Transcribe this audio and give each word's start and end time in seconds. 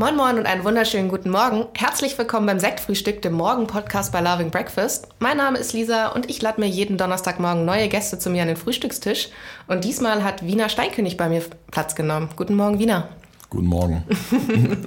Moin 0.00 0.16
Moin 0.16 0.38
und 0.38 0.46
einen 0.46 0.64
wunderschönen 0.64 1.10
guten 1.10 1.28
Morgen. 1.28 1.66
Herzlich 1.76 2.16
willkommen 2.16 2.46
beim 2.46 2.58
Sektfrühstück, 2.58 3.20
dem 3.20 3.34
Morgen-Podcast 3.34 4.10
bei 4.10 4.22
Loving 4.22 4.50
Breakfast. 4.50 5.08
Mein 5.18 5.36
Name 5.36 5.58
ist 5.58 5.74
Lisa 5.74 6.06
und 6.06 6.30
ich 6.30 6.40
lade 6.40 6.58
mir 6.58 6.68
jeden 6.68 6.96
Donnerstagmorgen 6.96 7.66
neue 7.66 7.86
Gäste 7.88 8.18
zu 8.18 8.30
mir 8.30 8.40
an 8.40 8.48
den 8.48 8.56
Frühstückstisch. 8.56 9.28
Und 9.66 9.84
diesmal 9.84 10.24
hat 10.24 10.42
Wiener 10.42 10.70
Steinkönig 10.70 11.18
bei 11.18 11.28
mir 11.28 11.42
Platz 11.70 11.94
genommen. 11.94 12.30
Guten 12.34 12.54
Morgen, 12.54 12.78
Wiener. 12.78 13.10
Guten 13.50 13.66
Morgen. 13.66 14.04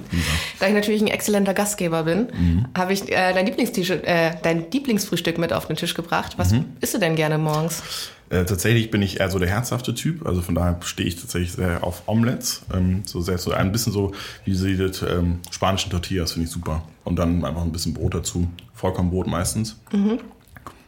da 0.58 0.66
ich 0.66 0.72
natürlich 0.72 1.02
ein 1.02 1.08
exzellenter 1.08 1.52
Gastgeber 1.52 2.04
bin, 2.04 2.28
mhm. 2.32 2.64
habe 2.76 2.94
ich 2.94 3.12
äh, 3.12 3.34
dein, 3.34 3.46
äh, 3.46 4.36
dein 4.42 4.70
Lieblingsfrühstück 4.70 5.36
mit 5.36 5.52
auf 5.52 5.66
den 5.66 5.76
Tisch 5.76 5.92
gebracht. 5.92 6.38
Was 6.38 6.52
mhm. 6.52 6.64
isst 6.80 6.94
du 6.94 6.98
denn 6.98 7.14
gerne 7.14 7.36
morgens? 7.36 7.82
Äh, 8.30 8.46
tatsächlich 8.46 8.90
bin 8.90 9.02
ich 9.02 9.20
eher 9.20 9.30
so 9.30 9.38
der 9.38 9.50
herzhafte 9.50 9.94
Typ, 9.94 10.26
also 10.26 10.40
von 10.40 10.54
daher 10.54 10.80
stehe 10.82 11.06
ich 11.06 11.16
tatsächlich 11.16 11.52
sehr 11.52 11.84
auf 11.84 12.04
Omelettes. 12.06 12.62
Ähm, 12.72 13.02
so 13.04 13.20
sehr 13.20 13.36
so 13.36 13.52
ein 13.52 13.70
bisschen 13.70 13.92
so 13.92 14.12
wie 14.46 14.52
diese 14.52 15.06
ähm, 15.06 15.40
spanischen 15.50 15.90
Tortillas 15.90 16.32
finde 16.32 16.46
ich 16.46 16.50
super. 16.50 16.82
Und 17.04 17.16
dann 17.16 17.44
einfach 17.44 17.62
ein 17.62 17.72
bisschen 17.72 17.92
Brot 17.92 18.14
dazu. 18.14 18.48
Vollkornbrot 18.72 19.26
meistens. 19.26 19.76
Mhm. 19.92 20.20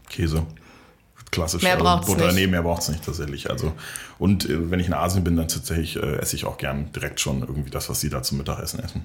Käse. 0.08 0.46
Klassisch. 1.30 1.62
Mehr 1.62 1.76
braucht 1.76 2.08
es 2.08 2.16
nicht. 2.16 2.34
Nee, 2.34 2.46
mehr 2.46 2.62
braucht 2.62 2.82
es 2.82 2.88
nicht 2.88 3.04
tatsächlich. 3.04 3.50
Also, 3.50 3.72
und 4.18 4.48
äh, 4.48 4.70
wenn 4.70 4.80
ich 4.80 4.86
in 4.86 4.94
Asien 4.94 5.24
bin, 5.24 5.36
dann 5.36 5.48
tatsächlich 5.48 5.96
äh, 5.96 6.16
esse 6.16 6.36
ich 6.36 6.44
auch 6.44 6.58
gern 6.58 6.90
direkt 6.92 7.20
schon 7.20 7.40
irgendwie 7.40 7.70
das, 7.70 7.88
was 7.88 8.00
sie 8.00 8.10
da 8.10 8.22
zum 8.22 8.38
Mittagessen 8.38 8.80
essen. 8.80 9.04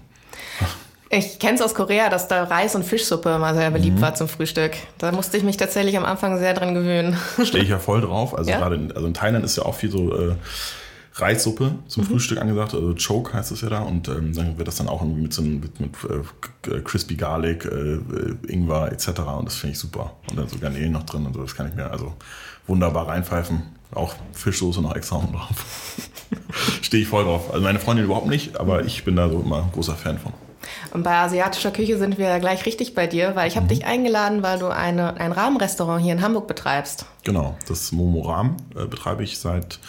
Ich 1.13 1.39
kenne 1.39 1.55
es 1.55 1.61
aus 1.61 1.75
Korea, 1.75 2.07
dass 2.07 2.29
da 2.29 2.45
Reis- 2.45 2.73
und 2.73 2.85
Fischsuppe 2.85 3.35
immer 3.35 3.53
sehr 3.53 3.69
beliebt 3.69 3.97
mhm. 3.97 4.01
war 4.01 4.15
zum 4.15 4.29
Frühstück. 4.29 4.71
Da 4.97 5.11
musste 5.11 5.35
ich 5.35 5.43
mich 5.43 5.57
tatsächlich 5.57 5.97
am 5.97 6.05
Anfang 6.05 6.39
sehr 6.39 6.53
dran 6.53 6.73
gewöhnen. 6.73 7.17
Stehe 7.43 7.63
ich 7.63 7.69
ja 7.69 7.79
voll 7.79 7.99
drauf. 7.99 8.37
Also 8.37 8.49
ja? 8.49 8.59
gerade 8.59 8.75
in, 8.75 8.93
also 8.93 9.05
in 9.05 9.13
Thailand 9.13 9.43
ist 9.43 9.57
ja 9.57 9.63
auch 9.63 9.75
viel 9.75 9.91
so 9.91 10.15
äh, 10.17 10.35
Reissuppe 11.15 11.75
zum 11.87 12.03
mhm. 12.03 12.07
Frühstück 12.07 12.39
angesagt. 12.39 12.73
Also 12.75 12.95
Choke 12.95 13.33
heißt 13.33 13.51
es 13.51 13.59
ja 13.59 13.67
da. 13.67 13.81
Und 13.81 14.07
ähm, 14.07 14.33
dann 14.33 14.57
wird 14.57 14.69
das 14.69 14.77
dann 14.77 14.87
auch 14.87 15.03
mit 15.03 15.33
so 15.33 15.41
mit, 15.41 15.81
mit 15.81 15.91
äh, 16.05 16.79
Crispy 16.79 17.15
Garlic, 17.15 17.65
äh, 17.65 17.99
Ingwer 18.47 18.93
etc. 18.93 19.09
Und 19.37 19.45
das 19.47 19.55
finde 19.55 19.73
ich 19.73 19.79
super. 19.79 20.13
Und 20.29 20.39
dann 20.39 20.47
so 20.47 20.59
Garnelen 20.59 20.93
noch 20.93 21.03
drin 21.03 21.25
und 21.25 21.33
so. 21.33 21.41
Das 21.41 21.53
kann 21.53 21.67
ich 21.67 21.75
mir 21.75 21.91
also 21.91 22.13
wunderbar 22.67 23.09
reinpfeifen. 23.09 23.63
Auch 23.93 24.13
Fischsoße 24.33 24.81
noch 24.81 24.95
extra 24.95 25.17
drauf. 25.17 26.09
Stehe 26.81 27.03
ich 27.03 27.09
voll 27.09 27.25
drauf. 27.25 27.51
Also 27.51 27.63
meine 27.63 27.79
Freundin 27.79 28.05
überhaupt 28.05 28.27
nicht, 28.27 28.59
aber 28.59 28.85
ich 28.85 29.03
bin 29.03 29.15
da 29.15 29.29
so 29.29 29.41
immer 29.41 29.63
ein 29.63 29.71
großer 29.71 29.95
Fan 29.95 30.17
von. 30.17 30.33
Und 30.93 31.03
bei 31.03 31.15
asiatischer 31.15 31.71
Küche 31.71 31.97
sind 31.97 32.17
wir 32.17 32.39
gleich 32.39 32.65
richtig 32.65 32.95
bei 32.95 33.07
dir, 33.07 33.35
weil 33.35 33.47
ich 33.47 33.55
habe 33.55 33.65
mhm. 33.65 33.69
dich 33.69 33.85
eingeladen, 33.85 34.43
weil 34.43 34.59
du 34.59 34.67
eine, 34.67 35.15
ein 35.17 35.31
Rahmenrestaurant 35.31 36.03
hier 36.03 36.13
in 36.13 36.21
Hamburg 36.21 36.47
betreibst. 36.47 37.05
Genau, 37.23 37.57
das 37.67 37.91
Momo 37.91 38.21
Rahm 38.21 38.57
äh, 38.75 38.85
betreibe 38.85 39.23
ich 39.23 39.39
seit 39.39 39.79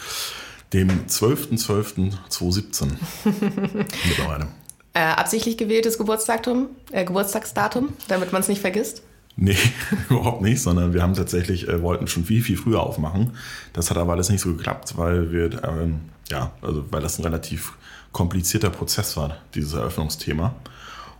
dem 0.73 1.07
12.12.2017 1.07 2.93
mittlerweile. 4.09 4.49
Äh, 4.95 5.01
absichtlich 5.01 5.57
gewähltes 5.57 5.99
Geburtsdatum, 5.99 6.69
äh, 6.91 7.05
Geburtstagsdatum, 7.05 7.93
damit 8.09 8.33
man 8.33 8.43
es 8.43 8.49
nicht 8.49 8.61
vergisst? 8.61 9.03
Nee, 9.37 9.57
überhaupt 10.11 10.43
nicht, 10.43 10.61
sondern 10.61 10.93
wir 10.93 11.03
haben 11.03 11.15
tatsächlich, 11.15 11.69
äh, 11.69 11.83
wollten 11.83 12.07
schon 12.07 12.25
viel, 12.25 12.43
viel 12.43 12.57
früher 12.57 12.83
aufmachen. 12.83 13.33
Das 13.73 13.91
hat 13.91 13.97
aber 13.97 14.13
alles 14.13 14.29
nicht 14.29 14.41
so 14.41 14.55
geklappt, 14.55 14.95
weil 14.97 15.33
wir, 15.33 15.65
ähm, 15.65 16.01
ja, 16.31 16.53
also 16.61 16.85
weil 16.91 17.01
das 17.01 17.19
ein 17.19 17.25
relativ 17.25 17.73
komplizierter 18.13 18.71
Prozess 18.71 19.17
war, 19.17 19.39
dieses 19.55 19.73
Eröffnungsthema. 19.73 20.55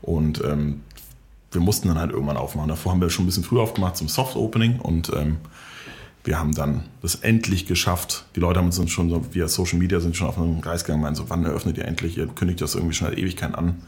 Und 0.03 0.43
ähm, 0.45 0.83
wir 1.53 1.61
mussten 1.61 1.89
dann 1.89 1.99
halt 1.99 2.11
irgendwann 2.11 2.37
aufmachen. 2.37 2.69
Davor 2.69 2.93
haben 2.93 3.01
wir 3.01 3.11
schon 3.11 3.25
ein 3.25 3.27
bisschen 3.27 3.45
früher 3.45 3.63
aufgemacht 3.63 3.97
zum 3.97 4.09
Soft 4.09 4.37
Opening 4.37 4.79
und 4.81 5.11
ähm, 5.15 5.39
wir 6.25 6.39
haben 6.39 6.55
dann 6.55 6.85
das 7.01 7.17
endlich 7.17 7.67
geschafft. 7.67 8.27
Die 8.37 8.41
Leute 8.41 8.61
haben 8.61 8.67
uns 8.67 8.91
schon 8.91 9.11
so 9.11 9.27
via 9.33 9.49
Social 9.49 9.79
Media 9.79 10.01
sind 10.01 10.17
schon 10.17 10.29
auf 10.29 10.39
einen 10.39 10.61
Geist 10.61 10.85
gegangen, 10.85 11.03
meinen 11.03 11.17
so, 11.17 11.29
wann 11.31 11.45
eröffnet 11.45 11.79
ihr 11.79 11.85
endlich? 11.85 12.17
Ihr 12.17 12.29
kündigt 12.29 12.61
das 12.61 12.75
irgendwie 12.75 12.95
schon 12.95 13.09
seit 13.09 13.19
Ewigkeit 13.19 13.55
an. 13.55 13.83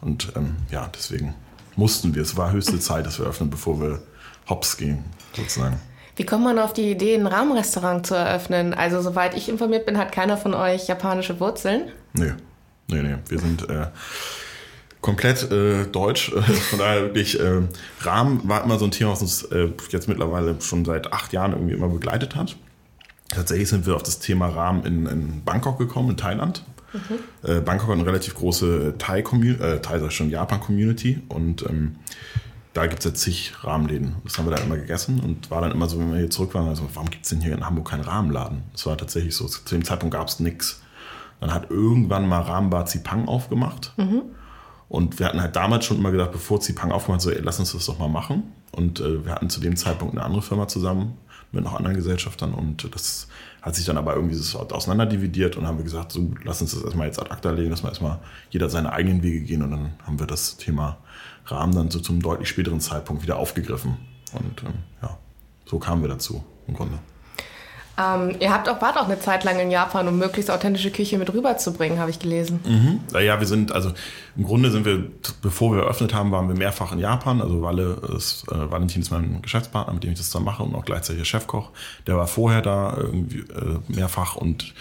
Und 0.00 0.32
ähm, 0.36 0.56
ja, 0.70 0.90
deswegen 0.94 1.34
mussten 1.76 2.14
wir. 2.14 2.22
Es 2.22 2.36
war 2.36 2.52
höchste 2.52 2.78
Zeit, 2.80 3.06
dass 3.06 3.18
wir 3.18 3.26
öffnen, 3.26 3.50
bevor 3.50 3.80
wir 3.80 4.02
hops 4.48 4.76
gehen, 4.76 5.04
sozusagen. 5.34 5.80
Wie 6.16 6.26
kommt 6.26 6.44
man 6.44 6.58
auf 6.58 6.72
die 6.72 6.90
Idee, 6.90 7.14
ein 7.14 7.26
Rahmenrestaurant 7.26 8.06
zu 8.06 8.14
eröffnen? 8.14 8.74
Also, 8.74 9.00
soweit 9.00 9.34
ich 9.34 9.48
informiert 9.48 9.86
bin, 9.86 9.96
hat 9.96 10.12
keiner 10.12 10.36
von 10.36 10.54
euch 10.54 10.86
japanische 10.86 11.40
Wurzeln. 11.40 11.88
Nee, 12.12 12.32
nee, 12.88 13.02
nee. 13.02 13.16
Wir 13.28 13.38
sind 13.38 13.68
äh, 13.70 13.86
komplett 15.00 15.50
äh, 15.50 15.86
deutsch. 15.86 16.30
Von 16.70 16.78
daher 16.78 17.02
wirklich, 17.02 17.40
äh, 17.40 17.62
Rahmen 18.00 18.40
war 18.44 18.64
immer 18.64 18.78
so 18.78 18.84
ein 18.84 18.90
Thema, 18.90 19.12
was 19.12 19.22
uns 19.22 19.44
äh, 19.44 19.70
jetzt 19.90 20.08
mittlerweile 20.08 20.60
schon 20.60 20.84
seit 20.84 21.12
acht 21.12 21.32
Jahren 21.32 21.52
irgendwie 21.52 21.74
immer 21.74 21.88
begleitet 21.88 22.36
hat. 22.36 22.56
Tatsächlich 23.28 23.68
sind 23.68 23.86
wir 23.86 23.94
auf 23.94 24.02
das 24.02 24.18
Thema 24.18 24.48
Rahmen 24.48 24.84
in, 24.84 25.06
in 25.06 25.44
Bangkok 25.44 25.78
gekommen, 25.78 26.10
in 26.10 26.16
Thailand. 26.16 26.64
Mhm. 26.92 27.48
Äh, 27.48 27.60
Bangkok 27.60 27.88
hat 27.88 27.96
eine 27.96 28.06
relativ 28.06 28.34
große 28.34 28.94
Thai-Community, 28.98 29.62
äh, 29.62 29.80
Thai 29.80 29.98
sag 29.98 30.12
schon 30.12 30.30
Japan-Community 30.30 31.22
und 31.28 31.68
ähm, 31.68 31.96
da 32.72 32.86
gibt 32.86 33.00
es 33.00 33.04
ja 33.04 33.14
zig 33.14 33.52
Rahmenläden. 33.62 34.16
Das 34.24 34.38
haben 34.38 34.46
wir 34.48 34.54
da 34.54 34.62
immer 34.62 34.76
gegessen 34.76 35.20
und 35.20 35.50
war 35.50 35.60
dann 35.60 35.72
immer 35.72 35.88
so, 35.88 35.98
wenn 35.98 36.12
wir 36.12 36.18
hier 36.18 36.30
zurück 36.30 36.54
waren, 36.54 36.68
also, 36.68 36.88
warum 36.94 37.10
gibt 37.10 37.24
es 37.24 37.30
denn 37.30 37.40
hier 37.40 37.52
in 37.52 37.66
Hamburg 37.66 37.90
keinen 37.90 38.02
Rahmenladen? 38.02 38.62
Das 38.72 38.86
war 38.86 38.96
tatsächlich 38.96 39.34
so. 39.34 39.46
Zu 39.46 39.74
dem 39.74 39.84
Zeitpunkt 39.84 40.14
gab 40.14 40.28
es 40.28 40.38
nichts. 40.38 40.82
Dann 41.40 41.52
hat 41.52 41.70
irgendwann 41.70 42.28
mal 42.28 42.42
Rahmenbar 42.42 42.86
Zipang 42.86 43.26
aufgemacht. 43.26 43.92
Mhm. 43.96 44.22
Und 44.88 45.18
wir 45.18 45.26
hatten 45.26 45.40
halt 45.40 45.56
damals 45.56 45.84
schon 45.84 45.98
immer 45.98 46.10
gedacht, 46.10 46.32
bevor 46.32 46.60
Zipang 46.60 46.92
aufgemacht 46.92 47.22
so, 47.22 47.30
ey, 47.30 47.40
lass 47.42 47.58
uns 47.58 47.72
das 47.72 47.86
doch 47.86 47.98
mal 47.98 48.08
machen. 48.08 48.52
Und 48.72 49.00
äh, 49.00 49.24
wir 49.24 49.32
hatten 49.32 49.50
zu 49.50 49.60
dem 49.60 49.76
Zeitpunkt 49.76 50.14
eine 50.14 50.24
andere 50.24 50.42
Firma 50.42 50.68
zusammen 50.68 51.16
mit 51.52 51.64
noch 51.64 51.74
anderen 51.74 51.96
Gesellschaftern 51.96 52.54
und 52.54 52.94
das 52.94 53.26
hat 53.62 53.74
sich 53.74 53.84
dann 53.84 53.98
aber 53.98 54.14
irgendwie 54.14 54.34
so 54.34 54.58
auseinanderdividiert 54.58 55.56
und 55.56 55.66
haben 55.66 55.78
wir 55.78 55.84
gesagt, 55.84 56.12
so 56.12 56.30
lass 56.44 56.62
uns 56.62 56.72
das 56.74 56.82
erstmal 56.82 57.06
jetzt 57.06 57.20
ad 57.20 57.30
acta 57.30 57.50
legen, 57.50 57.70
dass 57.70 57.82
wir 57.82 57.88
erstmal 57.88 58.18
jeder 58.50 58.70
seine 58.70 58.92
eigenen 58.92 59.22
Wege 59.22 59.40
gehen 59.40 59.62
und 59.62 59.70
dann 59.70 59.92
haben 60.04 60.18
wir 60.18 60.26
das 60.26 60.56
Thema 60.56 60.98
Rahmen 61.46 61.74
dann 61.74 61.90
so 61.90 62.00
zum 62.00 62.22
deutlich 62.22 62.48
späteren 62.48 62.80
Zeitpunkt 62.80 63.22
wieder 63.22 63.36
aufgegriffen. 63.36 63.96
Und 64.32 64.62
ähm, 64.62 64.74
ja, 65.02 65.18
so 65.66 65.78
kamen 65.78 66.02
wir 66.02 66.08
dazu 66.08 66.44
im 66.66 66.74
Grunde. 66.74 66.98
Ähm, 67.98 68.36
ihr 68.40 68.52
habt 68.52 68.68
auch, 68.68 68.80
wart 68.80 68.96
auch 68.96 69.06
eine 69.06 69.18
Zeit 69.18 69.44
lang 69.44 69.58
in 69.58 69.70
Japan, 69.70 70.08
um 70.08 70.18
möglichst 70.18 70.50
authentische 70.50 70.90
Küche 70.90 71.18
mit 71.18 71.32
rüberzubringen, 71.32 71.98
habe 71.98 72.10
ich 72.10 72.18
gelesen. 72.18 72.60
Mhm. 72.64 73.00
Ja, 73.18 73.40
wir 73.40 73.46
sind, 73.46 73.72
also 73.72 73.92
im 74.36 74.44
Grunde 74.44 74.70
sind 74.70 74.84
wir, 74.84 75.04
bevor 75.42 75.74
wir 75.74 75.82
eröffnet 75.82 76.14
haben, 76.14 76.30
waren 76.30 76.48
wir 76.48 76.56
mehrfach 76.56 76.92
in 76.92 76.98
Japan. 76.98 77.40
Also 77.40 77.62
Walle 77.62 78.00
ist, 78.16 78.44
äh, 78.50 78.70
Valentin 78.70 79.02
ist 79.02 79.10
mein 79.10 79.42
Geschäftspartner, 79.42 79.92
mit 79.92 80.04
dem 80.04 80.12
ich 80.12 80.18
das 80.18 80.30
dann 80.30 80.44
mache 80.44 80.62
und 80.62 80.74
auch 80.74 80.84
gleichzeitig 80.84 81.28
Chefkoch. 81.28 81.70
Der 82.06 82.16
war 82.16 82.26
vorher 82.26 82.62
da 82.62 82.96
irgendwie 82.96 83.40
äh, 83.40 83.78
mehrfach 83.88 84.36
und 84.36 84.74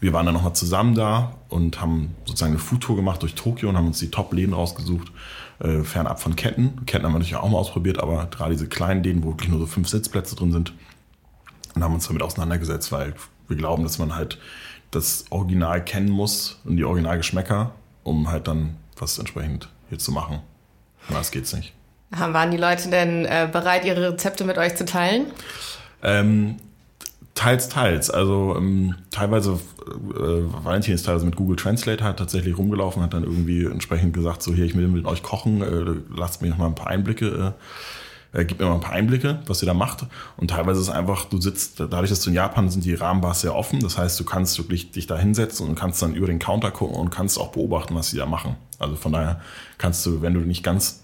wir 0.00 0.12
waren 0.12 0.26
dann 0.26 0.34
nochmal 0.34 0.52
zusammen 0.52 0.94
da 0.94 1.32
und 1.48 1.80
haben 1.80 2.14
sozusagen 2.26 2.52
eine 2.52 2.58
Foodtour 2.58 2.96
gemacht 2.96 3.22
durch 3.22 3.34
Tokio 3.34 3.70
und 3.70 3.76
haben 3.76 3.86
uns 3.86 3.98
die 3.98 4.10
Top-Läden 4.10 4.52
rausgesucht, 4.52 5.10
äh, 5.60 5.82
fernab 5.82 6.20
von 6.20 6.36
Ketten. 6.36 6.84
Ketten 6.84 7.06
haben 7.06 7.12
wir 7.12 7.18
natürlich 7.18 7.36
auch 7.36 7.48
mal 7.48 7.58
ausprobiert, 7.58 7.98
aber 7.98 8.26
gerade 8.26 8.52
diese 8.52 8.68
kleinen 8.68 9.02
Läden, 9.02 9.24
wo 9.24 9.30
wirklich 9.30 9.48
nur 9.48 9.58
so 9.58 9.66
fünf 9.66 9.88
Sitzplätze 9.88 10.36
drin 10.36 10.52
sind, 10.52 10.74
und 11.76 11.84
haben 11.84 11.94
uns 11.94 12.08
damit 12.08 12.22
auseinandergesetzt, 12.22 12.90
weil 12.90 13.14
wir 13.46 13.56
glauben, 13.56 13.84
dass 13.84 13.98
man 13.98 14.16
halt 14.16 14.38
das 14.90 15.26
Original 15.30 15.84
kennen 15.84 16.08
muss 16.08 16.58
und 16.64 16.76
die 16.76 16.84
Originalgeschmäcker, 16.84 17.72
um 18.02 18.30
halt 18.30 18.48
dann 18.48 18.76
was 18.98 19.18
entsprechend 19.18 19.68
hier 19.88 19.98
zu 19.98 20.10
machen. 20.10 20.40
Das 21.10 21.30
geht's 21.30 21.52
nicht. 21.52 21.74
Waren 22.10 22.50
die 22.50 22.56
Leute 22.56 22.88
denn 22.88 23.24
äh, 23.24 23.48
bereit, 23.50 23.84
ihre 23.84 24.12
Rezepte 24.12 24.44
mit 24.44 24.58
euch 24.58 24.74
zu 24.76 24.84
teilen? 24.84 25.26
Ähm, 26.02 26.56
teils, 27.34 27.68
teils. 27.68 28.10
Also 28.10 28.54
ähm, 28.56 28.94
teilweise, 29.10 29.52
äh, 29.52 30.64
Valentin 30.64 30.94
ist 30.94 31.04
teilweise 31.04 31.26
mit 31.26 31.36
Google 31.36 31.56
Translate 31.56 32.02
halt 32.02 32.18
tatsächlich 32.18 32.56
rumgelaufen, 32.56 33.02
hat 33.02 33.12
dann 33.12 33.24
irgendwie 33.24 33.66
entsprechend 33.66 34.14
gesagt, 34.14 34.42
so 34.42 34.54
hier, 34.54 34.64
ich 34.64 34.76
will 34.76 34.88
mit 34.88 35.04
euch 35.04 35.22
kochen, 35.22 35.62
äh, 35.62 36.00
lasst 36.16 36.42
mir 36.42 36.48
noch 36.48 36.58
mal 36.58 36.66
ein 36.66 36.74
paar 36.74 36.88
Einblicke 36.88 37.54
äh, 37.54 37.62
äh, 38.36 38.44
gib 38.44 38.60
mir 38.60 38.66
mal 38.66 38.74
ein 38.74 38.80
paar 38.80 38.92
Einblicke, 38.92 39.40
was 39.46 39.62
ihr 39.62 39.66
da 39.66 39.74
macht. 39.74 40.06
Und 40.36 40.50
teilweise 40.50 40.80
ist 40.80 40.88
es 40.88 40.94
einfach, 40.94 41.24
du 41.24 41.40
sitzt, 41.40 41.80
dadurch, 41.80 42.10
dass 42.10 42.20
du 42.20 42.30
in 42.30 42.36
Japan 42.36 42.68
sind 42.68 42.84
die 42.84 42.94
Rahmenbars 42.94 43.40
sehr 43.40 43.54
offen. 43.54 43.80
Das 43.80 43.96
heißt, 43.96 44.20
du 44.20 44.24
kannst 44.24 44.58
wirklich 44.58 44.90
dich 44.90 45.06
da 45.06 45.16
hinsetzen 45.16 45.66
und 45.66 45.74
kannst 45.74 46.02
dann 46.02 46.14
über 46.14 46.26
den 46.26 46.38
Counter 46.38 46.70
gucken 46.70 46.96
und 46.96 47.10
kannst 47.10 47.38
auch 47.38 47.52
beobachten, 47.52 47.94
was 47.94 48.10
sie 48.10 48.18
da 48.18 48.26
machen. 48.26 48.56
Also 48.78 48.96
von 48.96 49.12
daher 49.12 49.40
kannst 49.78 50.04
du, 50.04 50.20
wenn 50.20 50.34
du 50.34 50.40
nicht 50.40 50.62
ganz 50.62 51.02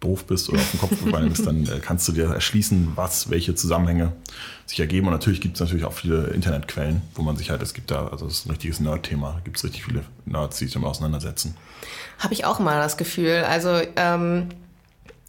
doof 0.00 0.24
bist 0.24 0.48
oder 0.48 0.60
auf 0.60 0.70
den 0.70 0.80
Kopf 0.80 1.04
gefallen 1.04 1.28
bist, 1.28 1.46
dann 1.46 1.64
äh, 1.66 1.78
kannst 1.80 2.08
du 2.08 2.12
dir 2.12 2.24
erschließen, 2.24 2.92
was, 2.96 3.30
welche 3.30 3.54
Zusammenhänge 3.54 4.12
sich 4.66 4.80
ergeben. 4.80 5.06
Und 5.06 5.12
natürlich 5.12 5.40
gibt 5.40 5.56
es 5.56 5.60
natürlich 5.60 5.84
auch 5.84 5.92
viele 5.92 6.28
Internetquellen, 6.28 7.02
wo 7.14 7.22
man 7.22 7.36
sich 7.36 7.50
halt, 7.50 7.62
es 7.62 7.74
gibt 7.74 7.90
da, 7.90 8.08
also 8.08 8.24
das 8.24 8.38
ist 8.38 8.46
ein 8.46 8.50
richtiges 8.50 8.80
Nerd-Thema, 8.80 9.40
gibt 9.44 9.58
es 9.58 9.64
richtig 9.64 9.84
viele 9.84 10.02
Nerds, 10.24 10.58
die 10.58 10.64
sich 10.64 10.74
damit 10.74 10.88
auseinandersetzen. 10.88 11.54
Habe 12.18 12.32
ich 12.32 12.44
auch 12.46 12.58
mal 12.58 12.80
das 12.80 12.96
Gefühl. 12.96 13.44
Also 13.46 13.80
ähm, 13.96 14.48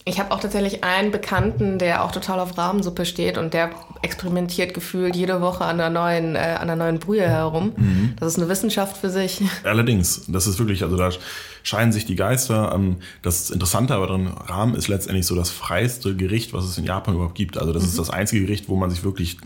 ich 0.06 0.20
habe 0.20 0.32
auch 0.32 0.40
tatsächlich 0.40 0.84
einen 0.84 1.12
Bekannten, 1.12 1.80
der 1.80 2.04
auch 2.04 2.12
total 2.12 2.40
auf 2.40 2.58
Rahmensuppe 2.58 3.06
steht 3.06 3.38
und 3.38 3.54
der 3.54 3.72
experimentiert 4.02 4.74
gefühlt 4.74 5.16
jede 5.16 5.40
Woche 5.40 5.64
an 5.64 5.78
der 5.78 5.90
neuen, 5.90 6.36
äh, 6.36 6.58
an 6.60 6.68
der 6.68 6.76
neuen 6.76 7.00
Brühe 7.00 7.28
herum. 7.28 7.72
Mhm. 7.78 8.14
Das 8.20 8.28
ist 8.28 8.38
eine 8.38 8.50
Wissenschaft 8.50 8.98
für 8.98 9.10
sich. 9.10 9.42
Allerdings, 9.64 10.26
das 10.28 10.46
ist 10.46 10.60
wirklich, 10.60 10.84
also 10.84 10.98
da 10.98 11.10
scheinen 11.64 11.94
sich 11.94 12.06
die 12.06 12.16
Geister. 12.16 12.74
Ähm, 12.76 12.98
das 13.22 13.50
Interessante 13.50 13.96
aber 13.96 14.08
drin, 14.08 14.28
Rahmen 14.28 14.76
ist 14.76 14.90
letztendlich 14.90 15.26
so 15.26 15.36
das 15.36 15.50
freiste 15.50 16.16
Gericht, 16.18 16.52
was 16.52 16.66
es 16.66 16.78
in 16.78 16.84
Japan 16.84 17.16
überhaupt 17.16 17.36
gibt. 17.36 17.58
Also 17.58 17.72
das 17.72 17.84
mhm. 17.84 17.90
ist 17.90 18.00
das 18.00 18.10
einzige 18.10 18.46
Gericht, 18.46 18.68
wo 18.68 18.76
man 18.76 18.90
sich 18.90 19.06
wirklich 19.06 19.38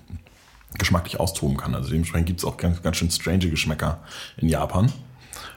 geschmacklich 0.80 1.20
austoben 1.20 1.58
kann. 1.58 1.76
Also 1.76 1.90
dementsprechend 1.90 2.28
gibt 2.28 2.40
es 2.40 2.46
auch 2.46 2.58
ganz, 2.58 2.82
ganz 2.82 2.98
schön 2.98 3.12
strange 3.12 3.50
Geschmäcker 3.50 4.00
in 4.38 4.50
Japan. 4.50 4.92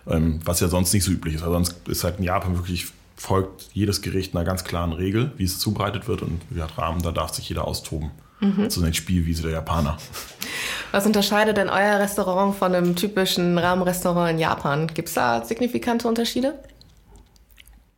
Ähm, 0.07 0.41
was 0.45 0.61
ja 0.61 0.69
sonst 0.69 0.93
nicht 0.93 1.05
so 1.05 1.11
üblich 1.11 1.35
ist. 1.35 1.43
Also 1.43 1.55
sonst 1.55 1.89
ist 1.89 2.05
halt 2.05 2.19
in 2.19 2.25
Japan 2.25 2.57
wirklich 2.57 2.87
folgt 3.21 3.69
jedes 3.75 4.01
Gericht 4.01 4.35
einer 4.35 4.47
ganz 4.47 4.65
klaren 4.65 4.95
Regel, 4.95 5.33
wie 5.37 5.45
es 5.45 5.59
zubereitet 5.59 6.09
wird. 6.09 6.23
Und 6.23 6.41
wie 6.49 6.55
gesagt, 6.55 6.79
Rahmen, 6.79 7.03
da 7.03 7.13
darf 7.13 7.35
sich 7.35 7.47
jeder 7.51 7.69
austoben. 7.69 8.13
Mhm. 8.41 8.71
So 8.71 8.81
eine 8.81 8.95
Spielwiese 8.95 9.43
der 9.43 9.51
Japaner. 9.51 9.99
Was 10.93 11.05
unterscheidet 11.05 11.59
denn 11.59 11.69
euer 11.69 11.99
Restaurant 11.99 12.57
von 12.57 12.75
einem 12.75 12.97
typischen 12.97 13.59
Rahmenrestaurant 13.59 14.31
in 14.31 14.39
Japan? 14.39 14.87
Gibt 14.87 15.09
es 15.09 15.15
da 15.15 15.45
signifikante 15.45 16.09
Unterschiede? 16.09 16.59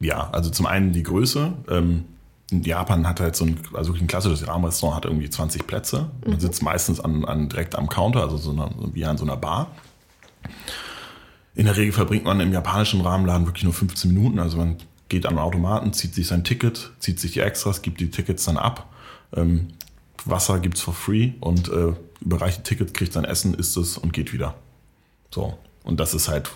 Ja, 0.01 0.29
also 0.33 0.51
zum 0.51 0.67
einen 0.67 0.93
die 0.93 1.05
Größe. 1.05 1.53
Ähm, 1.71 2.05
Japan 2.51 3.07
hat 3.07 3.21
halt 3.21 3.37
so 3.37 3.45
ein, 3.45 3.61
also 3.75 3.95
ein 3.95 4.09
klassisches 4.09 4.49
Rahmenrestaurant 4.49 4.97
hat 4.97 5.05
irgendwie 5.05 5.31
20 5.31 5.69
Plätze. 5.69 6.11
Man 6.27 6.35
mhm. 6.35 6.41
sitzt 6.41 6.65
meistens 6.65 6.99
an, 6.99 7.25
an, 7.25 7.49
direkt 7.49 7.77
am 7.77 7.89
Counter, 7.89 8.23
also 8.23 8.39
so 8.39 8.51
eine, 8.51 8.71
wie 8.93 9.05
an 9.05 9.17
so 9.17 9.25
einer 9.25 9.37
Bar. 9.37 9.71
In 11.55 11.67
der 11.67 11.77
Regel 11.77 11.93
verbringt 11.93 12.25
man 12.25 12.41
im 12.41 12.53
japanischen 12.53 13.03
Rahmenladen 13.03 13.47
wirklich 13.47 13.63
nur 13.63 13.73
15 13.73 14.13
Minuten. 14.13 14.41
Also 14.41 14.57
man 14.57 14.79
geht 15.13 15.27
an 15.27 15.35
den 15.35 15.41
Automaten, 15.41 15.93
zieht 15.93 16.15
sich 16.15 16.27
sein 16.27 16.43
Ticket, 16.43 16.91
zieht 16.99 17.21
sich 17.21 17.33
die 17.33 17.41
Extras, 17.41 17.83
gibt 17.83 18.01
die 18.01 18.11
Tickets 18.11 18.47
dann 18.47 18.57
ab. 18.57 18.91
Ähm, 19.37 19.69
Wasser 20.25 20.59
gibt's 20.59 20.81
for 20.81 20.95
free 20.95 21.33
und 21.41 21.69
äh, 21.69 21.93
überreicht 22.23 22.61
die 22.61 22.63
Ticket, 22.63 22.95
kriegt 22.95 23.13
sein 23.13 23.27
Essen, 23.27 23.53
isst 23.53 23.77
es 23.77 23.99
und 23.99 24.15
geht 24.15 24.33
wieder. 24.33 24.55
So. 25.31 25.59
Und 25.85 26.01
das 26.01 26.15
ist 26.15 26.29
halt 26.29 26.51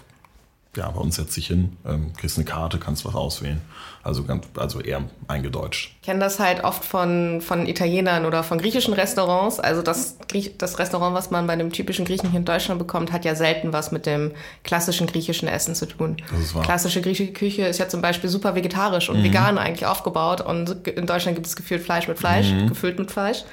ja, 0.77 0.91
bei 0.91 1.01
uns 1.01 1.17
setzt 1.17 1.33
sich 1.33 1.47
hin, 1.47 1.77
ähm, 1.87 2.13
kriegst 2.15 2.37
eine 2.39 2.45
Karte, 2.45 2.79
kannst 2.79 3.05
was 3.05 3.15
auswählen. 3.15 3.61
Also, 4.03 4.23
ganz, 4.25 4.47
also 4.57 4.81
eher 4.81 5.03
eingedeutscht. 5.27 5.97
Ich 6.01 6.07
kenne 6.07 6.21
das 6.21 6.39
halt 6.39 6.63
oft 6.63 6.85
von, 6.85 7.41
von 7.41 7.67
Italienern 7.67 8.25
oder 8.25 8.45
von 8.45 8.59
griechischen 8.59 8.95
Restaurants. 8.95 9.59
Also 9.59 9.83
das, 9.83 10.19
das 10.59 10.79
Restaurant, 10.79 11.15
was 11.15 11.31
man 11.31 11.47
bei 11.47 11.55
einem 11.55 11.73
typischen 11.73 12.05
Griechen 12.05 12.31
hier 12.31 12.39
in 12.39 12.45
Deutschland 12.45 12.79
bekommt, 12.79 13.13
hat 13.13 13.25
ja 13.25 13.35
selten 13.35 13.73
was 13.73 13.91
mit 13.91 14.07
dem 14.07 14.33
klassischen 14.63 15.09
griechischen 15.09 15.49
Essen 15.49 15.75
zu 15.75 15.87
tun. 15.87 16.19
Das 16.31 16.41
ist 16.41 16.55
wahr. 16.55 16.63
Klassische 16.63 17.01
griechische 17.01 17.33
Küche 17.33 17.63
ist 17.67 17.79
ja 17.79 17.89
zum 17.89 18.01
Beispiel 18.01 18.31
super 18.31 18.55
vegetarisch 18.55 19.09
und 19.09 19.19
mhm. 19.19 19.25
vegan 19.25 19.59
eigentlich 19.59 19.87
aufgebaut. 19.87 20.41
Und 20.41 20.87
in 20.87 21.07
Deutschland 21.07 21.35
gibt 21.35 21.49
es 21.49 21.57
gefühlt 21.57 21.83
Fleisch 21.83 22.07
mit 22.07 22.19
Fleisch, 22.19 22.53
mhm. 22.53 22.69
gefüllt 22.69 22.99
mit 22.99 23.11
Fleisch. 23.11 23.45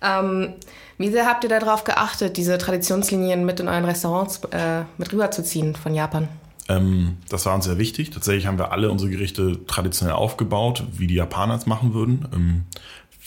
Ähm, 0.00 0.54
wie 0.98 1.10
sehr 1.10 1.26
habt 1.26 1.42
ihr 1.44 1.50
darauf 1.50 1.84
geachtet, 1.84 2.36
diese 2.36 2.58
Traditionslinien 2.58 3.44
mit 3.44 3.60
in 3.60 3.68
euren 3.68 3.84
Restaurants 3.84 4.40
äh, 4.52 4.82
mit 4.98 5.12
rüberzuziehen 5.12 5.74
von 5.74 5.94
Japan? 5.94 6.28
Ähm, 6.76 7.16
das 7.28 7.46
war 7.46 7.54
uns 7.54 7.64
sehr 7.64 7.78
wichtig. 7.78 8.10
Tatsächlich 8.10 8.46
haben 8.46 8.58
wir 8.58 8.72
alle 8.72 8.90
unsere 8.90 9.10
Gerichte 9.10 9.64
traditionell 9.66 10.14
aufgebaut, 10.14 10.84
wie 10.92 11.06
die 11.06 11.14
Japaner 11.14 11.54
es 11.54 11.66
machen 11.66 11.94
würden. 11.94 12.28
Ähm, 12.34 12.64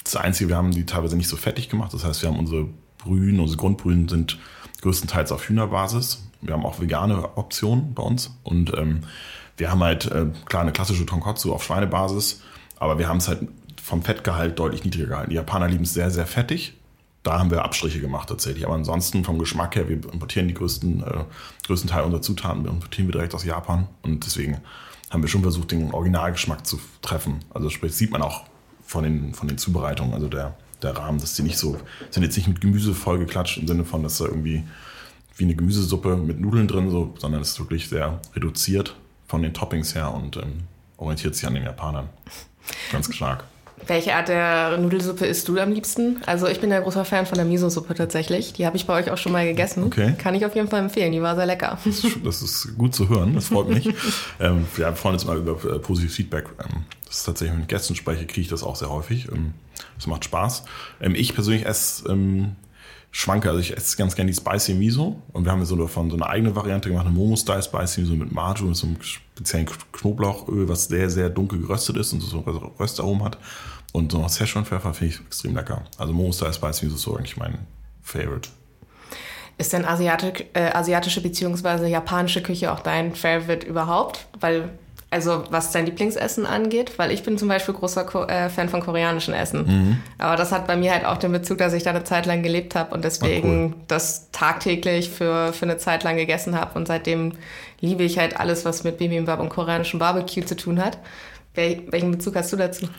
das 0.04 0.16
Einzige, 0.16 0.50
wir 0.50 0.58
haben 0.58 0.72
die 0.72 0.86
teilweise 0.86 1.16
nicht 1.18 1.28
so 1.28 1.38
fettig 1.38 1.70
gemacht. 1.70 1.94
Das 1.94 2.04
heißt, 2.04 2.22
wir 2.22 2.30
haben 2.30 2.40
unsere 2.40 2.68
Brühen, 2.98 3.40
unsere 3.40 3.58
Grundbrühen 3.58 4.08
sind 4.08 4.38
größtenteils 4.82 5.32
auf 5.32 5.50
Hühnerbasis. 5.50 6.24
Wir 6.42 6.54
haben 6.54 6.66
auch 6.66 6.80
vegane 6.80 7.38
Optionen 7.38 7.94
bei 7.94 8.04
uns. 8.04 8.38
Und 8.44 8.74
ähm, 8.78 9.02
wir 9.58 9.72
haben 9.72 9.84
halt, 9.84 10.06
äh, 10.12 10.28
klar, 10.46 10.62
eine 10.62 10.72
klassische 10.72 11.06
Tonkotsu 11.06 11.54
auf 11.54 11.64
Schweinebasis, 11.64 12.42
aber 12.78 13.00
wir 13.00 13.08
haben 13.08 13.18
es 13.18 13.28
halt 13.28 13.48
vom 13.82 14.04
Fettgehalt 14.04 14.60
deutlich 14.60 14.84
niedriger 14.84 15.08
gehalten. 15.08 15.30
Die 15.30 15.36
Japaner 15.36 15.68
lieben 15.68 15.84
es 15.84 15.94
sehr, 15.94 16.12
sehr 16.12 16.26
fettig 16.26 16.74
da 17.26 17.40
haben 17.40 17.50
wir 17.50 17.66
Abstriche 17.66 18.00
gemacht 18.00 18.30
tatsächlich. 18.30 18.66
Aber 18.66 18.76
ansonsten 18.76 19.24
vom 19.24 19.40
Geschmack 19.40 19.76
her, 19.76 19.90
wir 19.90 19.96
importieren 19.96 20.48
die 20.48 20.54
größten, 20.54 21.04
äh, 21.04 21.24
größten 21.66 21.90
Teil 21.90 22.04
unserer 22.04 22.22
Zutaten, 22.22 22.64
wir 22.64 22.72
importieren 22.72 23.08
wir 23.08 23.14
direkt 23.14 23.34
aus 23.34 23.44
Japan. 23.44 23.88
Und 24.04 24.26
deswegen 24.26 24.60
haben 25.10 25.24
wir 25.24 25.28
schon 25.28 25.42
versucht, 25.42 25.72
den 25.72 25.92
Originalgeschmack 25.92 26.66
zu 26.66 26.80
treffen. 27.02 27.40
Also 27.50 27.70
sprich, 27.70 27.94
sieht 27.94 28.12
man 28.12 28.22
auch 28.22 28.44
von 28.86 29.04
den, 29.04 29.34
von 29.34 29.48
den 29.48 29.58
Zubereitungen, 29.58 30.14
also 30.14 30.28
der, 30.28 30.56
der 30.84 30.96
Rahmen, 30.96 31.20
dass 31.20 31.34
die 31.34 31.42
nicht 31.42 31.58
so, 31.58 31.78
sind 32.12 32.22
jetzt 32.22 32.38
nicht 32.38 32.48
mit 32.48 32.62
Gemüse 32.62 32.94
vollgeklatscht 32.94 33.58
im 33.58 33.68
Sinne 33.68 33.86
von, 33.86 34.04
dass 34.04 34.20
da 34.20 34.26
irgendwie 34.26 34.64
wie 35.38 35.46
eine 35.46 35.56
Gemüsesuppe 35.56 36.16
mit 36.18 36.40
Nudeln 36.40 36.68
drin, 36.68 36.92
so, 36.92 37.14
sondern 37.18 37.42
es 37.42 37.52
ist 37.52 37.60
wirklich 37.60 37.90
sehr 37.90 38.20
reduziert 38.36 38.96
von 39.28 39.42
den 39.42 39.54
Toppings 39.54 39.96
her 39.96 40.14
und 40.14 40.38
ähm, 40.38 40.64
orientiert 40.98 41.36
sich 41.36 41.48
an 41.48 41.56
den 41.56 41.64
Japanern. 41.64 42.10
Ganz 42.92 43.14
stark. 43.14 43.46
Welche 43.88 44.16
Art 44.16 44.30
der 44.30 44.78
Nudelsuppe 44.78 45.26
isst 45.26 45.48
du 45.48 45.60
am 45.60 45.72
liebsten? 45.72 46.22
Also 46.26 46.48
ich 46.48 46.60
bin 46.60 46.72
ja 46.72 46.80
großer 46.80 47.06
Fan 47.06 47.26
von 47.26 47.36
der 47.36 47.46
Miso-Suppe 47.46 47.94
tatsächlich. 47.94 48.54
Die 48.54 48.66
habe 48.66 48.78
ich 48.78 48.88
bei 48.88 48.98
euch 49.00 49.12
auch 49.12 49.18
schon 49.18 49.32
mal 49.32 49.46
gegessen. 49.46 49.84
Okay. 49.84 50.16
Kann 50.18 50.34
ich 50.34 50.46
auf 50.46 50.56
jeden 50.56 50.70
Fall 50.70 50.80
empfehlen. 50.80 51.12
Die 51.12 51.22
war 51.22 51.36
sehr 51.36 51.46
lecker. 51.46 51.78
Das 51.86 52.04
ist, 52.04 52.26
das 52.26 52.42
ist 52.42 52.78
gut 52.78 52.96
zu 52.96 53.10
hören. 53.10 53.36
Das 53.36 53.48
freut 53.48 53.68
mich. 53.68 53.88
ähm, 54.40 54.66
wir 54.76 54.94
freuen 54.94 55.16
uns 55.16 55.26
mal 55.26 55.38
über 55.38 55.52
äh, 55.52 55.80
positives 55.80 56.16
Feedback. 56.16 56.46
Ähm, 56.60 56.86
das 57.06 57.18
ist 57.18 57.26
tatsächlich, 57.26 57.52
wenn 57.52 57.60
ich 57.60 57.64
mit 57.64 57.70
Gästen 57.70 57.96
spreche, 57.96 58.26
kriege 58.26 58.42
ich 58.42 58.48
das 58.48 58.64
auch 58.64 58.76
sehr 58.76 58.90
häufig. 58.90 59.28
Ähm, 59.32 59.54
das 59.98 60.08
macht 60.08 60.26
Spaß. 60.26 60.64
Ähm, 61.02 61.14
ich 61.14 61.34
persönlich 61.36 61.66
esse 61.66 62.10
ähm, 62.10 62.56
schwanke. 63.16 63.48
Also 63.48 63.62
ich 63.62 63.76
esse 63.76 63.96
ganz 63.96 64.14
gerne 64.14 64.30
die 64.30 64.38
Spicy 64.38 64.74
Miso. 64.74 65.22
Und 65.32 65.46
wir 65.46 65.52
haben 65.52 65.64
so 65.64 65.78
davon 65.78 66.10
so 66.10 66.18
eine 66.18 66.28
eigene 66.28 66.54
Variante 66.54 66.90
gemacht, 66.90 67.06
eine 67.06 67.16
Momo-Style 67.16 67.64
Spicy 67.64 68.02
Miso 68.02 68.14
mit 68.16 68.34
Maju, 68.34 68.66
mit 68.66 68.76
so 68.76 68.88
einem 68.88 69.02
speziellen 69.02 69.68
Knoblauchöl, 69.94 70.68
was 70.68 70.86
sehr, 70.86 71.10
sehr 71.10 71.30
dunkel 71.30 71.60
geröstet 71.62 71.96
ist 71.96 72.12
und 72.12 72.20
so 72.20 72.40
Röstaromen 72.78 73.24
hat. 73.24 73.38
Und 73.94 74.12
so 74.12 74.28
Szechuan-Pfeffer 74.28 74.94
finde 74.94 75.14
ich 75.14 75.22
extrem 75.22 75.56
lecker. 75.56 75.86
Also 75.98 76.12
Momo-Style 76.12 76.54
Spicy 76.54 76.86
Miso 76.86 76.98
ist 76.98 77.04
so 77.04 77.16
eigentlich 77.16 77.38
mein 77.38 77.60
Favorite. 78.02 78.50
Ist 79.58 79.72
denn 79.72 79.86
Asiatik, 79.86 80.50
äh, 80.54 80.72
asiatische 80.74 81.22
bzw. 81.22 81.88
japanische 81.88 82.44
Küche 82.44 82.74
auch 82.74 82.82
dein 82.82 83.16
Favorite 83.16 83.66
überhaupt? 83.66 84.28
Weil 84.42 84.78
also 85.16 85.46
was 85.50 85.72
dein 85.72 85.86
Lieblingsessen 85.86 86.46
angeht, 86.46 87.00
weil 87.00 87.10
ich 87.10 87.24
bin 87.24 87.38
zum 87.38 87.48
Beispiel 87.48 87.74
großer 87.74 88.04
Ko 88.04 88.26
äh, 88.26 88.50
Fan 88.50 88.68
von 88.68 88.82
koreanischem 88.82 89.34
Essen. 89.34 89.66
Mhm. 89.66 89.98
Aber 90.18 90.36
das 90.36 90.52
hat 90.52 90.68
bei 90.68 90.76
mir 90.76 90.92
halt 90.92 91.06
auch 91.06 91.16
den 91.16 91.32
Bezug, 91.32 91.58
dass 91.60 91.72
ich 91.72 91.84
da 91.84 91.92
eine 91.92 92.04
Zeit 92.04 92.26
lang 92.26 92.44
gelebt 92.44 92.76
habe 92.76 92.94
und 92.94 93.06
deswegen 93.06 93.68
oh, 93.68 93.68
cool. 93.68 93.84
das 93.88 94.30
tagtäglich 94.34 95.10
für, 95.10 95.54
für 95.54 95.64
eine 95.64 95.78
Zeit 95.78 96.04
lang 96.04 96.18
gegessen 96.18 96.60
habe. 96.60 96.78
Und 96.78 96.90
seitdem 96.90 97.32
liebe 97.80 98.04
ich 98.04 98.20
halt 98.20 98.38
alles, 98.38 98.66
was 98.66 98.84
mit 98.84 98.98
Bibimbap 98.98 99.40
und 99.40 99.48
koreanischem 99.48 100.02
Barbecue 100.02 100.44
zu 100.44 100.58
tun 100.58 100.84
hat. 100.84 100.98
Wel 101.54 101.84
welchen 101.92 102.12
Bezug 102.12 102.36
hast 102.36 102.52
du 102.52 102.58
dazu? 102.58 102.90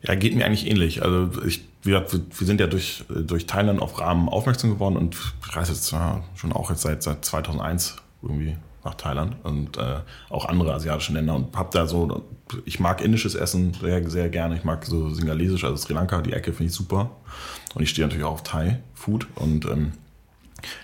Ja, 0.00 0.14
geht 0.14 0.34
mir 0.34 0.46
eigentlich 0.46 0.66
ähnlich. 0.66 1.02
Also 1.02 1.28
ich, 1.44 1.62
wir, 1.82 2.06
wir 2.10 2.46
sind 2.46 2.58
ja 2.58 2.68
durch, 2.68 3.04
durch 3.10 3.44
Thailand 3.44 3.82
auf 3.82 4.00
Rahmen 4.00 4.30
aufmerksam 4.30 4.70
geworden 4.70 4.96
und 4.96 5.14
ich 5.14 5.54
reise 5.54 5.72
jetzt 5.72 5.94
schon 6.36 6.52
auch 6.54 6.70
jetzt 6.70 6.80
seit, 6.80 7.02
seit 7.02 7.22
2001 7.22 7.96
irgendwie 8.22 8.56
nach 8.84 8.94
Thailand 8.94 9.36
und 9.42 9.76
äh, 9.76 10.00
auch 10.30 10.46
andere 10.46 10.72
asiatische 10.74 11.12
Länder 11.12 11.34
und 11.34 11.56
habe 11.56 11.70
da 11.72 11.86
so, 11.86 12.24
ich 12.64 12.80
mag 12.80 13.00
indisches 13.00 13.34
Essen 13.34 13.74
sehr, 13.74 14.08
sehr 14.08 14.28
gerne. 14.28 14.56
Ich 14.56 14.64
mag 14.64 14.84
so 14.86 15.10
singalesisch, 15.10 15.64
also 15.64 15.76
Sri 15.76 15.94
Lanka, 15.94 16.22
die 16.22 16.32
Ecke 16.32 16.52
finde 16.52 16.70
ich 16.70 16.76
super. 16.76 17.10
Und 17.74 17.82
ich 17.82 17.90
stehe 17.90 18.06
natürlich 18.06 18.24
auch 18.24 18.32
auf 18.32 18.42
Thai-Food 18.42 19.26
und 19.34 19.66
ähm, 19.66 19.92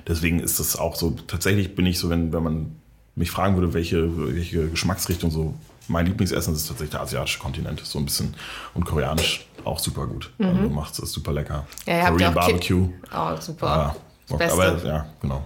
deswegen 0.06 0.40
ist 0.40 0.60
das 0.60 0.76
auch 0.76 0.96
so, 0.96 1.16
tatsächlich 1.26 1.74
bin 1.74 1.86
ich 1.86 1.98
so, 1.98 2.10
wenn, 2.10 2.32
wenn 2.32 2.42
man 2.42 2.76
mich 3.14 3.30
fragen 3.30 3.54
würde, 3.56 3.72
welche, 3.74 4.34
welche 4.34 4.68
Geschmacksrichtung 4.68 5.30
so 5.30 5.54
mein 5.88 6.06
Lieblingsessen 6.06 6.54
ist 6.54 6.66
tatsächlich 6.66 6.90
der 6.90 7.02
asiatische 7.02 7.38
Kontinent, 7.38 7.80
so 7.84 7.98
ein 7.98 8.04
bisschen 8.04 8.34
und 8.74 8.84
koreanisch 8.84 9.46
auch 9.64 9.78
super 9.78 10.06
gut. 10.06 10.32
Mhm. 10.38 10.46
Also 10.46 10.68
macht 10.70 10.98
es 10.98 11.12
super 11.12 11.32
lecker. 11.32 11.66
Ja, 11.86 12.10
Korean 12.10 12.34
Barbecue. 12.34 12.88
Oh, 13.14 13.36
super. 13.40 13.66
Ja, 13.66 13.96
das 14.28 14.38
Beste. 14.38 14.62
Aber 14.62 14.84
ja, 14.84 15.06
genau. 15.20 15.44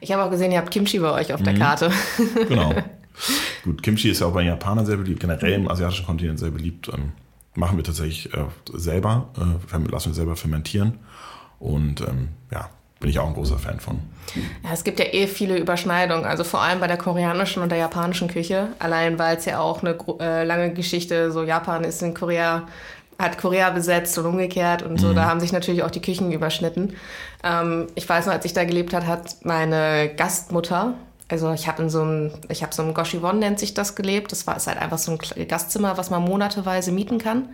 Ich 0.00 0.12
habe 0.12 0.22
auch 0.22 0.30
gesehen, 0.30 0.52
ihr 0.52 0.58
habt 0.58 0.70
Kimchi 0.70 0.98
bei 0.98 1.10
euch 1.12 1.32
auf 1.32 1.42
der 1.42 1.54
mhm. 1.54 1.58
Karte. 1.58 1.90
Genau. 2.48 2.74
Gut, 3.64 3.82
Kimchi 3.82 4.10
ist 4.10 4.20
ja 4.20 4.28
auch 4.28 4.32
bei 4.32 4.42
den 4.42 4.48
Japanern 4.48 4.86
sehr 4.86 4.96
beliebt, 4.96 5.20
generell 5.20 5.52
im 5.54 5.68
asiatischen 5.68 6.06
Kontinent 6.06 6.38
sehr 6.38 6.50
beliebt. 6.50 6.88
Ähm, 6.94 7.12
machen 7.54 7.76
wir 7.76 7.84
tatsächlich 7.84 8.32
äh, 8.32 8.44
selber, 8.72 9.30
äh, 9.36 9.90
lassen 9.90 10.10
wir 10.10 10.14
selber 10.14 10.36
fermentieren. 10.36 10.98
Und 11.58 12.00
ähm, 12.02 12.28
ja, 12.52 12.70
bin 13.00 13.10
ich 13.10 13.18
auch 13.18 13.26
ein 13.26 13.34
großer 13.34 13.58
Fan 13.58 13.80
von. 13.80 14.00
Ja, 14.62 14.70
es 14.72 14.84
gibt 14.84 14.98
ja 14.98 15.06
eh 15.06 15.26
viele 15.26 15.58
Überschneidungen, 15.58 16.24
also 16.24 16.44
vor 16.44 16.60
allem 16.60 16.80
bei 16.80 16.86
der 16.86 16.96
koreanischen 16.96 17.62
und 17.62 17.70
der 17.70 17.78
japanischen 17.78 18.28
Küche. 18.28 18.68
Allein 18.78 19.18
weil 19.18 19.36
es 19.36 19.44
ja 19.44 19.60
auch 19.60 19.82
eine 19.82 19.96
äh, 20.20 20.44
lange 20.44 20.72
Geschichte, 20.72 21.30
so 21.32 21.42
Japan 21.42 21.84
ist 21.84 22.02
in 22.02 22.14
Korea 22.14 22.66
hat 23.18 23.36
Korea 23.36 23.70
besetzt 23.70 24.16
und 24.18 24.26
umgekehrt 24.26 24.82
und 24.82 25.00
so. 25.00 25.08
Mhm. 25.08 25.14
Da 25.16 25.24
haben 25.24 25.40
sich 25.40 25.52
natürlich 25.52 25.82
auch 25.82 25.90
die 25.90 26.02
Küchen 26.02 26.30
überschnitten. 26.30 26.96
Ähm, 27.42 27.88
ich 27.94 28.08
weiß 28.08 28.26
noch, 28.26 28.32
als 28.32 28.44
ich 28.44 28.52
da 28.52 28.64
gelebt 28.64 28.92
hat, 28.92 29.06
hat 29.06 29.36
meine 29.42 30.14
Gastmutter, 30.16 30.94
also 31.28 31.52
ich 31.52 31.68
habe 31.68 31.82
in 31.82 31.90
so 31.90 32.00
einem, 32.00 32.32
ich 32.48 32.62
habe 32.62 32.74
so 32.74 32.82
einem 32.82 32.94
Goshivon 32.94 33.38
nennt 33.38 33.58
sich 33.58 33.74
das 33.74 33.94
gelebt. 33.94 34.32
Das 34.32 34.46
war 34.46 34.56
ist 34.56 34.66
halt 34.66 34.78
einfach 34.78 34.98
so 34.98 35.12
ein 35.12 35.48
Gastzimmer, 35.48 35.98
was 35.98 36.10
man 36.10 36.22
monateweise 36.22 36.90
mieten 36.90 37.18
kann. 37.18 37.50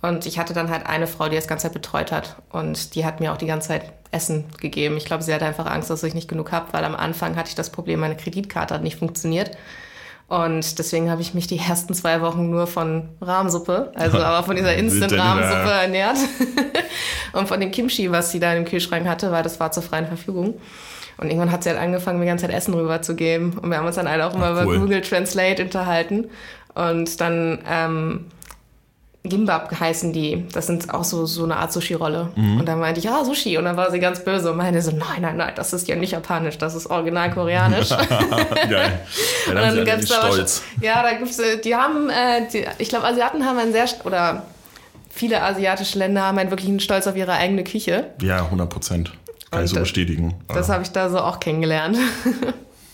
Und 0.00 0.26
ich 0.26 0.40
hatte 0.40 0.52
dann 0.52 0.68
halt 0.68 0.86
eine 0.86 1.06
Frau, 1.06 1.28
die 1.28 1.36
das 1.36 1.46
ganze 1.46 1.64
Zeit 1.64 1.74
betreut 1.74 2.10
hat. 2.10 2.36
Und 2.50 2.96
die 2.96 3.04
hat 3.04 3.20
mir 3.20 3.32
auch 3.32 3.36
die 3.36 3.46
ganze 3.46 3.68
Zeit 3.68 3.92
Essen 4.10 4.44
gegeben. 4.60 4.96
Ich 4.96 5.04
glaube, 5.04 5.22
sie 5.22 5.32
hatte 5.32 5.46
einfach 5.46 5.66
Angst, 5.66 5.88
dass 5.88 6.02
ich 6.02 6.14
nicht 6.14 6.28
genug 6.28 6.50
habe, 6.50 6.72
weil 6.72 6.84
am 6.84 6.96
Anfang 6.96 7.36
hatte 7.36 7.48
ich 7.50 7.54
das 7.54 7.70
Problem, 7.70 8.00
meine 8.00 8.16
Kreditkarte 8.16 8.74
hat 8.74 8.82
nicht 8.82 8.98
funktioniert. 8.98 9.52
Und 10.32 10.78
deswegen 10.78 11.10
habe 11.10 11.20
ich 11.20 11.34
mich 11.34 11.46
die 11.46 11.58
ersten 11.58 11.92
zwei 11.92 12.22
Wochen 12.22 12.48
nur 12.48 12.66
von 12.66 13.10
Rahmsuppe, 13.20 13.92
also 13.94 14.16
aber 14.16 14.46
von 14.46 14.56
dieser 14.56 14.74
Instant-Rahmsuppe 14.74 15.70
ernährt. 15.70 16.16
und 17.34 17.48
von 17.48 17.60
dem 17.60 17.70
Kimchi, 17.70 18.10
was 18.10 18.30
sie 18.30 18.40
da 18.40 18.54
im 18.54 18.64
Kühlschrank 18.64 19.06
hatte, 19.06 19.30
weil 19.30 19.42
das 19.42 19.60
war 19.60 19.72
zur 19.72 19.82
freien 19.82 20.06
Verfügung. 20.06 20.54
Und 21.18 21.26
irgendwann 21.26 21.52
hat 21.52 21.64
sie 21.64 21.68
halt 21.68 21.78
angefangen, 21.78 22.18
mir 22.18 22.24
die 22.24 22.30
ganze 22.30 22.46
Zeit 22.46 22.54
Essen 22.56 22.72
rüberzugeben. 22.72 23.58
Und 23.58 23.68
wir 23.68 23.76
haben 23.76 23.84
uns 23.84 23.96
dann 23.96 24.08
halt 24.08 24.22
auch 24.22 24.34
immer 24.34 24.52
cool. 24.52 24.76
über 24.76 24.78
Google 24.78 25.02
Translate 25.02 25.64
unterhalten. 25.64 26.30
Und 26.74 27.20
dann 27.20 27.58
ähm, 27.70 28.24
Gimbab 29.24 29.78
heißen 29.78 30.12
die. 30.12 30.44
Das 30.52 30.66
sind 30.66 30.92
auch 30.92 31.04
so, 31.04 31.26
so 31.26 31.44
eine 31.44 31.56
Art 31.56 31.72
Sushi-Rolle. 31.72 32.32
Mhm. 32.34 32.58
Und 32.58 32.66
dann 32.66 32.80
meinte 32.80 32.98
ich, 32.98 33.08
ah, 33.08 33.24
Sushi. 33.24 33.56
Und 33.56 33.64
dann 33.64 33.76
war 33.76 33.90
sie 33.92 34.00
ganz 34.00 34.24
böse 34.24 34.50
und 34.50 34.56
meinte 34.56 34.82
so, 34.82 34.90
nein, 34.90 35.20
nein, 35.20 35.36
nein, 35.36 35.52
das 35.54 35.72
ist 35.72 35.86
ja 35.86 35.94
nicht 35.94 36.10
japanisch, 36.10 36.58
das 36.58 36.74
ist 36.74 36.86
original 36.86 37.30
koreanisch. 37.32 37.90
Geil. 37.90 39.00
Ja, 39.48 39.48
und 39.48 39.76
dann 39.76 39.84
da 39.84 40.02
stolz. 40.02 40.62
Ja, 40.80 41.02
da 41.02 41.14
gibt's, 41.14 41.38
äh, 41.38 41.60
die 41.60 41.74
haben, 41.74 42.10
äh, 42.10 42.48
die, 42.52 42.64
ich 42.78 42.88
glaube, 42.88 43.06
Asiaten 43.06 43.44
haben 43.44 43.58
einen 43.58 43.72
sehr, 43.72 43.86
oder 44.04 44.44
viele 45.10 45.42
asiatische 45.42 45.98
Länder 45.98 46.22
haben 46.22 46.38
einen 46.38 46.50
wirklichen 46.50 46.80
Stolz 46.80 47.06
auf 47.06 47.16
ihre 47.16 47.32
eigene 47.32 47.64
Küche. 47.64 48.10
Ja, 48.20 48.44
100 48.44 48.70
Prozent. 48.70 49.12
Kann 49.50 49.64
ich 49.64 49.70
so 49.70 49.80
bestätigen. 49.80 50.34
Das 50.48 50.68
habe 50.68 50.82
ich 50.82 50.90
da 50.90 51.10
so 51.10 51.18
auch 51.18 51.38
kennengelernt. 51.38 51.98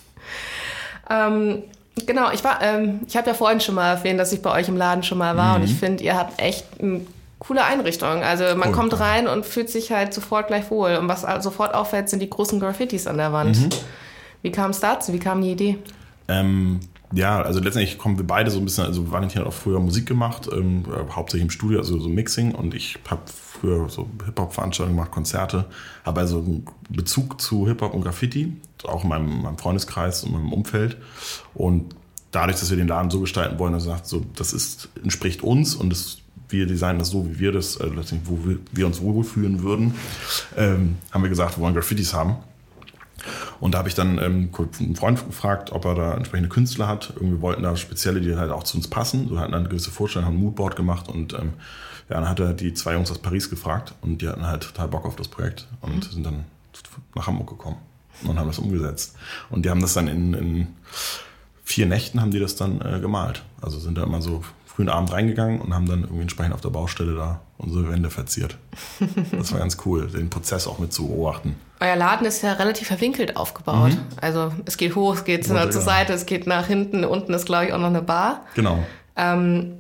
ähm, 1.11 1.63
Genau, 2.07 2.31
ich 2.31 2.45
war, 2.45 2.63
ähm, 2.63 3.01
ich 3.07 3.17
habe 3.17 3.29
ja 3.29 3.35
vorhin 3.35 3.61
schon 3.61 3.75
mal 3.75 3.95
erwähnt, 3.95 4.19
dass 4.19 4.33
ich 4.33 4.43
bei 4.43 4.53
euch 4.53 4.69
im 4.69 4.77
Laden 4.77 5.03
schon 5.03 5.19
mal 5.19 5.37
war 5.37 5.57
mhm. 5.57 5.63
und 5.63 5.71
ich 5.71 5.77
finde, 5.77 6.05
ihr 6.05 6.17
habt 6.17 6.41
echt 6.41 6.65
eine 6.81 7.03
coole 7.39 7.65
Einrichtung. 7.65 8.23
Also 8.23 8.45
man 8.57 8.69
cool, 8.69 8.75
kommt 8.75 9.01
rein 9.01 9.29
und 9.29 9.47
fühlt 9.47 9.71
sich 9.71 9.93
halt 9.93 10.13
sofort 10.13 10.49
gleich 10.49 10.71
wohl. 10.71 10.97
Und 10.97 11.09
was 11.09 11.23
sofort 11.43 11.75
auffällt, 11.75 12.09
sind 12.09 12.21
die 12.21 12.31
großen 12.31 12.61
Graffitis 12.61 13.07
an 13.07 13.17
der 13.17 13.33
Wand. 13.33 13.61
Mhm. 13.61 13.71
Wie 14.43 14.53
kam 14.53 14.71
es 14.71 14.81
dazu? 14.81 15.13
Wie 15.13 15.19
kam 15.19 15.43
die 15.43 15.53
Idee? 15.53 15.79
Ähm, 16.29 16.81
ja, 17.13 17.41
also 17.41 17.61
letztendlich 17.61 17.99
kommen 17.99 18.19
wir 18.19 18.27
beide 18.27 18.51
so 18.51 18.59
ein 18.59 18.65
bisschen, 18.65 18.85
also 18.85 19.11
Valentin 19.11 19.41
hat 19.41 19.49
auch 19.49 19.53
früher 19.53 19.81
Musik 19.81 20.07
gemacht, 20.07 20.49
ähm, 20.53 20.85
hauptsächlich 21.15 21.45
im 21.45 21.51
Studio, 21.51 21.79
also 21.79 21.99
so 21.99 22.09
Mixing 22.09 22.55
und 22.55 22.75
ich 22.75 22.99
habe 23.09 23.23
früher 23.61 23.89
so 23.89 24.09
Hip-Hop-Veranstaltungen 24.25 24.97
gemacht, 24.97 25.13
Konzerte, 25.13 25.67
habe 26.05 26.21
also 26.21 26.39
einen 26.39 26.67
Bezug 26.89 27.41
zu 27.41 27.67
Hip-Hop 27.67 27.95
und 27.95 28.03
Graffiti, 28.03 28.57
auch 28.85 29.03
in 29.03 29.09
meinem, 29.09 29.43
meinem 29.43 29.59
Freundeskreis 29.59 30.25
und 30.25 30.33
meinem 30.33 30.53
Umfeld 30.53 30.97
und 31.55 31.95
dadurch, 32.31 32.59
dass 32.59 32.71
wir 32.71 32.77
den 32.77 32.89
Laden 32.89 33.11
so 33.11 33.21
gestalten 33.21 33.59
wollen, 33.59 33.73
dass 33.73 33.87
er 33.87 33.93
sagt, 33.93 34.07
so, 34.07 34.25
das 34.37 34.53
ist, 34.53 34.89
entspricht 35.03 35.43
uns 35.43 35.75
und 35.75 35.91
das, 35.91 36.19
wir 36.49 36.67
designen 36.67 36.99
das 36.99 37.11
so, 37.11 37.29
wie 37.29 37.39
wir 37.39 37.53
das, 37.53 37.77
äh, 37.77 37.91
wo 38.25 38.49
wir, 38.49 38.59
wir 38.73 38.87
uns 38.87 39.01
wohlfühlen 39.01 39.63
würden, 39.63 39.95
ähm, 40.57 40.97
haben 41.11 41.23
wir 41.23 41.31
gesagt, 41.31 41.57
wir 41.57 41.63
wollen 41.63 41.75
Graffitis 41.75 42.15
haben 42.15 42.37
und 43.61 43.75
da 43.75 43.79
habe 43.79 43.89
ich 43.89 43.95
dann 43.95 44.19
ähm, 44.19 44.51
einen 44.79 44.97
Freund 44.97 45.25
gefragt, 45.27 45.73
ob 45.73 45.85
er 45.85 45.95
da 45.95 46.15
entsprechende 46.15 46.49
Künstler 46.49 46.87
hat. 46.87 47.13
Irgendwie 47.17 47.41
wollten 47.41 47.63
da 47.63 47.77
spezielle, 47.77 48.21
die 48.21 48.37
halt 48.37 48.51
auch 48.51 48.63
zu 48.63 48.77
uns 48.77 48.89
passen. 48.89 49.29
So 49.29 49.39
hatten 49.39 49.53
dann 49.53 49.69
gewisse 49.69 49.91
Vorstellung, 49.91 50.27
haben 50.27 50.37
ein 50.37 50.41
Moodboard 50.43 50.77
gemacht 50.77 51.09
und 51.09 51.35
ähm, 51.35 51.55
ja, 52.09 52.17
dann 52.17 52.29
hat 52.29 52.41
er 52.41 52.53
die 52.53 52.75
zwei 52.75 52.95
Jungs 52.95 53.11
aus 53.11 53.19
Paris 53.19 53.51
gefragt 53.51 53.95
und 54.01 54.23
die 54.23 54.29
hatten 54.29 54.47
halt 54.47 54.63
total 54.63 54.89
Bock 54.89 55.05
auf 55.05 55.17
das 55.17 55.29
Projekt 55.29 55.67
und 55.81 55.97
mhm. 55.97 56.13
sind 56.13 56.27
dann 56.27 56.45
nach 57.15 57.27
Hamburg 57.27 57.51
gekommen 57.51 57.77
und 58.25 58.39
haben 58.39 58.49
das 58.49 58.59
umgesetzt. 58.59 59.17
Und 59.51 59.65
die 59.65 59.71
haben 59.71 59.81
das 59.81 59.95
dann 59.95 60.09
in, 60.09 60.35
in 60.35 60.67
vier 61.65 61.87
Nächten 61.87 62.21
haben 62.21 62.31
die 62.31 62.41
das 62.41 62.57
dann 62.57 62.81
äh, 62.81 62.99
gemalt. 63.01 63.43
Also 63.61 63.79
sind 63.79 63.99
da 63.99 64.05
immer 64.05 64.23
so 64.23 64.43
frühen 64.67 64.89
Abend 64.89 65.13
reingegangen 65.13 65.61
und 65.61 65.75
haben 65.75 65.87
dann 65.87 66.03
irgendwie 66.03 66.23
entsprechend 66.23 66.55
auf 66.55 66.61
der 66.61 66.71
Baustelle 66.71 67.15
da 67.15 67.41
unsere 67.59 67.91
Wände 67.91 68.11
verziert. 68.11 68.57
Das 69.33 69.53
war 69.53 69.59
ganz 69.59 69.77
cool, 69.85 70.07
den 70.07 70.31
Prozess 70.31 70.67
auch 70.67 70.79
mit 70.79 70.93
zu 70.93 71.09
beobachten. 71.09 71.57
Euer 71.81 71.97
Laden 71.97 72.27
ist 72.27 72.43
ja 72.43 72.53
relativ 72.53 72.87
verwinkelt 72.87 73.37
aufgebaut. 73.37 73.93
Mhm. 73.93 74.01
Also 74.21 74.53
es 74.65 74.77
geht 74.77 74.95
hoch, 74.95 75.15
es 75.15 75.25
geht 75.25 75.45
zur 75.45 75.59
genau. 75.59 75.71
Seite, 75.73 76.13
es 76.13 76.27
geht 76.27 76.47
nach 76.47 76.67
hinten. 76.67 77.05
Unten 77.05 77.35
ist, 77.35 77.47
glaube 77.47 77.67
ich, 77.67 77.73
auch 77.73 77.79
noch 77.79 77.89
eine 77.89 78.03
Bar. 78.03 78.47
Genau. 78.55 78.85
Ähm, 79.17 79.75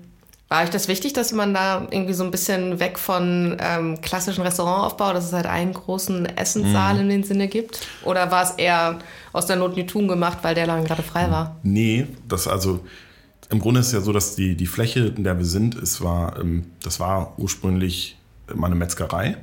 war 0.48 0.62
euch 0.62 0.70
das 0.70 0.88
wichtig, 0.88 1.12
dass 1.12 1.32
man 1.32 1.52
da 1.52 1.86
irgendwie 1.90 2.14
so 2.14 2.24
ein 2.24 2.30
bisschen 2.30 2.80
weg 2.80 2.98
von 2.98 3.56
ähm, 3.60 4.00
klassischen 4.00 4.42
Restaurantaufbau, 4.42 5.12
dass 5.12 5.26
es 5.26 5.32
halt 5.32 5.46
einen 5.46 5.74
großen 5.74 6.24
Essenssaal 6.24 6.94
mhm. 6.94 7.00
in 7.00 7.08
den 7.10 7.24
Sinne 7.24 7.48
gibt? 7.48 7.86
Oder 8.04 8.30
war 8.30 8.44
es 8.44 8.52
eher 8.52 8.98
aus 9.32 9.46
der 9.46 9.56
Not 9.56 9.76
tun 9.88 10.08
gemacht, 10.08 10.38
weil 10.42 10.54
der 10.54 10.66
Laden 10.66 10.84
gerade 10.84 11.02
frei 11.02 11.30
war? 11.30 11.56
Nee, 11.62 12.06
das 12.26 12.48
also 12.48 12.80
im 13.50 13.60
Grunde 13.60 13.80
ist 13.80 13.88
es 13.88 13.92
ja 13.92 14.00
so, 14.00 14.12
dass 14.12 14.36
die, 14.36 14.56
die 14.56 14.66
Fläche, 14.66 15.06
in 15.06 15.24
der 15.24 15.38
wir 15.38 15.44
sind, 15.44 15.74
es 15.74 16.02
war, 16.02 16.38
ähm, 16.38 16.66
das 16.82 17.00
war 17.00 17.38
ursprünglich 17.38 18.16
mal 18.54 18.66
eine 18.66 18.76
Metzgerei, 18.76 19.36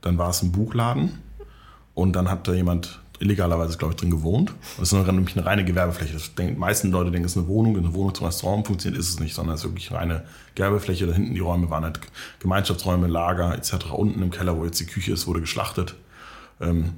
dann 0.00 0.18
war 0.18 0.30
es 0.30 0.42
ein 0.42 0.52
Buchladen 0.52 1.18
und 1.94 2.14
dann 2.14 2.30
hat 2.30 2.48
da 2.48 2.54
jemand 2.54 3.01
illegalerweise, 3.22 3.78
glaube 3.78 3.94
ich, 3.94 4.00
drin 4.00 4.10
gewohnt. 4.10 4.52
Das 4.78 4.92
ist 4.92 5.06
nämlich 5.06 5.36
eine 5.36 5.46
reine 5.46 5.64
Gewerbefläche. 5.64 6.12
Das 6.12 6.34
denken, 6.34 6.54
die 6.54 6.60
meisten 6.60 6.90
Leute 6.90 7.10
denken, 7.10 7.26
es 7.26 7.32
ist 7.32 7.38
eine 7.38 7.48
Wohnung, 7.48 7.76
eine 7.76 7.94
Wohnung 7.94 8.14
zum 8.14 8.26
Restaurant 8.26 8.66
funktioniert, 8.66 9.00
ist 9.00 9.08
es 9.08 9.20
nicht, 9.20 9.34
sondern 9.34 9.54
es 9.54 9.62
ist 9.62 9.70
wirklich 9.70 9.90
eine 9.90 10.00
reine 10.00 10.24
Gewerbefläche. 10.54 11.06
Da 11.06 11.12
hinten 11.12 11.34
die 11.34 11.40
Räume 11.40 11.70
waren 11.70 11.84
halt 11.84 12.00
Gemeinschaftsräume, 12.40 13.06
Lager 13.06 13.54
etc. 13.54 13.92
Unten 13.92 14.22
im 14.22 14.30
Keller, 14.30 14.58
wo 14.58 14.64
jetzt 14.64 14.80
die 14.80 14.86
Küche 14.86 15.12
ist, 15.12 15.26
wurde 15.26 15.40
geschlachtet. 15.40 15.94
Ähm, 16.60 16.94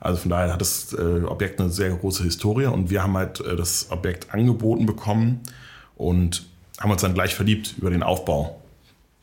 also 0.00 0.20
von 0.20 0.30
daher 0.30 0.52
hat 0.52 0.60
das 0.60 0.92
äh, 0.92 1.22
Objekt 1.24 1.60
eine 1.60 1.70
sehr 1.70 1.90
große 1.90 2.22
Historie 2.22 2.66
und 2.66 2.90
wir 2.90 3.02
haben 3.02 3.16
halt 3.16 3.40
äh, 3.40 3.56
das 3.56 3.90
Objekt 3.90 4.32
angeboten 4.32 4.86
bekommen 4.86 5.40
und 5.96 6.46
haben 6.80 6.90
uns 6.90 7.02
dann 7.02 7.14
gleich 7.14 7.34
verliebt 7.34 7.74
über 7.78 7.90
den 7.90 8.02
Aufbau 8.02 8.60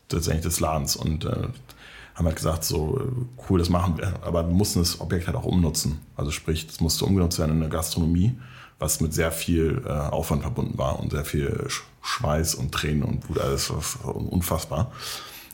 tatsächlich 0.10 0.44
des 0.44 0.60
Ladens 0.60 0.96
und 0.96 1.26
äh, 1.26 1.48
haben 2.16 2.26
halt 2.26 2.38
gesagt, 2.38 2.64
so 2.64 3.00
cool, 3.50 3.60
das 3.60 3.70
machen 3.70 3.98
wir, 3.98 4.24
aber 4.24 4.48
wir 4.48 4.54
mussten 4.54 4.80
das 4.80 5.02
Objekt 5.02 5.28
halt 5.28 5.36
auch 5.36 5.46
umnutzen. 5.46 6.00
Also 6.16 6.32
sprich, 6.32 6.66
es 6.70 6.80
musste 6.80 7.06
umgenutzt 7.06 7.40
werden 7.40 7.52
in 7.52 7.60
der 7.60 7.70
Gastronomie, 7.70 8.40
was 8.80 9.02
mit 9.02 9.14
sehr 9.14 9.32
viel 9.32 9.84
äh, 9.86 9.90
Aufwand 9.90 10.42
verbunden 10.42 10.78
war 10.78 11.00
und 11.00 11.12
sehr 11.12 11.26
viel 11.26 11.68
Schweiß 12.02 12.56
und 12.56 12.72
Tränen 12.72 13.04
und 13.04 13.22
Blut, 13.22 13.40
alles 13.40 13.70
unfassbar. 13.70 14.92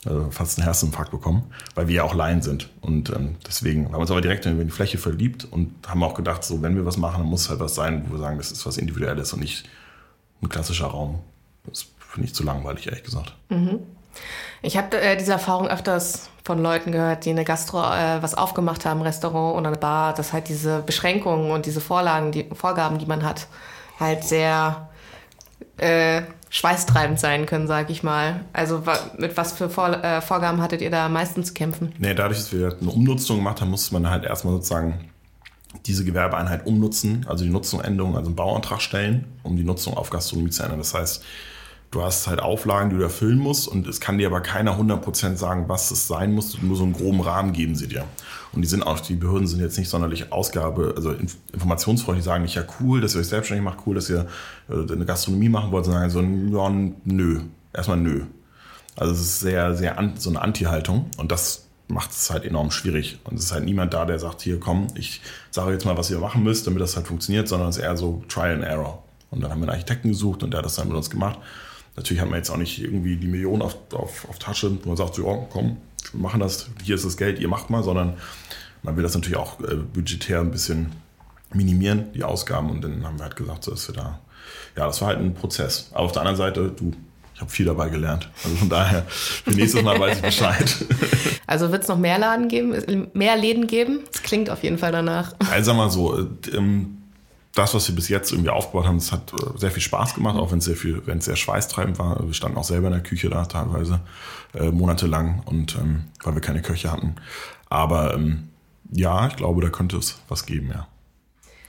Also 0.04 0.32
fast 0.32 0.58
einen 0.58 0.66
Herzinfarkt 0.66 1.12
bekommen, 1.12 1.44
weil 1.76 1.88
wir 1.88 1.98
ja 1.98 2.04
auch 2.04 2.16
Laien 2.16 2.42
sind. 2.42 2.70
Und 2.82 3.12
ähm, 3.12 3.36
deswegen 3.46 3.86
haben 3.86 3.94
wir 3.94 4.00
uns 4.00 4.10
aber 4.10 4.22
direkt 4.22 4.48
in 4.48 4.60
die 4.60 4.72
Fläche 4.72 4.98
verliebt 4.98 5.46
und 5.46 5.88
haben 5.88 6.02
auch 6.04 6.16
gedacht, 6.16 6.44
so 6.44 6.64
wenn 6.64 6.76
wir 6.76 6.86
was 6.86 6.98
machen, 6.98 7.22
dann 7.22 7.30
muss 7.30 7.42
es 7.42 7.50
halt 7.50 7.60
was 7.60 7.76
sein, 7.76 8.06
wo 8.08 8.14
wir 8.16 8.20
sagen, 8.20 8.38
das 8.38 8.52
ist 8.52 8.66
was 8.66 8.78
Individuelles 8.78 9.32
und 9.34 9.42
nicht 9.42 9.70
ein 10.42 10.50
klassischer 10.50 10.88
Raum. 10.88 11.20
Das 11.66 11.86
finde 12.00 12.28
ich 12.28 12.34
zu 12.34 12.44
langweilig, 12.44 12.88
ehrlich 12.88 13.04
gesagt. 13.04 13.36
Mhm. 13.50 13.80
Ich 14.62 14.78
habe 14.78 15.00
äh, 15.00 15.18
diese 15.18 15.34
Erfahrung 15.34 15.68
öfters 15.68 16.30
von 16.44 16.62
Leuten 16.62 16.92
gehört, 16.92 17.26
die 17.26 17.30
eine 17.30 17.46
Gastro 17.46 17.80
äh, 17.80 18.22
was 18.22 18.36
aufgemacht 18.36 18.86
haben, 18.86 19.02
Restaurant 19.02 19.58
oder 19.58 19.68
eine 19.68 19.78
Bar, 19.78 20.14
dass 20.14 20.34
halt 20.34 20.50
diese 20.50 20.82
Beschränkungen 20.82 21.52
und 21.52 21.66
diese 21.66 21.82
Vorlagen, 21.82 22.32
die 22.32 22.48
Vorgaben, 22.54 22.98
die 22.98 23.06
man 23.06 23.24
hat, 23.24 23.48
halt 24.00 24.24
sehr 24.24 24.90
äh, 25.78 26.24
schweißtreibend 26.50 27.20
sein 27.20 27.46
können, 27.46 27.68
sage 27.68 27.92
ich 27.92 28.04
mal. 28.04 28.46
Also 28.54 28.84
mit 29.18 29.38
was 29.38 29.54
für 29.54 29.70
Vor 29.70 30.04
äh, 30.04 30.22
Vorgaben 30.22 30.62
hattet 30.62 30.82
ihr 30.82 30.92
da 30.92 31.06
am 31.06 31.14
meisten 31.14 31.44
zu 31.44 31.54
kämpfen? 31.54 31.94
Nee, 31.98 32.14
dadurch, 32.14 32.40
dass 32.40 32.52
wir 32.52 32.78
eine 32.80 32.90
Umnutzung 32.90 33.38
gemacht 33.38 33.62
haben, 33.62 33.72
musste 33.72 33.94
man 33.94 34.10
halt 34.10 34.26
erstmal 34.26 34.56
sozusagen 34.56 35.10
diese 35.86 36.04
Gewerbeeinheit 36.04 36.66
umnutzen, 36.66 37.26
also 37.30 37.46
die 37.46 37.50
Nutzungsänderung, 37.50 38.16
also 38.16 38.28
einen 38.28 38.36
Bauantrag 38.36 38.82
stellen, 38.82 39.26
um 39.44 39.56
die 39.56 39.64
Nutzung 39.64 39.96
auf 39.96 40.10
Gastronomie 40.10 40.50
zu 40.50 40.64
ändern. 40.64 40.80
Das 40.80 40.94
heißt, 40.94 41.24
du 41.92 42.02
hast 42.02 42.28
halt 42.28 42.40
Auflagen, 42.40 42.90
die 42.90 42.96
du 42.96 43.04
erfüllen 43.04 43.38
musst 43.38 43.68
und 43.68 43.86
es 43.86 44.00
kann 44.00 44.18
dir 44.18 44.28
aber 44.28 44.40
keiner 44.40 44.80
100% 44.80 45.36
sagen, 45.36 45.66
was 45.68 45.92
es 45.92 46.08
sein 46.08 46.34
muss. 46.34 46.62
Nur 46.62 46.78
so 46.78 46.84
einen 46.84 46.94
groben 46.94 47.20
Rahmen 47.20 47.52
geben 47.52 47.76
sie 47.76 47.88
dir. 47.88 48.06
Und 48.54 48.62
die 48.62 48.68
sind 48.68 48.84
auch, 48.84 49.02
die 49.02 49.16
Behörden 49.16 49.46
sind 49.46 49.60
jetzt 49.60 49.78
nicht 49.78 49.90
sonderlich 49.90 50.32
Ausgabe, 50.32 50.94
also 50.96 51.14
informationsfreundlich, 51.54 52.24
sagen 52.24 52.44
nicht, 52.44 52.56
ja 52.56 52.64
cool, 52.80 53.02
dass 53.02 53.14
ihr 53.14 53.22
euch 53.22 53.28
selbstständig 53.28 53.64
macht, 53.64 53.80
cool, 53.86 53.96
dass 53.96 54.10
ihr 54.10 54.28
äh, 54.70 54.92
eine 54.92 55.06
Gastronomie 55.06 55.50
machen 55.50 55.72
wollt, 55.72 55.86
sondern 55.86 56.10
so, 56.10 56.22
ja, 56.22 56.70
nö. 57.04 57.42
Erstmal 57.74 57.98
nö. 57.98 58.24
Also 58.96 59.14
es 59.14 59.22
ist 59.22 59.40
sehr, 59.42 59.76
sehr 59.76 59.98
an, 59.98 60.14
so 60.18 60.30
eine 60.30 60.42
Anti-Haltung 60.42 61.10
und 61.18 61.32
das 61.32 61.68
macht 61.88 62.12
es 62.12 62.30
halt 62.30 62.46
enorm 62.46 62.72
schwierig. 62.72 63.20
Und 63.26 63.38
es 63.38 63.46
ist 63.46 63.52
halt 63.52 63.66
niemand 63.66 63.94
da, 63.94 64.06
der 64.06 64.20
sagt, 64.20 64.42
hier 64.42 64.60
komm, 64.60 64.88
ich 64.96 65.22
sage 65.50 65.74
jetzt 65.74 65.86
mal, 65.86 65.98
was 65.98 66.10
ihr 66.10 66.20
machen 66.20 66.44
müsst, 66.44 66.68
damit 66.68 66.82
das 66.82 66.96
halt 66.96 67.08
funktioniert, 67.08 67.48
sondern 67.48 67.70
es 67.70 67.78
ist 67.78 67.84
eher 67.84 67.98
so 67.98 68.24
Trial 68.30 68.56
and 68.56 68.64
Error. 68.64 69.04
Und 69.30 69.42
dann 69.42 69.52
haben 69.52 69.60
wir 69.60 69.68
einen 69.68 69.76
Architekten 69.76 70.10
gesucht 70.10 70.44
und 70.44 70.52
der 70.52 70.60
hat 70.60 70.66
das 70.66 70.76
dann 70.76 70.88
mit 70.88 70.98
uns 70.98 71.10
gemacht. 71.10 71.40
Natürlich 71.96 72.22
hat 72.22 72.30
man 72.30 72.38
jetzt 72.38 72.50
auch 72.50 72.58
nicht 72.58 72.82
irgendwie 72.82 73.18
die 73.18 73.28
Millionen 73.28 73.62
auf, 73.62 73.76
auf, 73.94 74.28
auf 74.30 74.40
Tasche, 74.40 74.78
wo 74.84 74.90
man 74.90 74.98
sagt, 74.98 75.16
so, 75.16 75.26
oh, 75.28 75.48
komm, 75.52 75.78
wir 76.14 76.22
machen 76.22 76.40
das, 76.40 76.70
hier 76.84 76.96
ist 76.96 77.06
das 77.06 77.18
Geld, 77.18 77.40
ihr 77.40 77.48
macht 77.48 77.70
mal, 77.70 77.84
sondern 77.84 78.18
man 78.84 78.96
will 78.96 79.04
das 79.04 79.14
natürlich 79.14 79.38
auch 79.38 79.60
äh, 79.60 79.76
budgetär 79.76 80.40
ein 80.40 80.52
bisschen 80.52 80.92
minimieren, 81.54 82.12
die 82.14 82.24
Ausgaben. 82.24 82.70
Und 82.70 82.82
dann 82.82 83.06
haben 83.06 83.18
wir 83.18 83.24
halt 83.24 83.36
gesagt, 83.36 83.68
dass 83.68 83.88
wir 83.88 83.96
da, 83.96 84.20
ja, 84.78 84.88
das 84.88 85.02
war 85.02 85.10
halt 85.10 85.20
ein 85.20 85.34
Prozess. 85.34 85.90
Aber 85.92 86.06
auf 86.06 86.12
der 86.12 86.22
anderen 86.22 86.38
Seite, 86.38 86.72
du, 86.76 86.94
ich 87.36 87.42
habe 87.42 87.52
viel 87.52 87.66
dabei 87.66 87.90
gelernt. 87.90 88.30
Also 88.44 88.56
von 88.56 88.70
daher, 88.70 89.04
für 89.08 89.52
nächstes 89.52 89.84
Mal 89.84 90.00
weiß 90.00 90.18
ich 90.18 90.24
Bescheid. 90.24 90.76
Also 91.48 91.70
wird 91.74 91.82
es 91.84 91.90
noch 91.90 91.98
mehr 91.98 92.18
Laden 92.18 92.48
geben, 92.48 93.10
mehr 93.14 93.36
Läden 93.36 93.68
geben? 93.68 94.00
Das 94.10 94.24
klingt 94.24 94.50
auf 94.50 94.64
jeden 94.64 94.78
Fall 94.78 94.94
danach. 94.94 95.34
Also 95.52 95.72
sag 95.72 95.76
mal 95.76 95.90
so, 95.90 96.18
äh, 96.18 96.26
ähm, 96.56 97.01
das, 97.54 97.74
was 97.74 97.88
wir 97.88 97.96
bis 97.96 98.08
jetzt 98.08 98.32
irgendwie 98.32 98.50
aufgebaut 98.50 98.86
haben, 98.88 98.98
das 98.98 99.12
hat 99.12 99.34
äh, 99.34 99.58
sehr 99.58 99.72
viel 99.72 99.82
Spaß 99.82 100.16
gemacht, 100.16 100.38
auch 100.38 100.52
wenn 100.52 100.60
es 100.60 100.66
sehr 100.66 100.76
viel, 100.76 101.02
wenn 101.06 101.18
es 101.18 101.26
sehr 101.26 101.36
schweißtreibend 101.36 102.00
war. 102.00 102.26
Wir 102.26 102.34
standen 102.34 102.58
auch 102.58 102.64
selber 102.64 102.88
in 102.88 102.94
der 102.94 103.04
Küche 103.04 103.30
da 103.30 103.46
teilweise 103.46 104.00
äh, 104.54 104.72
monatelang 104.72 105.44
und 105.46 105.76
ähm, 105.76 106.06
weil 106.24 106.36
wir 106.36 106.42
keine 106.42 106.62
Köche 106.62 106.92
hatten. 106.92 107.16
Aber 107.70 108.14
ähm, 108.14 108.50
ja, 108.92 109.28
ich 109.28 109.36
glaube, 109.36 109.62
da 109.62 109.70
könnte 109.70 109.98
es 109.98 110.20
was 110.28 110.46
geben, 110.46 110.72
ja. 110.74 110.88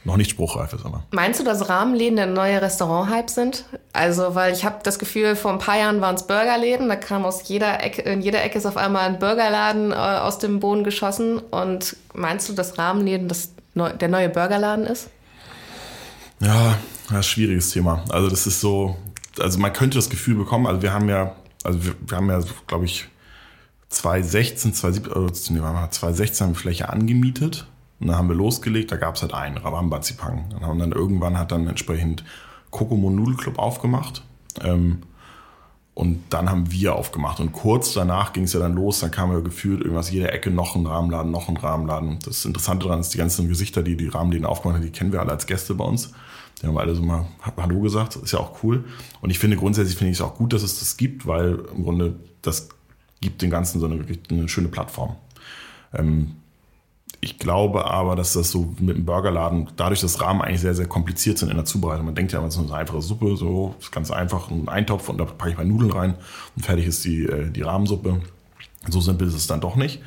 Noch 0.04 0.16
nicht 0.16 0.30
spruchreif 0.30 0.72
ist 0.72 0.84
aber. 0.84 1.04
Meinst 1.12 1.38
du, 1.38 1.44
dass 1.44 1.68
Rahmenläden 1.68 2.16
der 2.16 2.26
neue 2.26 2.60
Restaurant-Hype 2.60 3.30
sind? 3.30 3.66
Also, 3.92 4.34
weil 4.34 4.52
ich 4.52 4.64
habe 4.64 4.78
das 4.82 4.98
Gefühl, 4.98 5.36
vor 5.36 5.52
ein 5.52 5.60
paar 5.60 5.78
Jahren 5.78 6.00
waren 6.00 6.16
es 6.16 6.26
Burgerläden, 6.26 6.88
da 6.88 6.96
kam 6.96 7.24
aus 7.24 7.46
jeder 7.46 7.80
Ecke, 7.84 8.02
in 8.02 8.20
jeder 8.20 8.42
Ecke 8.42 8.58
ist 8.58 8.66
auf 8.66 8.76
einmal 8.76 9.06
ein 9.06 9.20
Burgerladen 9.20 9.92
äh, 9.92 9.94
aus 9.94 10.38
dem 10.38 10.58
Boden 10.58 10.82
geschossen. 10.82 11.38
Und 11.38 11.96
meinst 12.14 12.48
du, 12.48 12.52
dass 12.52 12.78
Rahmenläden 12.78 13.28
das, 13.28 13.50
der 13.74 14.08
neue 14.08 14.28
Burgerladen 14.28 14.86
ist? 14.86 15.08
Ja, 16.42 16.76
das 17.08 17.26
schwieriges 17.26 17.70
Thema. 17.70 18.04
Also 18.08 18.28
das 18.28 18.46
ist 18.48 18.60
so, 18.60 18.96
also 19.38 19.60
man 19.60 19.72
könnte 19.72 19.96
das 19.96 20.10
Gefühl 20.10 20.34
bekommen, 20.34 20.66
also 20.66 20.82
wir 20.82 20.92
haben 20.92 21.08
ja 21.08 21.36
Also 21.62 21.84
wir, 21.84 21.94
wir 22.04 22.16
haben 22.16 22.28
ja, 22.28 22.40
glaube 22.66 22.84
ich, 22.84 23.08
2016, 23.90 24.74
2017, 24.74 25.56
äh, 25.56 25.90
2016 25.90 26.46
haben 26.46 26.54
wir 26.54 26.58
Fläche 26.60 26.88
angemietet 26.88 27.68
und 28.00 28.08
dann 28.08 28.16
haben 28.16 28.28
wir 28.28 28.34
losgelegt, 28.34 28.90
da 28.90 28.96
gab 28.96 29.14
es 29.14 29.22
halt 29.22 29.34
einen, 29.34 29.58
Rabambazipang. 29.58 30.52
Und 30.54 30.66
haben 30.66 30.78
dann 30.80 30.90
irgendwann 30.92 31.38
hat 31.38 31.52
dann 31.52 31.68
entsprechend 31.68 32.24
Kokomo 32.70 33.10
Noodle 33.10 33.36
Club 33.36 33.58
aufgemacht. 33.58 34.24
Ähm, 34.62 35.02
und 35.94 36.24
dann 36.30 36.50
haben 36.50 36.72
wir 36.72 36.96
aufgemacht. 36.96 37.38
Und 37.38 37.52
kurz 37.52 37.92
danach 37.92 38.32
ging 38.32 38.44
es 38.44 38.54
ja 38.54 38.60
dann 38.60 38.74
los, 38.74 39.00
dann 39.00 39.10
kam 39.10 39.30
ja 39.30 39.40
gefühlt 39.40 39.82
irgendwas, 39.82 40.10
jede 40.10 40.32
Ecke 40.32 40.50
noch 40.50 40.74
ein 40.74 40.86
Rahmenladen, 40.86 41.30
noch 41.30 41.48
ein 41.48 41.56
Rahmenladen. 41.58 42.18
Das 42.24 42.44
Interessante 42.46 42.86
daran 42.86 43.00
ist, 43.00 43.12
die 43.12 43.18
ganzen 43.18 43.46
Gesichter, 43.48 43.82
die 43.82 43.96
die 43.96 44.08
Rahmenläden 44.08 44.46
aufgemacht 44.46 44.78
haben, 44.78 44.86
die 44.86 44.90
kennen 44.90 45.12
wir 45.12 45.20
alle 45.20 45.32
als 45.32 45.46
Gäste 45.46 45.74
bei 45.74 45.84
uns. 45.84 46.12
Die 46.62 46.66
haben 46.66 46.78
alle 46.78 46.94
so 46.94 47.02
mal 47.02 47.26
Hallo 47.56 47.80
gesagt, 47.80 48.16
ist 48.16 48.32
ja 48.32 48.38
auch 48.38 48.62
cool. 48.62 48.84
Und 49.20 49.30
ich 49.30 49.38
finde 49.38 49.56
grundsätzlich 49.56 49.96
finde 49.96 50.12
ich 50.12 50.18
es 50.18 50.22
auch 50.22 50.36
gut, 50.36 50.52
dass 50.52 50.62
es 50.62 50.78
das 50.78 50.96
gibt, 50.96 51.26
weil 51.26 51.58
im 51.74 51.82
Grunde 51.82 52.14
das 52.40 52.68
gibt 53.20 53.42
den 53.42 53.50
Ganzen 53.50 53.80
so 53.80 53.86
eine, 53.86 54.04
eine 54.30 54.48
schöne 54.48 54.68
Plattform. 54.68 55.16
Ähm, 55.92 56.36
ich 57.20 57.38
glaube 57.38 57.84
aber, 57.84 58.16
dass 58.16 58.32
das 58.32 58.50
so 58.50 58.74
mit 58.80 58.96
dem 58.96 59.04
Burgerladen, 59.04 59.70
dadurch, 59.76 60.00
dass 60.00 60.20
Rahmen 60.20 60.42
eigentlich 60.42 60.60
sehr, 60.60 60.74
sehr 60.74 60.86
kompliziert 60.86 61.38
sind 61.38 61.50
in 61.50 61.56
der 61.56 61.64
Zubereitung. 61.64 62.06
Man 62.06 62.16
denkt 62.16 62.32
ja 62.32 62.44
es 62.44 62.56
ist 62.56 62.60
eine 62.60 62.74
einfache 62.74 63.00
Suppe, 63.00 63.36
so 63.36 63.76
ist 63.78 63.92
ganz 63.92 64.10
einfach, 64.10 64.50
ein 64.50 64.68
Eintopf 64.68 65.08
und 65.08 65.18
da 65.18 65.24
packe 65.24 65.52
ich 65.52 65.56
mal 65.56 65.64
Nudeln 65.64 65.92
rein 65.92 66.16
und 66.56 66.64
fertig 66.64 66.86
ist 66.86 67.04
die, 67.04 67.24
äh, 67.24 67.50
die 67.50 67.62
Rahmensuppe. 67.62 68.20
So 68.88 69.00
simpel 69.00 69.28
ist 69.28 69.34
es 69.34 69.46
dann 69.46 69.60
doch 69.60 69.76
nicht. 69.76 70.02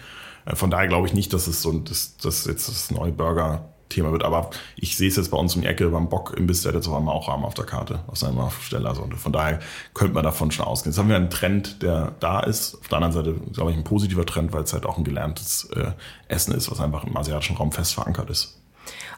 Äh, 0.45 0.55
von 0.55 0.69
daher 0.69 0.87
glaube 0.87 1.07
ich 1.07 1.13
nicht, 1.13 1.31
dass 1.31 1.47
es 1.47 1.61
so, 1.61 1.71
dass, 1.79 2.17
dass 2.17 2.45
jetzt 2.45 2.67
das 2.67 2.91
neue 2.91 3.13
Burger 3.13 3.69
Thema 3.89 4.11
wird. 4.11 4.23
Aber 4.23 4.49
ich 4.75 4.97
sehe 4.97 5.07
es 5.07 5.15
jetzt 5.15 5.31
bei 5.31 5.37
uns 5.37 5.55
um 5.55 5.61
die 5.61 5.67
Ecke 5.67 5.89
beim 5.89 6.09
Bock 6.09 6.33
im 6.37 6.47
Biss, 6.47 6.63
der 6.63 6.73
jetzt 6.73 6.87
auf 6.87 6.95
einmal 6.95 7.15
auch 7.15 7.27
Rahmen 7.27 7.45
auf 7.45 7.53
der 7.53 7.65
Karte 7.65 7.99
aus 8.07 8.21
seiner 8.21 8.51
Stelle. 8.61 8.89
Also 8.89 9.07
von 9.15 9.31
daher 9.31 9.59
könnte 9.93 10.13
man 10.13 10.23
davon 10.23 10.51
schon 10.51 10.65
ausgehen. 10.65 10.91
Jetzt 10.91 10.99
haben 10.99 11.09
wir 11.09 11.15
einen 11.15 11.29
Trend, 11.29 11.81
der 11.81 12.13
da 12.19 12.39
ist. 12.39 12.75
Auf 12.75 12.87
der 12.87 12.97
anderen 12.97 13.13
Seite, 13.13 13.33
glaube 13.53 13.71
ich, 13.71 13.77
ein 13.77 13.83
positiver 13.83 14.25
Trend, 14.25 14.53
weil 14.53 14.63
es 14.63 14.73
halt 14.73 14.85
auch 14.85 14.97
ein 14.97 15.03
gelerntes 15.03 15.69
äh, 15.75 15.91
Essen 16.27 16.53
ist, 16.53 16.71
was 16.71 16.79
einfach 16.79 17.03
im 17.03 17.15
asiatischen 17.15 17.57
Raum 17.57 17.71
fest 17.71 17.93
verankert 17.93 18.29
ist. 18.29 18.59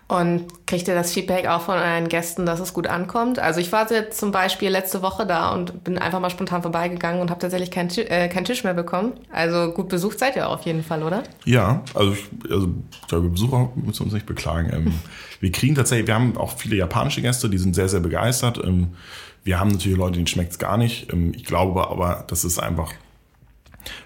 Und 0.09 0.65
kriegt 0.67 0.87
ihr 0.87 0.95
das 0.95 1.11
Feedback 1.11 1.47
auch 1.47 1.61
von 1.61 1.77
euren 1.77 2.07
Gästen, 2.07 2.45
dass 2.45 2.61
es 2.61 2.73
gut 2.73 2.87
ankommt? 2.87 3.39
Also 3.39 3.59
ich 3.59 3.73
war 3.73 3.91
jetzt 3.91 4.17
zum 4.17 4.31
Beispiel 4.31 4.69
letzte 4.69 5.01
Woche 5.01 5.25
da 5.25 5.51
und 5.53 5.83
bin 5.83 5.97
einfach 5.97 6.21
mal 6.21 6.29
spontan 6.29 6.61
vorbeigegangen 6.61 7.19
und 7.19 7.29
habe 7.29 7.41
tatsächlich 7.41 7.71
keinen 7.71 7.89
äh, 7.89 8.29
kein 8.29 8.45
Tisch 8.45 8.63
mehr 8.63 8.73
bekommen. 8.73 9.13
Also 9.33 9.71
gut 9.73 9.89
besucht 9.89 10.19
seid 10.19 10.37
ihr 10.37 10.47
auf 10.47 10.61
jeden 10.61 10.81
Fall, 10.81 11.03
oder? 11.03 11.23
Ja, 11.43 11.83
also 11.93 12.13
ich, 12.13 12.25
also 12.49 12.69
glaube, 13.09 13.29
Besucher 13.29 13.69
müssen 13.75 13.99
wir 13.99 14.05
uns 14.05 14.13
nicht 14.13 14.25
beklagen. 14.25 14.71
Ähm, 14.73 14.93
wir 15.41 15.51
kriegen 15.51 15.75
tatsächlich, 15.75 16.07
wir 16.07 16.15
haben 16.15 16.37
auch 16.37 16.57
viele 16.57 16.77
japanische 16.77 17.21
Gäste, 17.21 17.49
die 17.49 17.57
sind 17.57 17.75
sehr, 17.75 17.89
sehr 17.89 17.99
begeistert. 17.99 18.63
Ähm, 18.63 18.95
wir 19.43 19.59
haben 19.59 19.71
natürlich 19.71 19.97
Leute, 19.97 20.13
denen 20.13 20.27
schmeckt 20.27 20.51
es 20.51 20.57
gar 20.57 20.77
nicht. 20.77 21.11
Ähm, 21.11 21.33
ich 21.35 21.43
glaube 21.43 21.89
aber, 21.89 22.23
das 22.29 22.45
ist 22.45 22.59
einfach 22.59 22.93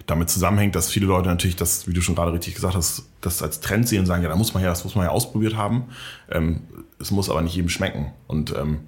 damit 0.05 0.29
zusammenhängt, 0.29 0.75
dass 0.75 0.89
viele 0.89 1.05
Leute 1.05 1.29
natürlich 1.29 1.55
das, 1.55 1.87
wie 1.87 1.93
du 1.93 2.01
schon 2.01 2.15
gerade 2.15 2.33
richtig 2.33 2.55
gesagt 2.55 2.75
hast, 2.75 3.03
das 3.21 3.41
als 3.41 3.59
Trend 3.59 3.87
sehen 3.87 4.01
und 4.01 4.05
sagen, 4.05 4.23
ja, 4.23 4.29
da 4.29 4.35
muss 4.35 4.53
man 4.53 4.63
ja, 4.63 4.69
das 4.69 4.83
muss 4.83 4.95
man 4.95 5.05
ja 5.05 5.11
ausprobiert 5.11 5.55
haben. 5.55 5.85
Ähm, 6.29 6.61
es 6.99 7.11
muss 7.11 7.29
aber 7.29 7.41
nicht 7.41 7.55
jedem 7.55 7.69
schmecken. 7.69 8.11
Und 8.27 8.55
ähm, 8.55 8.81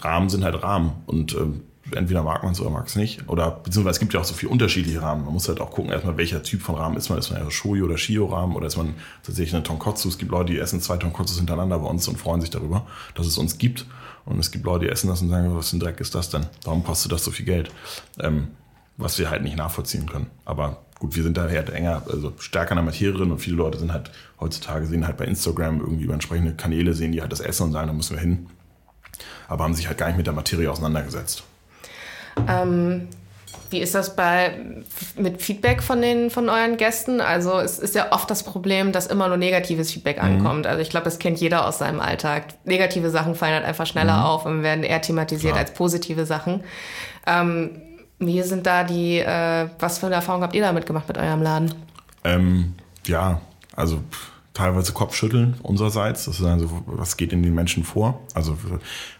Rahmen 0.00 0.28
sind 0.28 0.44
halt 0.44 0.62
Rahmen. 0.62 0.92
Und 1.06 1.34
ähm, 1.34 1.62
entweder 1.92 2.22
mag 2.22 2.42
man 2.42 2.52
es 2.52 2.60
oder 2.60 2.70
mag 2.70 2.86
es 2.86 2.96
nicht. 2.96 3.28
Oder 3.28 3.50
beziehungsweise 3.50 3.96
es 3.96 4.00
gibt 4.00 4.14
ja 4.14 4.20
auch 4.20 4.24
so 4.24 4.34
viele 4.34 4.50
unterschiedliche 4.50 5.02
Rahmen. 5.02 5.24
Man 5.24 5.32
muss 5.32 5.48
halt 5.48 5.60
auch 5.60 5.70
gucken, 5.70 5.92
erstmal, 5.92 6.16
welcher 6.16 6.42
Typ 6.42 6.62
von 6.62 6.74
Rahmen 6.74 6.96
ist 6.96 7.08
man. 7.08 7.18
Ist 7.18 7.30
man 7.30 7.40
eher 7.40 7.50
Shoyu 7.50 7.84
oder 7.84 7.98
Shio-Rahmen 7.98 8.56
oder 8.56 8.66
ist 8.66 8.76
man 8.76 8.94
tatsächlich 9.22 9.54
eine 9.54 9.62
Tonkotsu? 9.62 10.08
Es 10.08 10.18
gibt 10.18 10.30
Leute, 10.30 10.52
die 10.52 10.58
essen 10.58 10.80
zwei 10.80 10.96
Tonkotsus 10.96 11.38
hintereinander 11.38 11.78
bei 11.78 11.88
uns 11.88 12.08
und 12.08 12.16
freuen 12.16 12.40
sich 12.40 12.50
darüber, 12.50 12.86
dass 13.14 13.26
es 13.26 13.38
uns 13.38 13.58
gibt. 13.58 13.86
Und 14.24 14.40
es 14.40 14.50
gibt 14.50 14.64
Leute, 14.64 14.86
die 14.86 14.90
essen 14.90 15.08
das 15.08 15.22
und 15.22 15.28
sagen, 15.28 15.54
was 15.56 15.70
für 15.70 15.76
ein 15.76 15.80
Dreck 15.80 16.00
ist 16.00 16.14
das 16.14 16.30
denn? 16.30 16.46
Warum 16.64 16.82
kostet 16.82 17.12
das 17.12 17.24
so 17.24 17.30
viel 17.30 17.46
Geld? 17.46 17.70
Ähm, 18.18 18.48
was 18.96 19.18
wir 19.18 19.30
halt 19.30 19.42
nicht 19.42 19.56
nachvollziehen 19.56 20.08
können. 20.08 20.30
Aber 20.44 20.78
gut, 20.98 21.16
wir 21.16 21.22
sind 21.22 21.36
da 21.36 21.48
halt 21.48 21.70
enger, 21.70 22.02
also 22.10 22.32
stärker 22.38 22.72
in 22.72 22.76
der 22.76 22.84
Materie 22.84 23.12
drin 23.12 23.30
und 23.30 23.38
viele 23.38 23.56
Leute 23.56 23.78
sind 23.78 23.92
halt 23.92 24.10
heutzutage 24.40 24.86
sehen 24.86 25.06
halt 25.06 25.16
bei 25.16 25.24
Instagram 25.24 25.80
irgendwie 25.80 26.04
über 26.04 26.14
entsprechende 26.14 26.54
Kanäle, 26.54 26.94
sehen 26.94 27.12
die 27.12 27.20
halt 27.20 27.32
das 27.32 27.40
Essen 27.40 27.64
und 27.64 27.72
sagen, 27.72 27.88
da 27.88 27.92
müssen 27.92 28.16
wir 28.16 28.20
hin. 28.20 28.46
Aber 29.48 29.64
haben 29.64 29.74
sich 29.74 29.88
halt 29.88 29.98
gar 29.98 30.08
nicht 30.08 30.16
mit 30.16 30.26
der 30.26 30.34
Materie 30.34 30.70
auseinandergesetzt. 30.70 31.44
Ähm, 32.48 33.08
wie 33.70 33.80
ist 33.80 33.94
das 33.94 34.14
bei, 34.14 34.58
mit 35.16 35.42
Feedback 35.42 35.82
von, 35.82 36.00
den, 36.00 36.30
von 36.30 36.48
euren 36.48 36.76
Gästen? 36.76 37.20
Also 37.20 37.58
es 37.58 37.78
ist 37.78 37.94
ja 37.94 38.12
oft 38.12 38.30
das 38.30 38.42
Problem, 38.42 38.92
dass 38.92 39.06
immer 39.06 39.28
nur 39.28 39.36
negatives 39.36 39.92
Feedback 39.92 40.18
mhm. 40.18 40.24
ankommt. 40.24 40.66
Also 40.66 40.82
ich 40.82 40.90
glaube, 40.90 41.04
das 41.04 41.18
kennt 41.18 41.38
jeder 41.38 41.66
aus 41.66 41.78
seinem 41.78 42.00
Alltag. 42.00 42.44
Negative 42.64 43.10
Sachen 43.10 43.34
fallen 43.34 43.54
halt 43.54 43.64
einfach 43.64 43.86
schneller 43.86 44.18
mhm. 44.18 44.24
auf 44.24 44.46
und 44.46 44.62
werden 44.62 44.84
eher 44.84 45.00
thematisiert 45.00 45.54
Klar. 45.54 45.64
als 45.64 45.74
positive 45.74 46.26
Sachen. 46.26 46.62
Ähm, 47.26 47.82
wie 48.18 48.42
sind 48.42 48.66
da 48.66 48.84
die, 48.84 49.18
äh, 49.18 49.68
was 49.78 49.98
für 49.98 50.06
eine 50.06 50.16
Erfahrung 50.16 50.42
habt 50.42 50.54
ihr 50.54 50.62
damit 50.62 50.86
gemacht 50.86 51.08
mit 51.08 51.18
eurem 51.18 51.42
Laden? 51.42 51.74
Ähm, 52.24 52.74
ja, 53.06 53.40
also 53.74 54.00
teilweise 54.56 54.92
Kopfschütteln 54.92 55.54
unsererseits. 55.62 56.24
Das 56.24 56.40
ist 56.40 56.46
also, 56.46 56.82
was 56.86 57.18
geht 57.18 57.32
in 57.32 57.42
den 57.42 57.54
Menschen 57.54 57.84
vor? 57.84 58.20
Also 58.32 58.56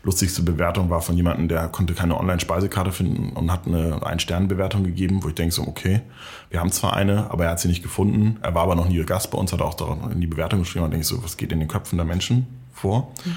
lustigste 0.02 0.42
Bewertung 0.42 0.88
war 0.88 1.02
von 1.02 1.14
jemandem, 1.14 1.48
der 1.48 1.68
konnte 1.68 1.92
keine 1.92 2.18
Online-Speisekarte 2.18 2.90
finden 2.90 3.36
und 3.36 3.52
hat 3.52 3.66
eine 3.66 4.04
Ein-Sterne-Bewertung 4.04 4.82
gegeben, 4.84 5.22
wo 5.22 5.28
ich 5.28 5.34
denke 5.34 5.54
so, 5.54 5.62
okay, 5.66 6.00
wir 6.48 6.60
haben 6.60 6.72
zwar 6.72 6.96
eine, 6.96 7.30
aber 7.30 7.44
er 7.44 7.50
hat 7.50 7.60
sie 7.60 7.68
nicht 7.68 7.82
gefunden. 7.82 8.38
Er 8.40 8.54
war 8.54 8.62
aber 8.62 8.76
noch 8.76 8.88
nie 8.88 9.04
Gast 9.04 9.30
bei 9.30 9.36
uns, 9.36 9.52
hat 9.52 9.60
auch 9.60 9.76
in 10.10 10.22
die 10.22 10.26
Bewertung 10.26 10.60
geschrieben 10.60 10.86
und 10.86 10.90
denke 10.92 11.06
so, 11.06 11.22
was 11.22 11.36
geht 11.36 11.52
in 11.52 11.60
den 11.60 11.68
Köpfen 11.68 11.98
der 11.98 12.06
Menschen 12.06 12.46
vor? 12.72 13.12
Mhm. 13.24 13.36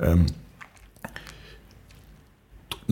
Ähm, 0.00 0.26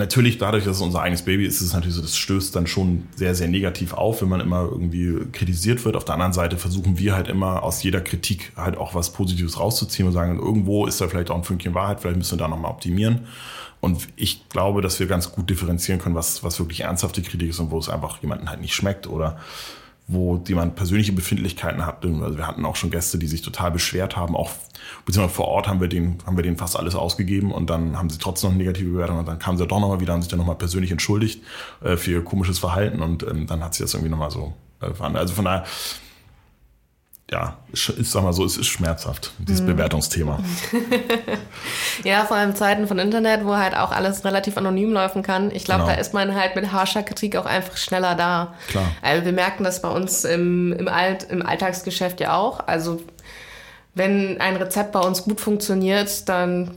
natürlich 0.01 0.39
dadurch, 0.39 0.65
dass 0.65 0.77
es 0.77 0.83
unser 0.83 1.03
eigenes 1.03 1.23
Baby 1.23 1.47
ist, 1.47 1.61
ist 1.61 1.69
es 1.69 1.73
natürlich 1.73 1.95
so, 1.95 2.03
das 2.03 2.17
stößt 2.17 2.57
dann 2.57 2.67
schon 2.67 3.07
sehr, 3.15 3.37
sehr 3.37 3.47
negativ 3.47 3.93
auf, 3.93 4.21
wenn 4.21 4.29
man 4.29 4.41
immer 4.41 4.63
irgendwie 4.63 5.27
kritisiert 5.31 5.85
wird. 5.85 5.95
Auf 5.95 6.05
der 6.05 6.15
anderen 6.15 6.33
Seite 6.33 6.57
versuchen 6.57 6.99
wir 6.99 7.15
halt 7.15 7.29
immer 7.29 7.63
aus 7.63 7.83
jeder 7.85 8.01
Kritik 8.01 8.53
halt 8.57 8.77
auch 8.77 8.97
was 8.97 9.13
Positives 9.13 9.61
rauszuziehen 9.61 10.09
und 10.09 10.13
sagen, 10.13 10.39
irgendwo 10.41 10.87
ist 10.87 11.01
da 11.01 11.07
vielleicht 11.07 11.31
auch 11.31 11.37
ein 11.37 11.45
Fünkchen 11.45 11.75
Wahrheit, 11.75 12.01
vielleicht 12.01 12.17
müssen 12.17 12.33
wir 12.33 12.45
da 12.45 12.49
nochmal 12.49 12.73
optimieren. 12.73 13.29
Und 13.81 14.09
ich 14.17 14.49
glaube, 14.49 14.83
dass 14.83 14.99
wir 14.99 15.07
ganz 15.07 15.31
gut 15.31 15.49
differenzieren 15.49 16.01
können, 16.01 16.15
was, 16.15 16.43
was 16.43 16.59
wirklich 16.59 16.81
ernsthafte 16.81 17.23
Kritik 17.23 17.51
ist 17.51 17.61
und 17.61 17.71
wo 17.71 17.79
es 17.79 17.89
einfach 17.89 18.21
jemanden 18.21 18.51
halt 18.51 18.61
nicht 18.61 18.75
schmeckt 18.75 19.07
oder 19.07 19.39
wo 20.13 20.43
jemand 20.47 20.77
persönliche 20.77 21.13
Befindlichkeiten 21.13 21.87
hat. 21.87 22.05
Also 22.05 22.37
wir 22.37 22.47
hatten 22.47 22.65
auch 22.65 22.77
schon 22.77 22.91
Gäste, 22.91 23.19
die 23.19 23.27
sich 23.27 23.43
total 23.43 23.71
beschwert 23.71 24.17
haben, 24.17 24.35
auch 24.35 24.51
beziehungsweise 25.07 25.35
vor 25.35 25.49
Ort 25.49 25.69
haben 25.69 25.81
wir 25.81 25.89
denen, 25.89 26.19
haben 26.27 26.37
wir 26.37 26.43
denen 26.43 26.57
fast 26.57 26.77
alles 26.77 26.95
ausgegeben 26.95 27.53
und 27.53 27.71
dann 27.71 27.97
haben 27.97 28.11
sie 28.11 28.19
trotzdem 28.19 28.51
noch 28.51 28.55
eine 28.55 28.65
negative 28.65 28.91
Bewertung 28.91 29.19
und 29.19 29.29
dann 29.29 29.39
kamen 29.39 29.59
sie 29.59 29.67
doch 29.67 29.81
nochmal 29.81 30.01
wieder, 30.01 30.13
haben 30.13 30.23
sich 30.23 30.31
dann 30.31 30.39
nochmal 30.39 30.57
persönlich 30.57 30.91
entschuldigt 30.91 31.43
äh, 31.83 31.97
für 31.97 32.13
ihr 32.13 32.25
komisches 32.25 32.59
Verhalten 32.59 33.01
und 33.03 33.23
ähm, 33.23 33.47
dann 33.47 33.63
hat 33.63 33.75
sich 33.75 33.85
das 33.85 33.95
irgendwie 33.95 34.11
nochmal 34.11 34.31
so 34.31 34.55
äh, 34.81 34.93
verhandelt. 34.93 35.23
Also 35.23 35.35
von 35.35 35.45
daher, 35.45 35.65
ja, 37.31 37.59
ich 37.73 38.11
sag 38.11 38.25
mal 38.25 38.33
so, 38.33 38.45
es 38.45 38.57
ist 38.57 38.67
schmerzhaft, 38.67 39.33
dieses 39.39 39.63
mhm. 39.63 39.67
Bewertungsthema. 39.67 40.41
ja, 42.05 42.25
vor 42.25 42.37
allem 42.37 42.57
Zeiten 42.57 42.89
von 42.89 42.99
Internet, 42.99 43.45
wo 43.45 43.57
halt 43.57 43.77
auch 43.77 43.93
alles 43.93 44.25
relativ 44.25 44.57
anonym 44.57 44.93
laufen 44.93 45.23
kann. 45.23 45.53
Ich 45.53 45.65
glaube, 45.65 45.83
genau. 45.83 45.95
da 45.95 46.01
ist 46.01 46.13
man 46.13 46.35
halt 46.35 46.57
mit 46.57 46.73
harscher 46.73 47.05
Kritik 47.05 47.37
auch 47.37 47.47
einfach 47.47 47.77
schneller 47.77 48.17
da. 48.17 48.55
Klar. 48.69 48.91
Also 49.01 49.25
wir 49.25 49.33
merken 49.33 49.63
das 49.63 49.81
bei 49.81 49.89
uns 49.89 50.25
im, 50.25 50.73
im, 50.73 50.89
Alt, 50.89 51.25
im 51.31 51.47
Alltagsgeschäft 51.47 52.21
ja 52.21 52.37
auch. 52.37 52.67
Also 52.67 53.01
wenn 53.95 54.41
ein 54.41 54.57
Rezept 54.57 54.91
bei 54.91 55.01
uns 55.01 55.23
gut 55.23 55.41
funktioniert, 55.41 56.29
dann 56.29 56.73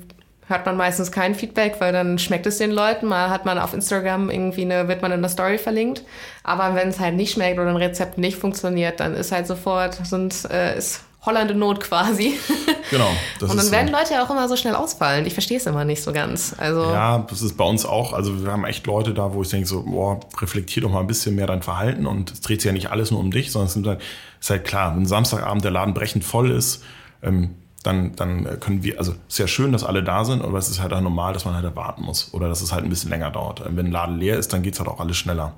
hört 0.47 0.65
man 0.65 0.77
meistens 0.77 1.11
kein 1.11 1.35
Feedback, 1.35 1.75
weil 1.79 1.93
dann 1.93 2.19
schmeckt 2.19 2.45
es 2.45 2.57
den 2.57 2.71
Leuten. 2.71 3.07
Mal 3.07 3.29
hat 3.29 3.45
man 3.45 3.57
auf 3.57 3.73
Instagram 3.73 4.29
irgendwie 4.29 4.63
eine, 4.63 4.87
wird 4.87 5.01
man 5.01 5.11
in 5.11 5.21
der 5.21 5.29
Story 5.29 5.57
verlinkt. 5.57 6.03
Aber 6.43 6.75
wenn 6.75 6.89
es 6.89 6.99
halt 6.99 7.15
nicht 7.15 7.33
schmeckt 7.33 7.59
oder 7.59 7.69
ein 7.69 7.77
Rezept 7.77 8.17
nicht 8.17 8.37
funktioniert, 8.37 8.99
dann 8.99 9.13
ist 9.13 9.31
halt 9.31 9.47
sofort, 9.47 9.95
sind, 10.05 10.45
äh, 10.51 10.77
ist 10.77 11.03
Holland 11.25 11.51
in 11.51 11.59
Not 11.59 11.79
quasi. 11.79 12.33
Genau. 12.89 13.09
und 13.39 13.57
dann 13.57 13.71
werden 13.71 13.87
so. 13.87 13.93
Leute 13.93 14.13
ja 14.13 14.23
auch 14.23 14.29
immer 14.29 14.47
so 14.47 14.55
schnell 14.55 14.75
ausfallen. 14.75 15.25
Ich 15.25 15.33
verstehe 15.33 15.57
es 15.57 15.65
immer 15.65 15.83
nicht 15.83 16.03
so 16.03 16.13
ganz. 16.13 16.53
Also 16.57 16.83
ja, 16.83 17.25
das 17.27 17.41
ist 17.41 17.57
bei 17.57 17.63
uns 17.63 17.85
auch. 17.85 18.13
Also 18.13 18.43
wir 18.43 18.51
haben 18.51 18.65
echt 18.65 18.85
Leute 18.85 19.15
da, 19.15 19.33
wo 19.33 19.41
ich 19.41 19.49
denke 19.49 19.65
so, 19.65 19.81
boah, 19.81 20.19
reflektier 20.39 20.83
doch 20.83 20.91
mal 20.91 20.99
ein 20.99 21.07
bisschen 21.07 21.33
mehr 21.33 21.47
dein 21.47 21.63
Verhalten 21.63 22.05
und 22.05 22.31
es 22.31 22.41
dreht 22.41 22.61
sich 22.61 22.67
ja 22.67 22.73
nicht 22.73 22.91
alles 22.91 23.09
nur 23.09 23.19
um 23.19 23.31
dich, 23.31 23.51
sondern 23.51 23.67
es 23.67 23.75
ist 23.75 23.87
halt, 23.87 24.01
ist 24.39 24.49
halt 24.51 24.65
klar, 24.65 24.95
wenn 24.95 25.07
Samstagabend 25.07 25.63
der 25.63 25.71
Laden 25.71 25.95
brechend 25.95 26.23
voll 26.23 26.51
ist, 26.51 26.83
ähm, 27.23 27.55
dann, 27.83 28.15
dann 28.15 28.59
können 28.61 28.81
wir, 28.83 28.97
also 28.97 29.13
sehr 29.27 29.47
schön, 29.47 29.73
dass 29.73 29.83
alle 29.83 30.03
da 30.03 30.23
sind, 30.23 30.41
aber 30.41 30.57
es 30.57 30.69
ist 30.69 30.81
halt 30.81 30.93
auch 30.93 31.01
normal, 31.01 31.33
dass 31.33 31.43
man 31.43 31.53
halt 31.53 31.75
warten 31.75 32.03
muss 32.03 32.33
oder 32.33 32.47
dass 32.47 32.61
es 32.61 32.71
halt 32.71 32.85
ein 32.85 32.89
bisschen 32.89 33.09
länger 33.09 33.29
dauert. 33.29 33.61
Wenn 33.65 33.87
ein 33.87 33.91
Laden 33.91 34.17
leer 34.17 34.39
ist, 34.39 34.53
dann 34.53 34.63
geht's 34.63 34.79
halt 34.79 34.89
auch 34.89 35.01
alles 35.01 35.17
schneller. 35.17 35.53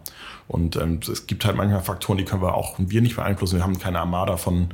Und 0.47 0.75
ähm, 0.75 0.99
es 1.09 1.27
gibt 1.27 1.45
halt 1.45 1.55
manchmal 1.55 1.81
Faktoren, 1.81 2.17
die 2.17 2.25
können 2.25 2.41
wir 2.41 2.55
auch 2.55 2.75
wir 2.77 3.01
nicht 3.01 3.15
beeinflussen. 3.15 3.57
Wir 3.57 3.63
haben 3.63 3.77
keine 3.77 3.99
Armada 3.99 4.37
von 4.37 4.69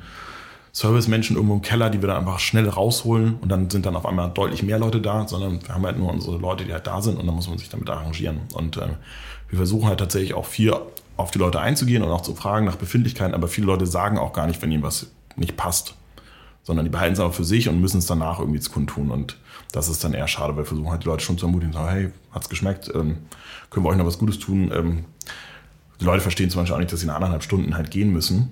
Servicemenschen 0.71 1.35
irgendwo 1.35 1.55
im 1.55 1.61
Keller, 1.61 1.89
die 1.89 2.01
wir 2.01 2.07
dann 2.07 2.19
einfach 2.19 2.39
schnell 2.39 2.69
rausholen 2.69 3.35
und 3.41 3.49
dann 3.49 3.69
sind 3.69 3.85
dann 3.85 3.97
auf 3.97 4.05
einmal 4.05 4.29
deutlich 4.29 4.63
mehr 4.63 4.79
Leute 4.79 5.01
da, 5.01 5.27
sondern 5.27 5.61
wir 5.61 5.75
haben 5.75 5.85
halt 5.85 5.97
nur 5.97 6.09
unsere 6.09 6.37
Leute, 6.37 6.63
die 6.63 6.71
halt 6.71 6.87
da 6.87 7.01
sind 7.01 7.19
und 7.19 7.27
dann 7.27 7.35
muss 7.35 7.49
man 7.49 7.57
sich 7.57 7.67
damit 7.67 7.89
arrangieren. 7.89 8.41
Und 8.53 8.77
äh, 8.77 8.87
wir 9.49 9.57
versuchen 9.57 9.89
halt 9.89 9.99
tatsächlich 9.99 10.33
auch 10.33 10.45
viel 10.45 10.73
auf 11.17 11.31
die 11.31 11.39
Leute 11.39 11.59
einzugehen 11.59 12.03
und 12.03 12.11
auch 12.11 12.21
zu 12.21 12.33
fragen 12.33 12.65
nach 12.65 12.77
Befindlichkeiten, 12.77 13.33
aber 13.33 13.49
viele 13.49 13.67
Leute 13.67 13.85
sagen 13.85 14.17
auch 14.17 14.31
gar 14.31 14.47
nicht, 14.47 14.61
wenn 14.61 14.71
ihnen 14.71 14.83
was 14.83 15.07
nicht 15.35 15.57
passt 15.57 15.95
sondern 16.63 16.85
die 16.85 16.91
behalten 16.91 17.13
es 17.13 17.19
aber 17.19 17.33
für 17.33 17.43
sich 17.43 17.69
und 17.69 17.81
müssen 17.81 17.97
es 17.97 18.05
danach 18.05 18.39
irgendwie 18.39 18.59
kundtun. 18.59 19.11
Und 19.11 19.37
das 19.71 19.89
ist 19.89 20.03
dann 20.03 20.13
eher 20.13 20.27
schade, 20.27 20.53
weil 20.53 20.63
wir 20.63 20.65
versuchen 20.65 20.91
halt 20.91 21.03
die 21.03 21.07
Leute 21.07 21.23
schon 21.23 21.37
zu 21.37 21.45
ermutigen, 21.45 21.73
sagen, 21.73 21.89
hey, 21.89 22.11
hat's 22.31 22.49
geschmeckt, 22.49 22.91
ähm, 22.93 23.17
können 23.69 23.85
wir 23.85 23.89
euch 23.89 23.97
noch 23.97 24.05
was 24.05 24.19
Gutes 24.19 24.39
tun, 24.39 24.71
ähm, 24.73 25.05
Die 25.99 26.05
Leute 26.05 26.21
verstehen 26.21 26.49
zum 26.49 26.61
Beispiel 26.61 26.75
auch 26.75 26.79
nicht, 26.79 26.91
dass 26.91 26.99
sie 26.99 27.05
nach 27.05 27.15
anderthalb 27.15 27.43
Stunden 27.43 27.75
halt 27.75 27.91
gehen 27.91 28.11
müssen. 28.11 28.51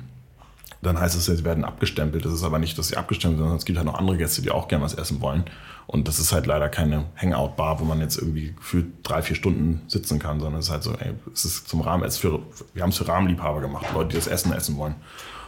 Dann 0.81 0.99
heißt 0.99 1.15
es, 1.15 1.25
sie 1.25 1.43
werden 1.43 1.65
abgestempelt. 1.65 2.23
Das 2.23 2.31
ist 2.31 2.43
aber 2.43 2.59
nicht, 2.59 2.77
dass 2.77 2.89
sie 2.89 2.95
abgestempelt 2.95 3.37
sind, 3.37 3.43
sondern 3.43 3.57
es 3.57 3.65
gibt 3.65 3.77
halt 3.77 3.87
noch 3.87 3.97
andere 3.97 4.17
Gäste, 4.17 4.41
die 4.41 4.51
auch 4.51 4.67
gerne 4.67 4.85
was 4.85 4.93
essen 4.93 5.19
wollen. 5.19 5.43
Und 5.87 6.07
das 6.07 6.19
ist 6.19 6.31
halt 6.31 6.45
leider 6.45 6.69
keine 6.69 7.05
Hangout-Bar, 7.15 7.79
wo 7.79 7.83
man 7.83 7.99
jetzt 7.99 8.17
irgendwie 8.17 8.53
für 8.61 8.85
drei, 9.03 9.23
vier 9.23 9.35
Stunden 9.35 9.81
sitzen 9.87 10.19
kann, 10.19 10.39
sondern 10.39 10.59
es 10.59 10.67
ist 10.67 10.71
halt 10.71 10.83
so, 10.83 10.93
ey, 10.93 11.13
es 11.33 11.43
ist 11.43 11.67
zum 11.67 11.81
Rahmen, 11.81 12.03
es 12.03 12.17
für, 12.17 12.39
wir 12.73 12.83
haben 12.83 12.91
es 12.91 12.97
für 12.97 13.07
Rahmenliebhaber 13.07 13.59
gemacht, 13.59 13.87
Leute, 13.93 14.09
die 14.09 14.15
das 14.15 14.27
Essen 14.27 14.53
essen 14.53 14.77
wollen. 14.77 14.95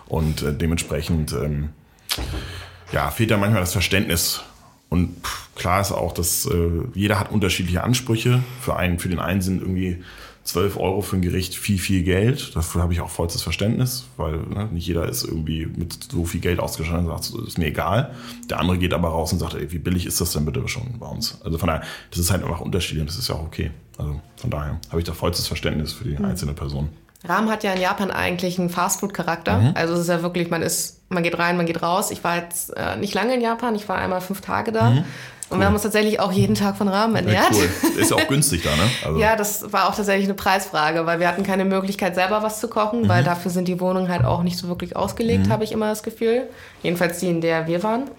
Und 0.07 0.41
äh, 0.41 0.53
dementsprechend, 0.53 1.31
ähm, 1.33 1.69
ja, 2.91 3.09
fehlt 3.11 3.31
da 3.31 3.37
manchmal 3.37 3.61
das 3.61 3.73
Verständnis. 3.73 4.41
Und 4.89 5.15
klar 5.55 5.79
ist 5.79 5.91
auch, 5.91 6.13
dass 6.13 6.45
äh, 6.45 6.69
jeder 6.93 7.19
hat 7.19 7.31
unterschiedliche 7.31 7.83
Ansprüche. 7.83 8.43
Für 8.59 8.75
einen, 8.75 8.99
für 8.99 9.07
den 9.07 9.19
einen 9.19 9.41
sind 9.41 9.61
irgendwie 9.61 10.03
12 10.43 10.77
Euro 10.77 11.01
für 11.01 11.17
ein 11.17 11.21
Gericht 11.21 11.55
viel, 11.55 11.77
viel 11.77 12.03
Geld. 12.03 12.55
Dafür 12.55 12.81
habe 12.81 12.93
ich 12.93 13.01
auch 13.01 13.09
vollstes 13.09 13.43
Verständnis, 13.43 14.05
weil 14.17 14.37
ne, 14.37 14.67
nicht 14.71 14.87
jeder 14.87 15.07
ist 15.07 15.23
irgendwie 15.23 15.67
mit 15.67 16.11
so 16.11 16.25
viel 16.25 16.41
Geld 16.41 16.59
ausgestattet 16.59 17.05
und 17.05 17.23
sagt, 17.23 17.47
ist 17.47 17.57
mir 17.57 17.67
egal. 17.67 18.13
Der 18.49 18.59
andere 18.59 18.77
geht 18.77 18.93
aber 18.93 19.09
raus 19.09 19.31
und 19.31 19.39
sagt, 19.39 19.53
ey, 19.53 19.71
wie 19.71 19.77
billig 19.77 20.05
ist 20.05 20.19
das 20.19 20.33
denn 20.33 20.45
bitte 20.45 20.67
schon 20.67 20.97
bei 20.99 21.05
uns? 21.05 21.39
Also 21.43 21.57
von 21.57 21.67
daher, 21.67 21.83
das 22.09 22.19
ist 22.19 22.31
halt 22.31 22.43
einfach 22.43 22.59
unterschiedlich 22.59 23.01
und 23.01 23.09
das 23.09 23.17
ist 23.17 23.29
ja 23.29 23.35
auch 23.35 23.43
okay. 23.43 23.71
Also 23.97 24.19
von 24.37 24.49
daher 24.49 24.79
habe 24.89 24.99
ich 24.99 25.05
da 25.05 25.13
vollstes 25.13 25.47
Verständnis 25.47 25.93
für 25.93 26.05
die 26.05 26.17
mhm. 26.17 26.25
einzelne 26.25 26.53
Person. 26.53 26.89
Rahm 27.23 27.49
hat 27.49 27.63
ja 27.63 27.73
in 27.73 27.81
Japan 27.81 28.09
eigentlich 28.09 28.59
einen 28.59 28.69
Fastfood-Charakter. 28.69 29.59
Mhm. 29.59 29.71
Also 29.75 29.93
es 29.93 30.01
ist 30.01 30.09
ja 30.09 30.23
wirklich, 30.23 30.49
man 30.49 30.63
ist, 30.63 31.00
man 31.11 31.23
geht 31.23 31.37
rein, 31.37 31.57
man 31.57 31.65
geht 31.65 31.81
raus. 31.81 32.11
Ich 32.11 32.23
war 32.23 32.37
jetzt 32.37 32.75
äh, 32.75 32.97
nicht 32.97 33.13
lange 33.13 33.33
in 33.35 33.41
Japan, 33.41 33.75
ich 33.75 33.87
war 33.87 33.97
einmal 33.97 34.21
fünf 34.21 34.41
Tage 34.41 34.71
da. 34.71 34.91
Mhm. 34.91 35.05
Und 35.51 35.59
wir 35.59 35.65
haben 35.65 35.73
uns 35.73 35.83
tatsächlich 35.83 36.21
auch 36.21 36.31
jeden 36.31 36.55
Tag 36.55 36.77
von 36.77 36.87
Rahmen 36.87 37.13
ernährt. 37.13 37.51
Ja, 37.51 37.57
cool. 37.57 37.99
Ist 37.99 38.09
ja 38.09 38.15
auch 38.15 38.27
günstig 38.29 38.63
da, 38.63 38.69
ne? 38.69 38.89
Also. 39.05 39.19
Ja, 39.19 39.35
das 39.35 39.73
war 39.73 39.89
auch 39.89 39.95
tatsächlich 39.95 40.25
eine 40.25 40.33
Preisfrage, 40.33 41.05
weil 41.05 41.19
wir 41.19 41.27
hatten 41.27 41.43
keine 41.43 41.65
Möglichkeit, 41.65 42.15
selber 42.15 42.41
was 42.41 42.61
zu 42.61 42.69
kochen, 42.69 43.01
mhm. 43.01 43.09
weil 43.09 43.25
dafür 43.25 43.51
sind 43.51 43.67
die 43.67 43.81
Wohnungen 43.81 44.07
halt 44.07 44.23
auch 44.23 44.43
nicht 44.43 44.57
so 44.57 44.69
wirklich 44.69 44.95
ausgelegt, 44.95 45.47
mhm. 45.47 45.51
habe 45.51 45.65
ich 45.65 45.73
immer 45.73 45.89
das 45.89 46.03
Gefühl. 46.03 46.47
Jedenfalls 46.83 47.19
die, 47.19 47.29
in 47.29 47.41
der 47.41 47.67
wir 47.67 47.83
waren. 47.83 48.09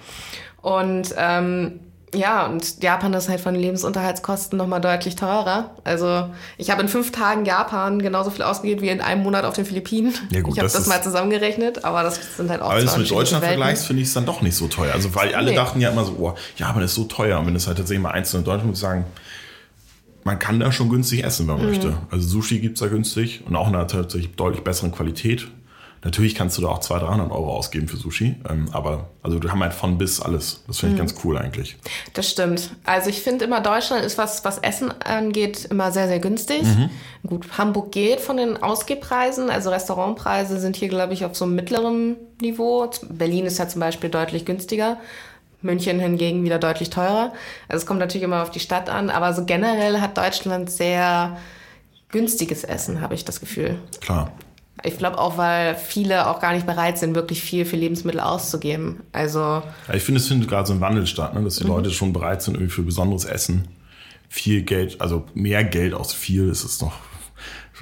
Und 0.61 1.15
ähm, 1.17 1.81
ja, 2.15 2.47
und 2.47 2.83
Japan 2.83 3.15
ist 3.15 3.29
halt 3.29 3.41
von 3.41 3.55
den 3.55 3.63
Lebensunterhaltskosten 3.63 4.59
nochmal 4.59 4.81
deutlich 4.81 5.17
teurer. 5.17 5.71
Also 5.83 6.29
ich 6.59 6.71
habe 6.71 6.83
in 6.83 6.89
fünf 6.89 7.11
Tagen 7.11 7.45
Japan 7.45 8.01
genauso 8.03 8.31
viel 8.31 8.43
ausgegeben 8.43 8.83
wie 8.83 8.89
in 8.89 9.01
einem 9.01 9.23
Monat 9.23 9.45
auf 9.45 9.55
den 9.55 9.65
Philippinen. 9.65 10.13
Ja 10.31 10.43
gut, 10.43 10.53
ich 10.53 10.59
habe 10.59 10.67
das, 10.67 10.75
das 10.75 10.87
mal 10.87 11.03
zusammengerechnet, 11.03 11.85
aber 11.85 12.03
das 12.03 12.21
sind 12.37 12.51
halt 12.51 12.61
auch 12.61 12.71
Aber 12.71 12.81
wenn 12.81 12.87
du 12.87 12.99
mit 12.99 13.11
Deutschland 13.11 13.45
vergleichst, 13.45 13.87
finde 13.87 14.03
ich 14.03 14.09
es 14.09 14.15
dann 14.15 14.27
doch 14.27 14.43
nicht 14.43 14.55
so 14.55 14.69
teuer. 14.69 14.93
Also 14.93 15.15
weil 15.15 15.35
alle 15.35 15.51
nee. 15.51 15.57
dachten 15.57 15.81
ja 15.81 15.91
immer 15.91 16.05
so, 16.05 16.13
oh, 16.19 16.35
Japan 16.57 16.83
ist 16.83 16.95
so 16.95 17.05
teuer. 17.05 17.39
Und 17.39 17.47
wenn 17.47 17.57
es 17.57 17.67
halt 17.67 17.79
tatsächlich 17.79 18.03
mal 18.03 18.11
einzeln 18.11 18.41
in 18.41 18.45
Deutschland 18.45 18.67
muss 18.67 18.79
ich 18.79 18.83
sagen, 18.83 19.07
man 20.25 20.39
kann 20.39 20.61
da 20.61 20.71
schon 20.71 20.89
günstig 20.91 21.25
essen, 21.25 21.49
wenn 21.49 21.57
man 21.57 21.65
mhm. 21.65 21.71
möchte. 21.71 21.97
Also 22.11 22.29
Sushi 22.29 22.59
gibt's 22.59 22.81
da 22.81 22.89
günstig 22.89 23.43
und 23.47 23.57
auch 23.57 23.69
in 23.69 23.75
einer 23.75 23.87
tatsächlich 23.87 24.35
deutlich 24.37 24.63
besseren 24.63 24.93
Qualität. 24.93 25.49
Natürlich 26.05 26.35
kannst 26.35 26.59
du 26.59 26.63
da 26.63 26.69
auch 26.69 26.81
200, 26.81 27.11
300 27.11 27.31
Euro 27.31 27.57
ausgeben 27.57 27.87
für 27.87 27.97
Sushi, 27.97 28.35
ähm, 28.51 28.69
aber 28.73 29.11
also 29.23 29.41
wir 29.41 29.53
haben 29.53 29.63
halt 29.63 29.73
von 29.73 29.99
bis 29.99 30.21
alles. 30.21 30.65
Das 30.67 30.81
finde 30.81 30.97
ich 30.97 31.01
mhm. 31.01 31.07
ganz 31.07 31.25
cool 31.25 31.39
eigentlich. 31.39 31.77
Das 32.15 32.29
stimmt. 32.29 32.71
Also 32.85 33.09
ich 33.09 33.23
finde 33.23 33.45
immer, 33.45 33.61
Deutschland 33.61 34.05
ist, 34.05 34.19
was, 34.19 34.45
was 34.45 34.59
Essen 34.59 34.91
angeht, 35.03 35.67
immer 35.71 35.93
sehr, 35.93 36.09
sehr 36.09 36.19
günstig. 36.19 36.65
Mhm. 36.65 36.91
Gut, 37.25 37.47
Hamburg 37.57 37.93
geht 37.93 38.21
von 38.21 38.37
den 38.37 38.61
Ausgehpreisen. 38.61 39.49
Also 39.49 39.71
Restaurantpreise 39.71 40.59
sind 40.59 40.75
hier, 40.75 40.89
glaube 40.89 41.13
ich, 41.13 41.25
auf 41.25 41.37
so 41.37 41.45
einem 41.45 41.55
mittleren 41.55 42.17
Niveau. 42.41 42.91
Berlin 43.09 43.47
ist 43.47 43.59
ja 43.59 43.69
zum 43.69 43.81
Beispiel 43.81 44.11
deutlich 44.11 44.45
günstiger. 44.45 44.99
München 45.61 46.01
hingegen 46.01 46.45
wieder 46.45 46.59
deutlich 46.59 46.91
teurer. 46.91 47.33
Also 47.69 47.83
es 47.83 47.87
kommt 47.87 48.01
natürlich 48.01 48.25
immer 48.25 48.43
auf 48.43 48.51
die 48.51 48.59
Stadt 48.59 48.91
an, 48.91 49.09
aber 49.09 49.33
so 49.33 49.45
generell 49.45 50.01
hat 50.01 50.19
Deutschland 50.19 50.69
sehr 50.69 51.37
günstiges 52.09 52.65
Essen, 52.65 53.01
habe 53.01 53.15
ich 53.15 53.25
das 53.25 53.39
Gefühl. 53.39 53.79
Klar. 54.01 54.33
Ich 54.85 54.99
glaube 54.99 55.19
auch, 55.19 55.39
weil 55.39 55.75
viele 55.75 56.29
auch 56.29 56.41
gar 56.41 56.53
nicht 56.53 56.67
bereit 56.67 56.99
sind, 56.99 57.15
wirklich 57.15 57.43
viel 57.43 57.65
für 57.65 57.77
Lebensmittel 57.77 58.21
auszugeben. 58.21 59.01
Also 59.13 59.39
ja, 59.39 59.95
ich 59.95 60.03
finde, 60.03 60.21
es 60.21 60.29
findet 60.29 60.49
gerade 60.49 60.67
so 60.67 60.73
ein 60.73 60.81
Wandel 60.81 61.07
statt, 61.07 61.35
ne? 61.35 61.43
dass 61.43 61.57
die 61.57 61.65
mhm. 61.65 61.71
Leute 61.71 61.91
schon 61.91 62.13
bereit 62.13 62.43
sind, 62.43 62.55
irgendwie 62.55 62.73
für 62.73 62.83
besonderes 62.83 63.25
Essen 63.25 63.69
viel 64.29 64.63
Geld, 64.63 65.01
also 65.01 65.27
mehr 65.35 65.63
Geld 65.63 65.93
aus 65.93 66.15
viel 66.15 66.49
ist 66.49 66.65
es 66.65 66.81
noch 66.81 66.95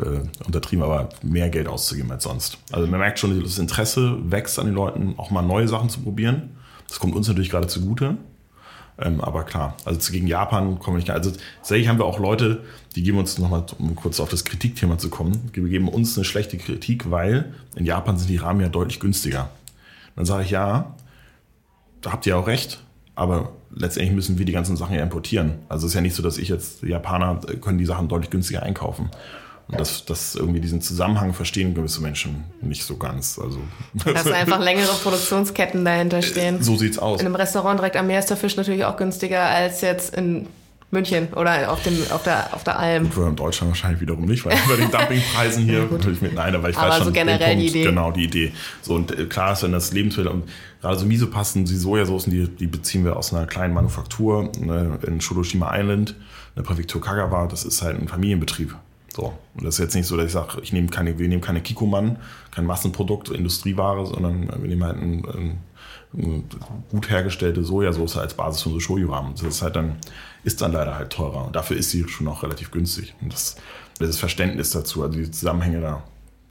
äh, 0.00 0.20
untertrieben, 0.44 0.84
aber 0.84 1.10
mehr 1.22 1.48
Geld 1.48 1.68
auszugeben 1.68 2.10
als 2.10 2.24
sonst. 2.24 2.58
Also 2.72 2.86
man 2.88 2.98
merkt 2.98 3.18
schon, 3.18 3.40
das 3.42 3.58
Interesse 3.58 4.18
wächst 4.24 4.58
an 4.58 4.66
den 4.66 4.74
Leuten, 4.74 5.14
auch 5.16 5.30
mal 5.30 5.42
neue 5.42 5.68
Sachen 5.68 5.88
zu 5.88 6.00
probieren. 6.00 6.56
Das 6.88 6.98
kommt 6.98 7.14
uns 7.14 7.28
natürlich 7.28 7.50
gerade 7.50 7.68
zugute. 7.68 8.16
Ähm, 9.00 9.20
aber 9.20 9.44
klar, 9.44 9.76
also 9.84 10.12
gegen 10.12 10.26
Japan 10.26 10.78
komme 10.78 10.98
ich 10.98 11.06
gar 11.06 11.16
Also 11.16 11.32
tatsächlich 11.58 11.88
haben 11.88 11.98
wir 11.98 12.04
auch 12.04 12.18
Leute, 12.18 12.64
die 12.94 13.02
geben 13.02 13.18
uns 13.18 13.38
nochmal, 13.38 13.64
um 13.78 13.94
kurz 13.96 14.20
auf 14.20 14.28
das 14.28 14.44
Kritikthema 14.44 14.98
zu 14.98 15.08
kommen, 15.08 15.50
die 15.54 15.62
geben 15.62 15.88
uns 15.88 16.16
eine 16.16 16.24
schlechte 16.24 16.58
Kritik, 16.58 17.10
weil 17.10 17.54
in 17.76 17.86
Japan 17.86 18.18
sind 18.18 18.28
die 18.28 18.36
Rahmen 18.36 18.60
ja 18.60 18.68
deutlich 18.68 19.00
günstiger. 19.00 19.50
Dann 20.16 20.26
sage 20.26 20.44
ich, 20.44 20.50
ja, 20.50 20.94
da 22.02 22.12
habt 22.12 22.26
ihr 22.26 22.36
auch 22.36 22.46
recht, 22.46 22.82
aber 23.14 23.52
letztendlich 23.74 24.14
müssen 24.14 24.38
wir 24.38 24.44
die 24.44 24.52
ganzen 24.52 24.76
Sachen 24.76 24.96
ja 24.96 25.02
importieren. 25.02 25.54
Also 25.68 25.86
es 25.86 25.92
ist 25.92 25.94
ja 25.94 26.00
nicht 26.00 26.14
so, 26.14 26.22
dass 26.22 26.38
ich 26.38 26.48
jetzt, 26.48 26.82
Japaner 26.82 27.40
können 27.60 27.78
die 27.78 27.86
Sachen 27.86 28.08
deutlich 28.08 28.30
günstiger 28.30 28.62
einkaufen. 28.62 29.10
Und 29.70 29.78
das, 29.78 30.04
das 30.04 30.34
irgendwie 30.34 30.60
diesen 30.60 30.80
Zusammenhang 30.80 31.32
verstehen 31.32 31.74
gewisse 31.74 32.00
Menschen 32.02 32.44
nicht 32.60 32.84
so 32.84 32.96
ganz. 32.96 33.38
Also, 33.38 33.60
Dass 34.04 34.26
einfach 34.26 34.60
längere 34.60 34.92
Produktionsketten 35.02 35.84
dahinter 35.84 36.22
stehen. 36.22 36.62
So 36.62 36.76
sieht's 36.76 36.98
aus. 36.98 37.20
In 37.20 37.26
einem 37.26 37.36
Restaurant 37.36 37.78
direkt 37.78 37.96
am 37.96 38.08
Meer 38.08 38.18
ist 38.18 38.30
der 38.30 38.36
Fisch 38.36 38.56
natürlich 38.56 38.84
auch 38.84 38.96
günstiger 38.96 39.42
als 39.42 39.80
jetzt 39.80 40.14
in 40.14 40.48
München 40.90 41.28
oder 41.34 41.70
auf, 41.70 41.82
dem, 41.84 41.96
auf, 42.10 42.24
der, 42.24 42.52
auf 42.52 42.64
der 42.64 42.78
Alm. 42.78 43.10
Gut, 43.10 43.28
in 43.28 43.36
Deutschland 43.36 43.70
wahrscheinlich 43.70 44.00
wiederum 44.00 44.24
nicht, 44.24 44.44
weil 44.44 44.56
bei 44.68 44.74
den 44.74 44.90
Dumpingpreisen 44.90 45.64
hier 45.64 45.86
natürlich 45.88 46.20
mit 46.20 46.34
nein, 46.34 46.52
aber 46.54 46.68
ich 46.68 46.76
aber 46.76 46.88
weiß 46.88 46.96
schon 46.96 47.06
so 47.06 47.12
generell 47.12 47.54
Punkt, 47.54 47.62
die 47.62 47.66
Idee. 47.66 47.84
Genau, 47.84 48.10
die 48.10 48.24
Idee. 48.24 48.52
So, 48.82 48.94
und 48.94 49.16
äh, 49.16 49.26
klar 49.26 49.52
ist, 49.52 49.62
wenn 49.62 49.70
das 49.70 49.92
Lebensmittel 49.92 50.32
und 50.32 50.48
gerade 50.80 50.98
so 50.98 51.06
Misopasten, 51.06 51.64
die 51.64 51.76
Sojasoßen, 51.76 52.32
die, 52.32 52.48
die 52.48 52.66
beziehen 52.66 53.04
wir 53.04 53.16
aus 53.16 53.32
einer 53.32 53.46
kleinen 53.46 53.72
Manufaktur 53.72 54.50
ne, 54.58 54.98
in 55.06 55.20
Shudoshima 55.20 55.70
Island, 55.78 56.10
in 56.10 56.16
der 56.56 56.62
Präfektur 56.62 57.00
Kagawa. 57.00 57.46
Das 57.46 57.64
ist 57.64 57.82
halt 57.82 57.96
ein 58.00 58.08
Familienbetrieb. 58.08 58.74
So. 59.14 59.32
Und 59.54 59.64
das 59.64 59.74
ist 59.74 59.80
jetzt 59.80 59.94
nicht 59.94 60.06
so, 60.06 60.16
dass 60.16 60.26
ich 60.26 60.32
sage, 60.32 60.60
ich 60.62 60.72
nehme 60.72 60.88
keine, 60.88 61.18
wir 61.18 61.28
nehmen 61.28 61.42
keine 61.42 61.60
Kikoman, 61.60 62.18
kein 62.50 62.66
Massenprodukt, 62.66 63.30
Industrieware, 63.30 64.06
sondern 64.06 64.48
wir 64.48 64.68
nehmen 64.68 64.84
halt 64.84 64.96
ein, 64.96 65.24
ein, 65.24 65.58
gut 66.90 67.08
hergestellte 67.08 67.62
Sojasauce 67.62 68.16
als 68.16 68.34
Basis 68.34 68.62
für 68.62 68.68
unsere 68.70 68.80
Shoyu-Ramen. 68.80 69.34
Das 69.34 69.42
ist 69.42 69.62
halt 69.62 69.76
dann, 69.76 69.96
ist 70.42 70.60
dann 70.60 70.72
leider 70.72 70.96
halt 70.96 71.10
teurer. 71.12 71.46
Und 71.46 71.56
dafür 71.56 71.76
ist 71.76 71.90
sie 71.90 72.06
schon 72.08 72.26
auch 72.28 72.42
relativ 72.42 72.70
günstig. 72.70 73.14
Und 73.20 73.32
das, 73.32 73.56
das 73.98 74.18
Verständnis 74.18 74.70
dazu, 74.70 75.02
also 75.02 75.18
die 75.18 75.30
Zusammenhänge 75.30 75.80
da, 75.80 76.02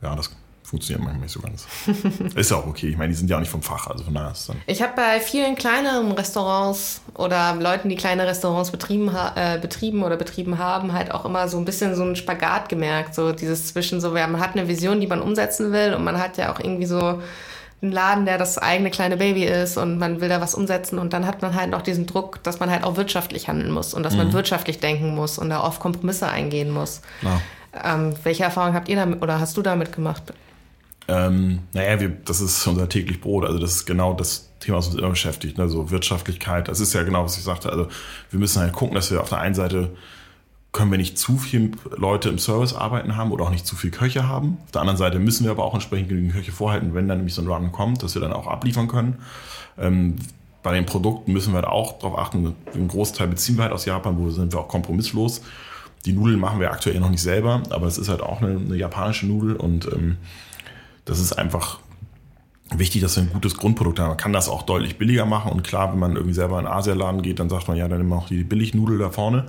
ja, 0.02 0.16
das 0.16 0.32
funktioniert 0.70 1.04
manchmal 1.04 1.24
nicht 1.24 1.34
so 1.34 1.40
ganz. 1.40 1.66
ist 2.36 2.52
ja 2.52 2.58
auch 2.58 2.68
okay. 2.68 2.90
Ich 2.90 2.98
meine, 2.98 3.10
die 3.10 3.16
sind 3.16 3.30
ja 3.30 3.38
auch 3.38 3.40
nicht 3.40 3.50
vom 3.50 3.64
Fach, 3.64 3.88
also 3.88 4.04
von 4.04 4.14
daher 4.14 4.32
ist 4.32 4.42
es 4.42 4.48
dann. 4.48 4.58
Ich 4.68 4.84
habe 4.84 4.94
bei 4.96 5.20
vielen 5.20 5.56
kleineren 5.56 6.12
Restaurants 6.12 7.02
oder 7.16 7.56
Leuten, 7.56 7.90
die 7.90 7.96
kleine 7.96 8.28
Restaurants 8.28 8.70
betrieben, 8.70 9.10
äh, 9.36 9.58
betrieben 9.60 10.04
oder 10.04 10.16
betrieben 10.16 10.60
haben, 10.60 10.94
halt 10.94 11.12
auch 11.12 11.26
immer 11.26 11.48
so 11.48 11.58
ein 11.58 11.66
bisschen 11.66 11.96
so 11.96 12.04
einen 12.04 12.16
Spagat 12.16 12.70
gemerkt. 12.70 13.16
So 13.16 13.32
dieses 13.32 13.68
zwischen 13.68 14.00
so, 14.00 14.12
man 14.12 14.40
hat 14.40 14.56
eine 14.56 14.68
Vision, 14.68 15.02
die 15.02 15.08
man 15.08 15.22
umsetzen 15.22 15.72
will 15.72 15.96
und 15.96 16.04
man 16.04 16.20
hat 16.20 16.38
ja 16.38 16.54
auch 16.54 16.60
irgendwie 16.60 16.86
so 16.86 17.20
einen 17.82 17.92
Laden, 17.92 18.26
der 18.26 18.38
das 18.38 18.60
eigene 18.60 18.92
kleine 18.92 19.18
Baby 19.18 19.46
ist 19.46 19.76
und 19.78 19.98
man 19.98 20.22
will 20.22 20.30
da 20.30 20.40
was 20.40 20.54
umsetzen 20.54 21.00
und 21.00 21.14
dann 21.14 21.26
hat 21.26 21.42
man 21.42 21.56
halt 21.56 21.72
noch 21.72 21.82
diesen 21.82 22.06
Druck, 22.06 22.44
dass 22.44 22.60
man 22.60 22.70
halt 22.70 22.84
auch 22.84 22.96
wirtschaftlich 22.96 23.48
handeln 23.48 23.72
muss 23.72 23.96
und 23.96 24.04
dass 24.04 24.14
mhm. 24.14 24.20
man 24.20 24.34
wirtschaftlich 24.34 24.80
denken 24.80 25.16
muss 25.16 25.40
und 25.40 25.50
da 25.50 25.62
auf 25.62 25.80
Kompromisse 25.80 26.28
eingehen 26.28 26.70
muss. 26.70 27.02
Ja. 27.24 27.42
Ähm, 27.84 28.14
welche 28.24 28.44
Erfahrungen 28.44 28.76
habt 28.76 28.88
ihr 28.90 28.98
damit 28.98 29.24
oder 29.24 29.40
hast 29.40 29.58
du 29.58 29.62
damit 29.62 29.94
gemacht? 29.94 30.34
Ähm, 31.10 31.60
naja, 31.74 32.00
wir, 32.00 32.10
das 32.10 32.40
ist 32.40 32.66
unser 32.68 32.88
täglich 32.88 33.20
Brot. 33.20 33.44
Also 33.44 33.58
das 33.58 33.72
ist 33.72 33.86
genau 33.86 34.14
das 34.14 34.52
Thema, 34.60 34.78
was 34.78 34.88
uns 34.88 34.96
immer 34.96 35.10
beschäftigt. 35.10 35.58
Ne? 35.58 35.68
So 35.68 35.90
Wirtschaftlichkeit. 35.90 36.68
Das 36.68 36.80
ist 36.80 36.94
ja 36.94 37.02
genau, 37.02 37.24
was 37.24 37.38
ich 37.38 37.44
sagte. 37.44 37.72
Also 37.72 37.88
wir 38.30 38.40
müssen 38.40 38.62
halt 38.62 38.74
gucken, 38.74 38.94
dass 38.94 39.10
wir 39.10 39.22
auf 39.22 39.30
der 39.30 39.40
einen 39.40 39.56
Seite 39.56 39.92
können 40.72 40.92
wir 40.92 41.00
nicht 41.00 41.18
zu 41.18 41.40
viele 41.40 41.72
Leute 41.98 42.30
im 42.30 42.38
Service 42.38 42.76
arbeiten 42.76 43.18
haben 43.18 43.32
oder 43.32 43.46
auch 43.46 43.50
nicht 43.50 43.66
zu 43.66 43.76
viele 43.76 43.92
Köche 43.92 44.28
haben. 44.28 44.60
Auf 44.66 44.72
der 44.72 44.82
anderen 44.82 44.98
Seite 44.98 45.18
müssen 45.18 45.46
wir 45.46 45.52
aber 45.52 45.66
auch 45.66 45.74
entsprechend 45.74 46.10
genügend 46.10 46.34
Köche 46.34 46.52
vorhalten, 46.52 46.94
wenn 46.94 47.08
dann 47.08 47.18
nämlich 47.18 47.34
so 47.34 47.42
ein 47.42 47.48
Run 47.48 47.72
kommt, 47.72 48.04
dass 48.04 48.14
wir 48.14 48.22
dann 48.22 48.34
auch 48.34 48.46
abliefern 48.46 48.88
können. 48.88 49.18
Ähm, 49.80 50.18
bei 50.62 50.74
den 50.76 50.86
Produkten 50.86 51.34
müssen 51.34 51.54
wir 51.54 51.56
halt 51.56 51.68
auch 51.68 51.98
darauf 51.98 52.20
achten, 52.20 52.56
einen 52.72 52.88
Großteil 52.88 53.28
beziehen 53.28 53.58
wir 53.58 53.64
halt 53.64 53.74
aus 53.74 53.86
Japan, 53.86 54.20
wo 54.20 54.30
sind 54.30 54.54
wir 54.54 54.60
auch 54.60 54.68
kompromisslos. 54.68 55.42
Die 56.06 56.14
Nudeln 56.14 56.40
machen 56.40 56.60
wir 56.60 56.72
aktuell 56.72 57.00
noch 57.00 57.10
nicht 57.10 57.24
selber, 57.24 57.64
aber 57.72 57.88
es 57.88 57.98
ist 57.98 58.10
halt 58.10 58.22
auch 58.22 58.42
eine, 58.42 58.58
eine 58.58 58.76
japanische 58.76 59.26
Nudel 59.26 59.56
und 59.56 59.88
ähm, 59.88 60.18
das 61.10 61.20
ist 61.20 61.34
einfach 61.34 61.80
wichtig, 62.70 63.02
dass 63.02 63.16
wir 63.16 63.24
ein 63.24 63.34
gutes 63.34 63.58
Grundprodukt 63.58 64.00
haben. 64.00 64.10
Man 64.10 64.18
kann 64.18 64.32
das 64.32 64.48
auch 64.48 64.62
deutlich 64.62 65.00
billiger 65.00 65.26
machen 65.26 65.52
und 65.52 65.64
klar, 65.64 65.92
wenn 65.92 66.00
man 66.00 66.16
irgendwie 66.16 66.36
selber 66.36 66.60
in 66.60 66.68
einen 66.68 66.76
Asialaden 66.76 67.24
geht, 67.24 67.40
dann 67.40 67.50
sagt 67.50 67.68
man, 67.68 67.78
ja, 67.78 67.88
dann 67.88 67.98
nehmen 67.98 68.12
wir 68.12 68.18
auch 68.18 68.28
die 68.28 68.44
Billignudel 68.44 69.00
da 69.00 69.10
vorne. 69.10 69.46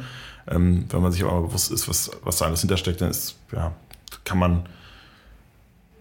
Ähm, 0.48 0.86
wenn 0.88 1.02
man 1.02 1.12
sich 1.12 1.22
aber 1.22 1.42
bewusst 1.42 1.70
ist, 1.70 1.86
was, 1.86 2.10
was 2.24 2.38
da 2.38 2.46
alles 2.46 2.60
hintersteckt, 2.60 3.02
dann 3.02 3.10
ist, 3.10 3.36
ja, 3.52 3.72
kann 4.24 4.38
man 4.38 4.62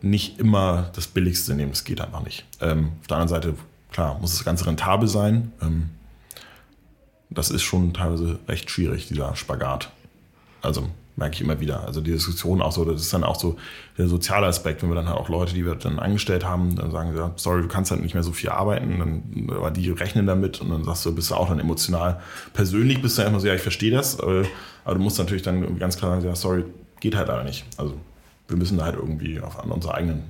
nicht 0.01 0.39
immer 0.39 0.91
das 0.95 1.07
Billigste 1.07 1.53
nehmen. 1.55 1.71
Das 1.71 1.83
geht 1.83 1.99
einfach 1.99 2.23
nicht. 2.23 2.45
Ähm, 2.61 2.93
auf 3.01 3.07
der 3.07 3.17
anderen 3.17 3.27
Seite, 3.27 3.55
klar, 3.91 4.17
muss 4.21 4.31
das 4.31 4.45
Ganze 4.45 4.65
rentabel 4.65 5.09
sein. 5.09 5.51
Ähm, 5.61 5.89
das 7.29 7.51
ist 7.51 7.63
schon 7.63 7.93
teilweise 7.93 8.39
recht 8.47 8.71
schwierig, 8.71 9.09
dieser 9.09 9.35
Spagat. 9.35 9.91
Also 10.61 10.89
merke 11.19 11.35
ich 11.35 11.41
immer 11.41 11.59
wieder. 11.59 11.85
Also 11.85 12.01
die 12.01 12.11
Diskussion 12.11 12.61
auch 12.61 12.71
so, 12.71 12.83
das 12.85 13.01
ist 13.01 13.13
dann 13.13 13.23
auch 13.23 13.39
so 13.39 13.57
der 13.97 14.07
soziale 14.07 14.47
Aspekt, 14.47 14.81
wenn 14.81 14.89
wir 14.89 14.95
dann 14.95 15.07
halt 15.07 15.17
auch 15.17 15.29
Leute, 15.29 15.53
die 15.53 15.65
wir 15.65 15.75
dann 15.75 15.99
angestellt 15.99 16.43
haben, 16.43 16.75
dann 16.75 16.89
sagen, 16.89 17.15
ja, 17.15 17.31
sorry, 17.35 17.61
du 17.61 17.67
kannst 17.67 17.91
halt 17.91 18.01
nicht 18.01 18.13
mehr 18.15 18.23
so 18.23 18.31
viel 18.31 18.49
arbeiten, 18.49 18.97
dann, 18.97 19.55
aber 19.55 19.69
die 19.69 19.91
rechnen 19.91 20.25
damit 20.25 20.61
und 20.61 20.69
dann 20.71 20.83
sagst 20.83 21.05
du, 21.05 21.13
bist 21.13 21.29
du 21.29 21.35
auch 21.35 21.49
dann 21.49 21.59
emotional. 21.59 22.19
Persönlich 22.53 23.01
bist 23.01 23.17
du 23.17 23.21
einfach 23.21 23.39
so, 23.39 23.47
ja, 23.47 23.53
ich 23.53 23.61
verstehe 23.61 23.91
das, 23.91 24.19
aber, 24.19 24.45
aber 24.85 24.95
du 24.95 25.01
musst 25.01 25.19
natürlich 25.19 25.43
dann 25.43 25.77
ganz 25.77 25.97
klar 25.97 26.11
sagen, 26.15 26.25
ja, 26.25 26.35
sorry, 26.35 26.63
geht 26.99 27.15
halt 27.15 27.27
leider 27.27 27.43
nicht. 27.43 27.65
Also 27.77 27.93
wir 28.47 28.57
müssen 28.57 28.77
da 28.77 28.85
halt 28.85 28.95
irgendwie 28.95 29.39
auf, 29.39 29.59
an 29.59 29.69
unser 29.71 29.93
eigenen, 29.93 30.23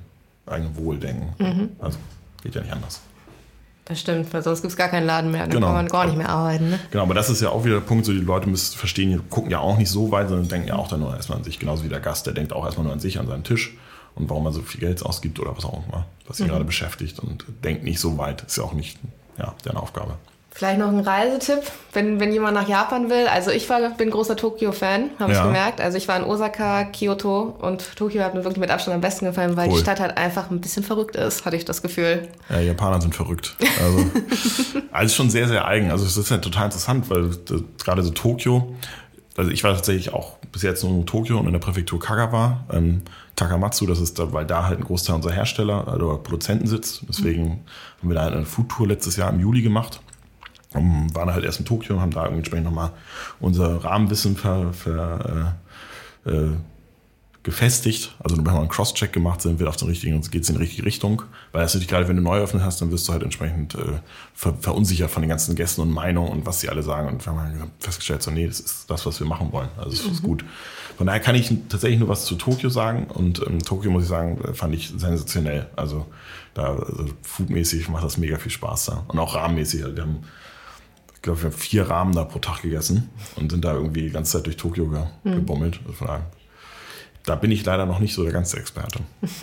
eigenen 0.46 0.76
Wohl 0.76 0.98
denken. 0.98 1.34
Mhm. 1.38 1.70
Also 1.78 1.98
geht 2.42 2.54
ja 2.54 2.60
nicht 2.60 2.72
anders. 2.72 3.00
Das 3.84 4.00
stimmt, 4.00 4.32
weil 4.32 4.42
sonst 4.42 4.60
gibt 4.62 4.70
es 4.70 4.76
gar 4.76 4.88
keinen 4.88 5.06
Laden 5.06 5.32
mehr. 5.32 5.42
Dann 5.42 5.50
genau. 5.50 5.66
kann 5.66 5.76
man 5.76 5.88
gar 5.88 6.06
nicht 6.06 6.16
mehr 6.16 6.28
arbeiten. 6.28 6.70
Ne? 6.70 6.80
Genau, 6.90 7.02
aber 7.02 7.14
das 7.14 7.28
ist 7.28 7.40
ja 7.40 7.48
auch 7.50 7.64
wieder 7.64 7.76
der 7.76 7.86
Punkt, 7.86 8.04
so 8.06 8.12
die 8.12 8.20
Leute 8.20 8.48
müssen 8.48 8.76
verstehen, 8.76 9.10
die 9.10 9.18
gucken 9.28 9.50
ja 9.50 9.58
auch 9.58 9.78
nicht 9.78 9.90
so 9.90 10.12
weit, 10.12 10.28
sondern 10.28 10.48
denken 10.48 10.68
ja 10.68 10.76
auch 10.76 10.88
dann 10.88 11.00
nur 11.00 11.14
erstmal 11.14 11.38
an 11.38 11.44
sich. 11.44 11.58
Genauso 11.58 11.84
wie 11.84 11.88
der 11.88 12.00
Gast, 12.00 12.26
der 12.26 12.34
denkt 12.34 12.52
auch 12.52 12.64
erstmal 12.64 12.84
nur 12.84 12.92
an 12.92 13.00
sich, 13.00 13.18
an 13.18 13.26
seinen 13.26 13.42
Tisch 13.42 13.76
und 14.14 14.30
warum 14.30 14.46
er 14.46 14.52
so 14.52 14.62
viel 14.62 14.80
Geld 14.80 15.04
ausgibt 15.04 15.40
oder 15.40 15.56
was 15.56 15.64
auch 15.64 15.82
immer, 15.88 16.06
was 16.26 16.38
ihn 16.38 16.46
mhm. 16.46 16.50
gerade 16.50 16.64
beschäftigt 16.64 17.18
und 17.18 17.44
denkt 17.64 17.82
nicht 17.82 17.98
so 18.00 18.16
weit. 18.18 18.42
Ist 18.42 18.58
ja 18.58 18.64
auch 18.64 18.74
nicht 18.74 18.98
ja, 19.38 19.54
deren 19.64 19.76
Aufgabe. 19.76 20.14
Vielleicht 20.60 20.78
noch 20.78 20.88
ein 20.88 21.00
Reisetipp, 21.00 21.62
wenn, 21.94 22.20
wenn 22.20 22.34
jemand 22.34 22.52
nach 22.52 22.68
Japan 22.68 23.08
will. 23.08 23.26
Also 23.28 23.50
ich 23.50 23.70
war, 23.70 23.80
bin 23.96 24.10
großer 24.10 24.36
Tokio-Fan, 24.36 25.08
habe 25.18 25.32
ja. 25.32 25.38
ich 25.38 25.44
gemerkt. 25.46 25.80
Also 25.80 25.96
ich 25.96 26.06
war 26.06 26.18
in 26.18 26.22
Osaka, 26.22 26.84
Kyoto 26.84 27.56
und 27.62 27.96
Tokio 27.96 28.22
hat 28.22 28.34
mir 28.34 28.44
wirklich 28.44 28.60
mit 28.60 28.70
Abstand 28.70 28.94
am 28.94 29.00
besten 29.00 29.24
gefallen, 29.24 29.56
weil 29.56 29.70
cool. 29.70 29.76
die 29.76 29.80
Stadt 29.80 30.00
halt 30.00 30.18
einfach 30.18 30.50
ein 30.50 30.60
bisschen 30.60 30.82
verrückt 30.82 31.16
ist, 31.16 31.46
hatte 31.46 31.56
ich 31.56 31.64
das 31.64 31.80
Gefühl. 31.80 32.28
Ja, 32.50 32.60
Japaner 32.60 33.00
sind 33.00 33.14
verrückt. 33.14 33.56
Also, 33.82 34.04
also 34.92 35.14
schon 35.14 35.30
sehr, 35.30 35.48
sehr 35.48 35.66
eigen. 35.66 35.90
Also 35.90 36.04
es 36.04 36.18
ist 36.18 36.30
ja 36.30 36.36
total 36.36 36.66
interessant, 36.66 37.08
weil 37.08 37.30
gerade 37.82 38.02
so 38.02 38.10
Tokio, 38.10 38.74
also 39.38 39.50
ich 39.50 39.64
war 39.64 39.72
tatsächlich 39.72 40.12
auch 40.12 40.36
bis 40.52 40.60
jetzt 40.60 40.84
nur 40.84 40.92
in 40.92 41.06
Tokio 41.06 41.38
und 41.38 41.46
in 41.46 41.54
der 41.54 41.60
Präfektur 41.60 41.98
Kagawa. 41.98 42.66
Ähm, 42.70 43.00
Takamatsu, 43.34 43.86
das 43.86 43.98
ist 43.98 44.18
da, 44.18 44.34
weil 44.34 44.44
da 44.44 44.66
halt 44.66 44.78
ein 44.78 44.84
Großteil 44.84 45.16
unserer 45.16 45.32
Hersteller 45.32 45.94
oder 45.94 46.18
Produzenten 46.18 46.66
sitzt. 46.66 47.00
Deswegen 47.08 47.44
mhm. 47.44 47.58
haben 48.02 48.08
wir 48.10 48.14
da 48.14 48.26
eine 48.26 48.44
Foodtour 48.44 48.88
letztes 48.88 49.16
Jahr 49.16 49.30
im 49.30 49.40
Juli 49.40 49.62
gemacht 49.62 50.02
und 50.74 51.14
waren 51.14 51.32
halt 51.32 51.44
erst 51.44 51.60
in 51.60 51.66
Tokio 51.66 51.96
und 51.96 52.00
haben 52.00 52.12
da 52.12 52.26
entsprechend 52.26 52.64
nochmal 52.64 52.92
unser 53.40 53.84
Rahmenwissen 53.84 54.36
ver, 54.36 54.72
ver, 54.72 55.56
äh, 56.26 56.30
äh, 56.30 56.56
gefestigt. 57.42 58.14
Also 58.22 58.36
wenn 58.36 58.44
wir 58.44 58.52
einen 58.52 58.68
Cross-Check 58.68 59.12
gemacht, 59.12 59.40
sind 59.40 59.58
wir 59.60 59.68
auf 59.68 59.76
den 59.76 59.88
richtigen, 59.88 60.20
geht 60.20 60.42
es 60.42 60.48
in 60.50 60.56
die 60.56 60.60
richtige 60.60 60.84
Richtung. 60.84 61.22
Weil 61.52 61.62
das 61.62 61.72
natürlich 61.72 61.88
gerade, 61.88 62.06
wenn 62.06 62.16
du 62.16 62.22
neu 62.22 62.38
öffnet 62.38 62.62
hast, 62.62 62.82
dann 62.82 62.90
wirst 62.90 63.08
du 63.08 63.12
halt 63.12 63.22
entsprechend 63.22 63.74
äh, 63.74 64.00
ver, 64.34 64.54
verunsichert 64.60 65.10
von 65.10 65.22
den 65.22 65.30
ganzen 65.30 65.54
Gästen 65.56 65.80
und 65.80 65.90
Meinungen 65.90 66.30
und 66.30 66.46
was 66.46 66.60
sie 66.60 66.68
alle 66.68 66.82
sagen. 66.82 67.08
Und 67.08 67.24
wir 67.24 67.32
haben 67.32 67.40
halt 67.40 67.70
festgestellt, 67.78 68.22
so 68.22 68.30
nee, 68.30 68.46
das 68.46 68.60
ist 68.60 68.90
das, 68.90 69.06
was 69.06 69.20
wir 69.20 69.26
machen 69.26 69.52
wollen. 69.52 69.70
Also 69.78 69.92
es 69.92 70.04
mhm. 70.04 70.12
ist 70.12 70.22
gut. 70.22 70.44
Von 70.98 71.06
daher 71.06 71.20
kann 71.20 71.34
ich 71.34 71.50
tatsächlich 71.70 71.98
nur 71.98 72.10
was 72.10 72.26
zu 72.26 72.34
Tokio 72.34 72.68
sagen. 72.68 73.06
Und 73.06 73.40
ähm, 73.46 73.60
Tokio, 73.60 73.90
muss 73.90 74.02
ich 74.02 74.08
sagen, 74.10 74.38
fand 74.52 74.74
ich 74.74 74.92
sensationell. 74.94 75.66
Also 75.76 76.06
da 76.52 76.74
also 76.74 77.06
foodmäßig 77.22 77.88
macht 77.88 78.04
das 78.04 78.18
mega 78.18 78.36
viel 78.36 78.52
Spaß 78.52 78.86
da. 78.86 79.04
Und 79.08 79.18
auch 79.18 79.34
rahmenmäßig. 79.34 79.82
Also 79.82 79.96
wir 79.96 80.02
haben 80.02 80.18
ich 81.20 81.22
glaube, 81.24 81.42
wir 81.42 81.50
haben 81.50 81.58
vier 81.58 81.90
Rahmen 81.90 82.14
da 82.14 82.24
pro 82.24 82.38
Tag 82.38 82.62
gegessen 82.62 83.10
und 83.36 83.52
sind 83.52 83.62
da 83.62 83.74
irgendwie 83.74 84.00
die 84.00 84.10
ganze 84.10 84.38
Zeit 84.38 84.46
durch 84.46 84.56
Tokio 84.56 84.86
ge 84.86 85.00
hm. 85.24 85.34
gebummelt. 85.34 85.78
Also 85.86 86.06
da 87.26 87.34
bin 87.34 87.50
ich 87.50 87.62
leider 87.62 87.84
noch 87.84 87.98
nicht 87.98 88.14
so 88.14 88.22
der 88.22 88.32
ganze 88.32 88.56
Experte. 88.56 89.00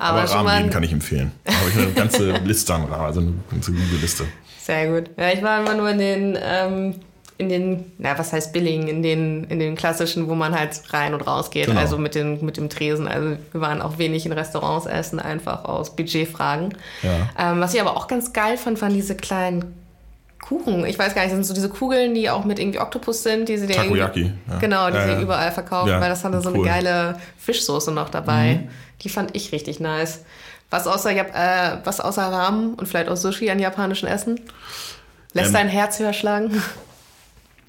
Aber, 0.00 0.22
Aber 0.22 0.30
Rahmen 0.32 0.70
kann 0.70 0.82
ich 0.82 0.90
empfehlen. 0.90 1.30
Da 1.44 1.52
habe 1.52 1.70
ich 1.70 1.76
eine 1.76 1.92
ganze 1.92 2.32
Liste 2.44 2.74
an 2.74 2.82
Rahmen, 2.86 3.04
also 3.04 3.20
eine 3.20 3.34
ganze 3.48 3.70
gute 3.70 3.94
Liste. 4.02 4.24
Sehr 4.60 4.88
gut. 4.92 5.08
Ja, 5.16 5.30
ich 5.30 5.40
war 5.40 5.60
immer 5.60 5.74
nur 5.76 5.88
in 5.90 5.98
den, 5.98 6.36
ähm, 6.42 6.94
in 7.38 7.48
den, 7.48 7.92
na, 7.98 8.18
was 8.18 8.32
heißt 8.32 8.52
Billing, 8.52 8.88
in 8.88 9.04
den, 9.04 9.44
in 9.44 9.60
den 9.60 9.76
klassischen, 9.76 10.28
wo 10.28 10.34
man 10.34 10.52
halt 10.52 10.82
rein 10.92 11.14
und 11.14 11.20
raus 11.20 11.52
geht, 11.52 11.66
genau. 11.66 11.78
also 11.78 11.96
mit, 11.96 12.16
den, 12.16 12.44
mit 12.44 12.56
dem 12.56 12.68
Tresen. 12.68 13.06
Also 13.06 13.36
wir 13.52 13.60
waren 13.60 13.80
auch 13.80 13.98
wenig 13.98 14.26
in 14.26 14.32
Restaurants 14.32 14.86
essen, 14.86 15.20
einfach 15.20 15.64
aus 15.64 15.94
Budgetfragen. 15.94 16.74
Ja. 17.04 17.52
Ähm, 17.52 17.60
was 17.60 17.72
ich 17.72 17.80
aber 17.80 17.96
auch 17.96 18.08
ganz 18.08 18.32
geil 18.32 18.56
fand, 18.56 18.82
waren 18.82 18.94
diese 18.94 19.14
kleinen 19.14 19.83
Kuchen. 20.44 20.84
Ich 20.84 20.98
weiß 20.98 21.14
gar 21.14 21.22
nicht, 21.22 21.32
das 21.32 21.38
sind 21.38 21.44
so 21.44 21.54
diese 21.54 21.70
Kugeln, 21.70 22.14
die 22.14 22.28
auch 22.28 22.44
mit 22.44 22.58
irgendwie 22.58 22.78
Oktopus 22.78 23.22
sind, 23.22 23.48
die 23.48 23.56
sie 23.56 23.66
dir 23.66 23.76
Takoyaki. 23.76 24.30
Ja. 24.48 24.58
Genau, 24.58 24.90
die 24.90 24.96
ja, 24.96 25.16
sie 25.16 25.22
überall 25.22 25.50
verkaufen, 25.50 25.88
ja, 25.88 26.00
weil 26.00 26.10
das 26.10 26.22
hatte 26.22 26.42
so 26.42 26.50
cool. 26.50 26.56
eine 26.56 26.64
geile 26.66 27.16
Fischsoße 27.38 27.90
noch 27.92 28.10
dabei. 28.10 28.56
Mhm. 28.56 28.68
Die 29.00 29.08
fand 29.08 29.34
ich 29.34 29.52
richtig 29.52 29.80
nice. 29.80 30.22
Was 30.68 30.86
außer, 30.86 31.12
äh, 31.12 31.78
was 31.84 32.00
außer 32.00 32.22
Ramen 32.22 32.74
und 32.74 32.86
vielleicht 32.86 33.08
auch 33.08 33.16
Sushi 33.16 33.48
an 33.50 33.58
japanischen 33.58 34.06
Essen? 34.06 34.38
Lässt 35.32 35.48
ähm, 35.48 35.54
dein 35.54 35.68
Herz 35.68 35.98
höher 35.98 36.12
schlagen? 36.12 36.62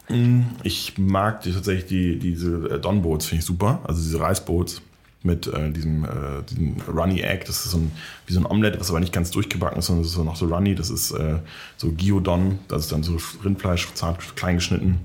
Mm, 0.10 0.42
ich 0.64 0.98
mag 0.98 1.42
die, 1.42 1.54
tatsächlich 1.54 1.86
die, 1.86 2.20
diese 2.20 2.76
äh, 2.76 2.80
Donboats, 2.80 3.28
finde 3.28 3.40
ich 3.40 3.46
super. 3.46 3.80
Also 3.84 4.02
diese 4.02 4.20
Reisboots 4.20 4.82
mit 5.26 5.48
äh, 5.48 5.72
diesem, 5.72 6.06
äh, 6.06 6.44
diesem 6.50 6.76
Runny 6.88 7.22
Egg. 7.22 7.46
Das 7.48 7.66
ist 7.66 7.72
so 7.72 7.78
ein, 7.78 7.92
wie 8.28 8.34
so 8.34 8.40
ein 8.40 8.46
Omelette, 8.46 8.80
was 8.80 8.90
aber 8.90 9.00
nicht 9.00 9.14
ganz 9.14 9.32
durchgebacken 9.32 9.80
ist, 9.80 9.88
sondern 9.88 10.04
das 10.04 10.12
ist 10.12 10.18
noch 10.18 10.36
so 10.36 10.46
runny. 10.46 10.76
Das 10.76 10.90
ist 10.90 11.12
äh, 11.12 11.40
so 11.78 11.92
Gyudon, 11.92 12.60
das 12.68 12.84
ist 12.84 12.92
dann 12.92 13.04
so 13.04 13.18
Rindfleisch, 13.44 13.94
zart 13.94 14.36
klein 14.36 14.56
geschnitten. 14.56 15.00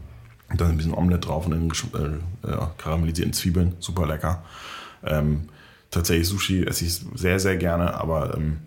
Und 0.51 0.61
dann 0.61 0.71
ein 0.71 0.77
bisschen 0.77 0.95
Omelette 0.95 1.29
drauf 1.29 1.47
und 1.47 1.53
dann 1.53 2.21
äh, 2.43 2.57
karamellisierten 2.77 3.33
Zwiebeln. 3.33 3.75
Super 3.79 4.07
lecker. 4.07 4.43
Ähm, 5.05 5.49
tatsächlich 5.91 6.29
Sushi 6.29 6.65
esse 6.65 6.85
ich 6.85 7.01
sehr, 7.15 7.39
sehr 7.41 7.57
gerne, 7.57 7.95
aber 7.95 8.37
ähm, 8.37 8.59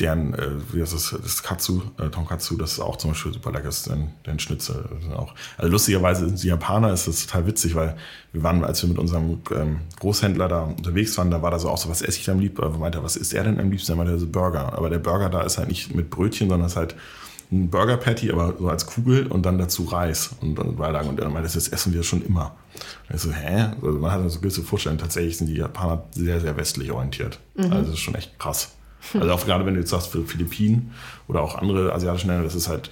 deren, 0.00 0.34
äh, 0.34 0.50
wie 0.72 0.82
heißt 0.82 0.92
das, 0.92 1.14
das 1.22 1.42
Katsu, 1.42 1.80
äh, 1.98 2.08
Tonkatsu, 2.10 2.56
das 2.56 2.72
ist 2.72 2.80
auch 2.80 2.96
zum 2.96 3.12
Beispiel 3.12 3.32
super 3.32 3.50
lecker, 3.52 3.68
ist 3.68 3.86
deren, 3.86 4.12
deren 4.26 4.38
Schnitzel. 4.38 4.84
Auch. 5.16 5.34
Also 5.56 5.72
lustigerweise 5.72 6.26
sind 6.26 6.42
die 6.42 6.48
Japaner, 6.48 6.92
ist 6.92 7.08
das 7.08 7.26
total 7.26 7.46
witzig, 7.46 7.74
weil 7.74 7.96
wir 8.32 8.42
waren, 8.42 8.62
als 8.64 8.82
wir 8.82 8.88
mit 8.88 8.98
unserem 8.98 9.40
ähm, 9.52 9.80
Großhändler 9.98 10.48
da 10.48 10.62
unterwegs 10.64 11.16
waren, 11.16 11.30
da 11.30 11.40
war 11.40 11.50
da 11.50 11.58
so 11.58 11.70
auch 11.70 11.78
so, 11.78 11.88
was 11.88 12.02
esse 12.02 12.18
ich 12.18 12.24
da 12.24 12.32
am 12.32 12.40
liebsten? 12.40 12.62
Er 12.62 12.70
meinte, 12.70 13.02
was 13.02 13.16
isst 13.16 13.32
er 13.32 13.44
denn 13.44 13.58
am 13.58 13.70
liebsten? 13.70 13.92
Er 13.92 13.96
meinte, 13.96 14.18
so 14.18 14.26
Burger. 14.26 14.74
Aber 14.74 14.90
der 14.90 14.98
Burger 14.98 15.30
da 15.30 15.42
ist 15.42 15.56
halt 15.56 15.68
nicht 15.68 15.94
mit 15.94 16.10
Brötchen, 16.10 16.50
sondern 16.50 16.66
ist 16.66 16.76
halt 16.76 16.94
ein 17.50 17.70
Burger 17.70 17.96
Patty, 17.96 18.30
aber 18.30 18.54
so 18.58 18.68
als 18.68 18.86
Kugel 18.86 19.28
und 19.28 19.46
dann 19.46 19.56
dazu 19.56 19.84
Reis 19.84 20.30
und, 20.40 20.58
und 20.58 20.76
Beilagen. 20.76 21.08
Und 21.08 21.20
er 21.20 21.30
meinte, 21.30 21.50
das 21.52 21.68
essen 21.68 21.94
wir 21.94 22.02
schon 22.02 22.22
immer. 22.22 22.54
Und 23.08 23.14
ich 23.14 23.22
so, 23.22 23.32
hä? 23.32 23.70
Also 23.80 23.98
man 23.98 24.10
hat 24.10 24.30
so 24.30 24.40
gewisse 24.40 24.62
Vorstellungen. 24.62 25.00
Tatsächlich 25.00 25.38
sind 25.38 25.46
die 25.46 25.54
Japaner 25.54 26.04
sehr, 26.10 26.40
sehr 26.40 26.56
westlich 26.56 26.90
orientiert. 26.90 27.38
Mhm. 27.54 27.72
Also 27.72 27.82
das 27.82 27.90
ist 27.90 28.00
schon 28.00 28.14
echt 28.14 28.38
krass. 28.38 28.75
Also 29.14 29.32
auch 29.32 29.44
gerade 29.44 29.64
wenn 29.66 29.74
du 29.74 29.80
jetzt 29.80 29.90
sagst, 29.90 30.08
für 30.08 30.24
Philippinen 30.24 30.92
oder 31.28 31.42
auch 31.42 31.54
andere 31.56 31.92
asiatische 31.92 32.26
Länder, 32.26 32.44
das 32.44 32.54
ist 32.54 32.68
halt, 32.68 32.90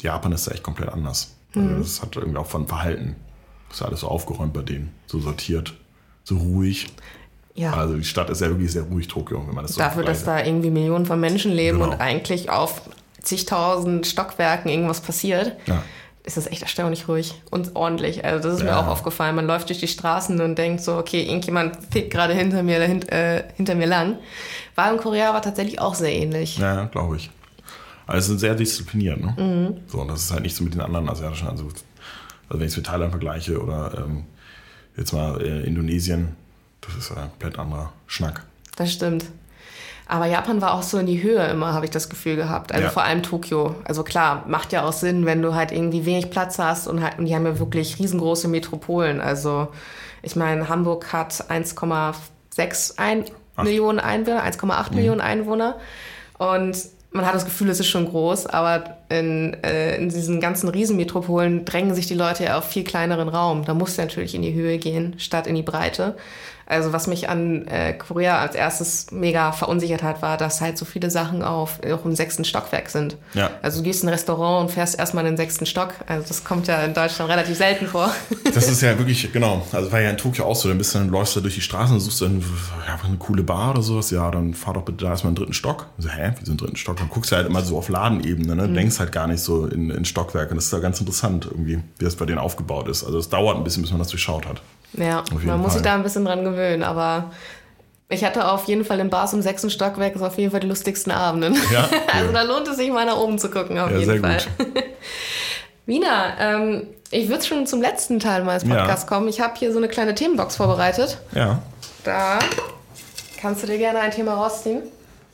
Japan 0.00 0.32
ist 0.32 0.46
da 0.46 0.52
echt 0.52 0.62
komplett 0.62 0.88
anders. 0.88 1.34
Also 1.54 1.68
mhm. 1.68 1.78
das 1.78 2.02
hat 2.02 2.16
irgendwie 2.16 2.38
auch 2.38 2.46
von 2.46 2.66
Verhalten. 2.66 3.16
Das 3.68 3.80
ist 3.80 3.86
alles 3.86 4.00
so 4.00 4.08
aufgeräumt 4.08 4.52
bei 4.52 4.62
denen, 4.62 4.92
so 5.06 5.18
sortiert, 5.18 5.74
so 6.24 6.36
ruhig. 6.36 6.86
Ja. 7.54 7.72
Also 7.72 7.96
die 7.96 8.04
Stadt 8.04 8.30
ist 8.30 8.40
ja 8.40 8.48
wirklich 8.48 8.72
sehr 8.72 8.82
ruhig, 8.82 9.08
Tokio, 9.08 9.46
wenn 9.46 9.54
man 9.54 9.64
das 9.64 9.74
so 9.74 9.80
Dafür, 9.80 10.04
dass 10.04 10.24
da 10.24 10.44
irgendwie 10.44 10.70
Millionen 10.70 11.06
von 11.06 11.18
Menschen 11.18 11.52
leben 11.52 11.78
genau. 11.78 11.92
und 11.92 12.00
eigentlich 12.00 12.50
auf 12.50 12.82
zigtausend 13.22 14.06
Stockwerken 14.06 14.70
irgendwas 14.70 15.00
passiert. 15.00 15.56
Ja 15.66 15.82
ist 16.26 16.36
das 16.36 16.48
echt 16.48 16.62
erstaunlich 16.62 17.08
ruhig 17.08 17.34
und 17.50 17.76
ordentlich. 17.76 18.24
Also 18.24 18.48
das 18.48 18.58
ist 18.58 18.66
ja. 18.66 18.72
mir 18.72 18.78
auch 18.78 18.88
aufgefallen. 18.88 19.36
Man 19.36 19.46
läuft 19.46 19.68
durch 19.68 19.78
die 19.78 19.88
Straßen 19.88 20.40
und 20.40 20.58
denkt 20.58 20.82
so, 20.82 20.96
okay, 20.96 21.22
irgendjemand 21.22 21.78
fickt 21.90 22.10
gerade 22.10 22.34
hinter 22.34 22.64
mir, 22.64 22.80
dahin, 22.80 23.08
äh, 23.08 23.44
hinter 23.54 23.76
mir 23.76 23.86
lang. 23.86 24.18
War 24.74 24.92
in 24.92 24.98
Korea 24.98 25.30
aber 25.30 25.40
tatsächlich 25.40 25.80
auch 25.80 25.94
sehr 25.94 26.12
ähnlich. 26.12 26.58
Ja, 26.58 26.86
glaube 26.86 27.16
ich. 27.16 27.30
Also 28.08 28.36
sehr 28.36 28.56
diszipliniert, 28.56 29.20
ne? 29.20 29.34
Mhm. 29.36 29.80
So, 29.88 30.00
und 30.00 30.08
das 30.08 30.24
ist 30.24 30.32
halt 30.32 30.42
nicht 30.42 30.56
so 30.56 30.64
mit 30.64 30.74
den 30.74 30.80
anderen 30.80 31.08
asiatischen, 31.08 31.48
also, 31.48 31.64
also 31.64 31.74
wenn 32.48 32.62
ich 32.62 32.72
es 32.72 32.76
mit 32.76 32.86
Thailand 32.86 33.10
vergleiche 33.12 33.60
oder 33.60 33.94
ähm, 33.96 34.24
jetzt 34.96 35.12
mal 35.12 35.40
äh, 35.40 35.64
Indonesien, 35.64 36.34
das 36.80 36.96
ist 36.96 37.10
ein 37.12 37.30
komplett 37.30 37.58
anderer 37.58 37.92
Schnack. 38.06 38.44
Das 38.76 38.92
stimmt. 38.92 39.26
Aber 40.08 40.26
Japan 40.26 40.60
war 40.60 40.74
auch 40.74 40.82
so 40.82 40.98
in 40.98 41.06
die 41.06 41.22
Höhe 41.22 41.44
immer, 41.48 41.72
habe 41.72 41.84
ich 41.84 41.90
das 41.90 42.08
Gefühl 42.08 42.36
gehabt. 42.36 42.72
Also 42.72 42.84
ja. 42.84 42.90
vor 42.90 43.02
allem 43.02 43.24
Tokio. 43.24 43.74
Also 43.84 44.04
klar, 44.04 44.44
macht 44.46 44.72
ja 44.72 44.84
auch 44.84 44.92
Sinn, 44.92 45.26
wenn 45.26 45.42
du 45.42 45.54
halt 45.54 45.72
irgendwie 45.72 46.06
wenig 46.06 46.30
Platz 46.30 46.58
hast 46.58 46.86
und 46.86 47.02
halt, 47.02 47.18
und 47.18 47.24
die 47.24 47.34
haben 47.34 47.44
ja 47.44 47.58
wirklich 47.58 47.98
riesengroße 47.98 48.46
Metropolen. 48.46 49.20
Also 49.20 49.68
ich 50.22 50.36
meine, 50.36 50.68
Hamburg 50.68 51.12
hat 51.12 51.32
1,6 51.50 52.98
ein 52.98 53.24
Millionen 53.62 53.98
Einwohner, 53.98 54.44
1,8 54.44 54.90
mhm. 54.90 54.96
Millionen 54.96 55.20
Einwohner. 55.20 55.76
Und 56.38 56.76
man 57.10 57.26
hat 57.26 57.34
das 57.34 57.44
Gefühl, 57.44 57.70
es 57.70 57.80
ist 57.80 57.88
schon 57.88 58.08
groß, 58.08 58.46
aber 58.46 58.98
in, 59.08 59.54
äh, 59.64 59.96
in 59.96 60.08
diesen 60.08 60.40
ganzen 60.40 60.68
Riesenmetropolen 60.68 61.64
drängen 61.64 61.94
sich 61.94 62.06
die 62.06 62.14
Leute 62.14 62.44
ja 62.44 62.58
auf 62.58 62.68
viel 62.68 62.84
kleineren 62.84 63.28
Raum. 63.28 63.64
Da 63.64 63.74
muss 63.74 63.96
du 63.96 64.02
natürlich 64.02 64.34
in 64.34 64.42
die 64.42 64.52
Höhe 64.52 64.78
gehen, 64.78 65.14
statt 65.18 65.46
in 65.46 65.54
die 65.54 65.62
Breite. 65.62 66.16
Also 66.66 66.92
was 66.92 67.06
mich 67.06 67.28
an 67.28 67.66
äh, 67.68 67.92
Korea 67.92 68.40
als 68.40 68.54
erstes 68.54 69.06
mega 69.12 69.52
verunsichert 69.52 70.02
hat, 70.02 70.20
war, 70.20 70.36
dass 70.36 70.60
halt 70.60 70.76
so 70.76 70.84
viele 70.84 71.10
Sachen 71.10 71.42
auf 71.42 71.78
auch 71.84 72.04
im 72.04 72.14
sechsten 72.14 72.44
Stockwerk 72.44 72.90
sind. 72.90 73.16
Ja. 73.34 73.50
Also 73.62 73.78
du 73.78 73.84
gehst 73.84 74.02
in 74.02 74.08
ein 74.08 74.12
Restaurant 74.12 74.68
und 74.68 74.74
fährst 74.74 74.98
erstmal 74.98 75.24
in 75.24 75.32
den 75.32 75.36
sechsten 75.36 75.64
Stock. 75.64 75.94
Also 76.06 76.26
das 76.26 76.44
kommt 76.44 76.66
ja 76.66 76.82
in 76.82 76.92
Deutschland 76.92 77.30
relativ 77.30 77.56
selten 77.56 77.86
vor. 77.86 78.10
Das 78.54 78.68
ist 78.68 78.80
ja 78.80 78.96
wirklich, 78.96 79.32
genau, 79.32 79.66
also 79.72 79.92
war 79.92 80.00
ja 80.00 80.08
in 80.08 80.16
Tokio 80.16 80.44
auch 80.46 80.56
so, 80.56 80.68
dann 80.68 80.78
bist 80.78 80.94
du 80.94 80.98
dann 80.98 81.10
läufst 81.10 81.36
du 81.36 81.40
durch 81.40 81.56
die 81.56 81.60
Straßen 81.60 81.94
und 81.94 82.00
suchst 82.00 82.22
dann 82.22 82.42
ja, 82.86 82.98
eine 83.04 83.16
coole 83.18 83.42
Bar 83.42 83.70
oder 83.70 83.82
sowas, 83.82 84.10
ja, 84.10 84.30
dann 84.30 84.54
fahr 84.54 84.74
doch 84.74 84.82
bitte 84.82 85.04
da 85.04 85.10
erstmal 85.10 85.30
in 85.30 85.34
den 85.34 85.40
dritten 85.40 85.52
Stock. 85.52 85.86
So, 85.98 86.08
hä, 86.08 86.32
wie 86.38 86.44
so 86.44 86.52
einen 86.52 86.58
dritten 86.58 86.76
Stock? 86.76 86.96
Dann 86.96 87.08
guckst 87.08 87.32
du 87.32 87.36
halt 87.36 87.46
immer 87.46 87.62
so 87.62 87.76
auf 87.76 87.88
Ladenebene, 87.88 88.56
ne? 88.56 88.68
Mhm. 88.68 88.74
denkst 88.74 88.98
halt 88.98 89.12
gar 89.12 89.26
nicht 89.26 89.40
so 89.40 89.66
in, 89.66 89.90
in 89.90 90.04
Stockwerke. 90.04 90.50
Und 90.50 90.56
das 90.56 90.66
ist 90.66 90.72
ja 90.72 90.78
ganz 90.78 91.00
interessant 91.00 91.46
irgendwie, 91.46 91.78
wie 91.98 92.04
das 92.04 92.16
bei 92.16 92.24
denen 92.24 92.38
aufgebaut 92.38 92.88
ist. 92.88 93.04
Also 93.04 93.18
es 93.18 93.28
dauert 93.28 93.56
ein 93.56 93.64
bisschen, 93.64 93.82
bis 93.82 93.90
man 93.90 93.98
das 93.98 94.08
durchschaut 94.08 94.46
hat. 94.46 94.62
Ja, 94.96 95.24
man 95.44 95.60
muss 95.60 95.74
sich 95.74 95.82
da 95.82 95.94
ein 95.94 96.02
bisschen 96.02 96.24
dran 96.24 96.44
gewöhnen, 96.44 96.82
aber 96.82 97.30
ich 98.08 98.24
hatte 98.24 98.48
auf 98.50 98.64
jeden 98.64 98.84
Fall 98.84 99.00
in 99.00 99.10
Bars 99.10 99.32
im 99.32 99.42
sechsten 99.42 99.68
Stockwerk 99.68 100.14
ist 100.14 100.22
auf 100.22 100.38
jeden 100.38 100.50
Fall 100.50 100.60
die 100.60 100.68
lustigsten 100.68 101.12
Abenden. 101.12 101.56
Ja, 101.72 101.88
cool. 101.90 102.00
Also 102.12 102.32
da 102.32 102.42
lohnt 102.42 102.68
es 102.68 102.76
sich 102.76 102.90
mal 102.90 103.04
nach 103.04 103.16
oben 103.16 103.38
zu 103.38 103.50
gucken, 103.50 103.78
auf 103.78 103.90
ja, 103.90 103.98
jeden 103.98 104.20
Fall. 104.20 104.38
Wiener, 105.86 106.34
ähm, 106.38 106.86
ich 107.10 107.28
würde 107.28 107.44
schon 107.44 107.66
zum 107.66 107.80
letzten 107.80 108.18
Teil 108.18 108.44
meines 108.44 108.64
Podcasts 108.64 109.04
ja. 109.04 109.08
kommen. 109.08 109.28
Ich 109.28 109.40
habe 109.40 109.54
hier 109.56 109.72
so 109.72 109.78
eine 109.78 109.88
kleine 109.88 110.14
Themenbox 110.14 110.56
vorbereitet. 110.56 111.18
Ja. 111.32 111.62
Da 112.04 112.38
kannst 113.40 113.62
du 113.62 113.66
dir 113.66 113.78
gerne 113.78 114.00
ein 114.00 114.10
Thema 114.10 114.34
rausziehen. 114.34 114.82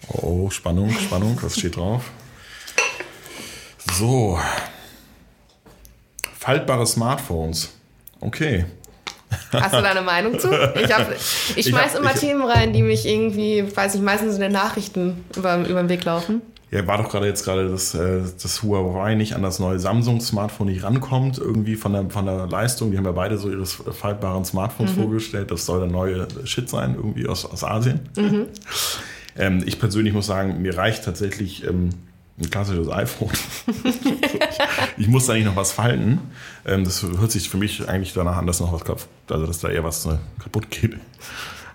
Oh, 0.09 0.51
Spannung, 0.51 0.91
Spannung, 0.91 1.39
was 1.41 1.59
steht 1.59 1.77
drauf? 1.77 2.11
So. 3.93 4.39
Faltbare 6.39 6.87
Smartphones. 6.87 7.71
Okay. 8.21 8.67
Hast 9.53 9.75
du 9.75 9.83
da 9.83 9.91
eine 9.91 10.03
Meinung 10.03 10.39
zu? 10.39 10.49
Ich, 10.49 10.93
hab, 10.93 11.07
ich 11.57 11.67
schmeiß 11.69 11.95
ich 11.95 12.01
immer 12.01 12.15
ich, 12.15 12.21
Themen 12.21 12.43
rein, 12.43 12.73
die 12.73 12.83
mich 12.83 13.07
irgendwie, 13.07 13.65
weiß 13.75 13.95
ich, 13.95 14.01
meistens 14.01 14.35
in 14.35 14.41
den 14.41 14.53
Nachrichten 14.53 15.25
über, 15.37 15.57
über 15.67 15.83
den 15.83 15.89
Weg 15.89 16.05
laufen. 16.05 16.43
Ja, 16.71 16.87
war 16.87 16.97
doch 16.97 17.11
gerade 17.11 17.27
jetzt 17.27 17.45
gerade, 17.45 17.69
dass, 17.69 17.95
äh, 17.95 18.23
dass 18.43 18.63
Huawei 18.63 19.15
nicht 19.15 19.35
an 19.35 19.43
das 19.43 19.59
neue 19.59 19.79
Samsung-Smartphone 19.79 20.69
nicht 20.69 20.83
rankommt, 20.83 21.37
irgendwie 21.37 21.75
von 21.75 21.93
der, 21.93 22.09
von 22.09 22.25
der 22.25 22.47
Leistung. 22.47 22.91
Die 22.91 22.97
haben 22.97 23.05
ja 23.05 23.13
beide 23.13 23.37
so 23.37 23.51
ihre 23.51 23.67
faltbaren 23.67 24.47
Smartphones 24.47 24.97
mhm. 24.97 25.03
vorgestellt. 25.03 25.51
Das 25.51 25.67
soll 25.67 25.81
der 25.81 25.91
neue 25.91 26.27
Shit 26.45 26.71
sein, 26.71 26.95
irgendwie 26.95 27.27
aus, 27.29 27.45
aus 27.45 27.63
Asien. 27.63 28.01
Mhm. 28.17 28.47
Ähm, 29.35 29.63
ich 29.65 29.81
persönlich 29.81 30.13
muss 30.13 30.27
sagen, 30.27 30.61
mir 30.61 30.77
reicht 30.77 31.07
tatsächlich 31.07 31.67
ähm, 31.67 31.89
ein 32.39 32.51
klassisches 32.51 32.89
iPhone. 32.89 33.31
ich 34.97 35.09
muss 35.09 35.27
da 35.27 35.35
nicht 35.35 35.45
noch 35.45 35.57
was 35.57 35.73
falten. 35.73 36.21
Ähm, 36.67 36.85
das 36.85 37.03
hört 37.03 37.31
sich 37.31 37.49
für 37.49 37.59
mich 37.59 37.89
eigentlich 37.89 38.13
danach 38.13 38.37
an, 38.37 38.47
dass 38.47 38.61
noch 38.61 38.73
was 38.73 38.85
kaputt, 38.85 39.09
also 39.29 39.47
dass 39.47 39.61
da 39.61 39.69
eher 39.69 39.85
was 39.85 40.07
ne, 40.07 40.19
kaputt 40.43 40.71
geht. 40.71 40.97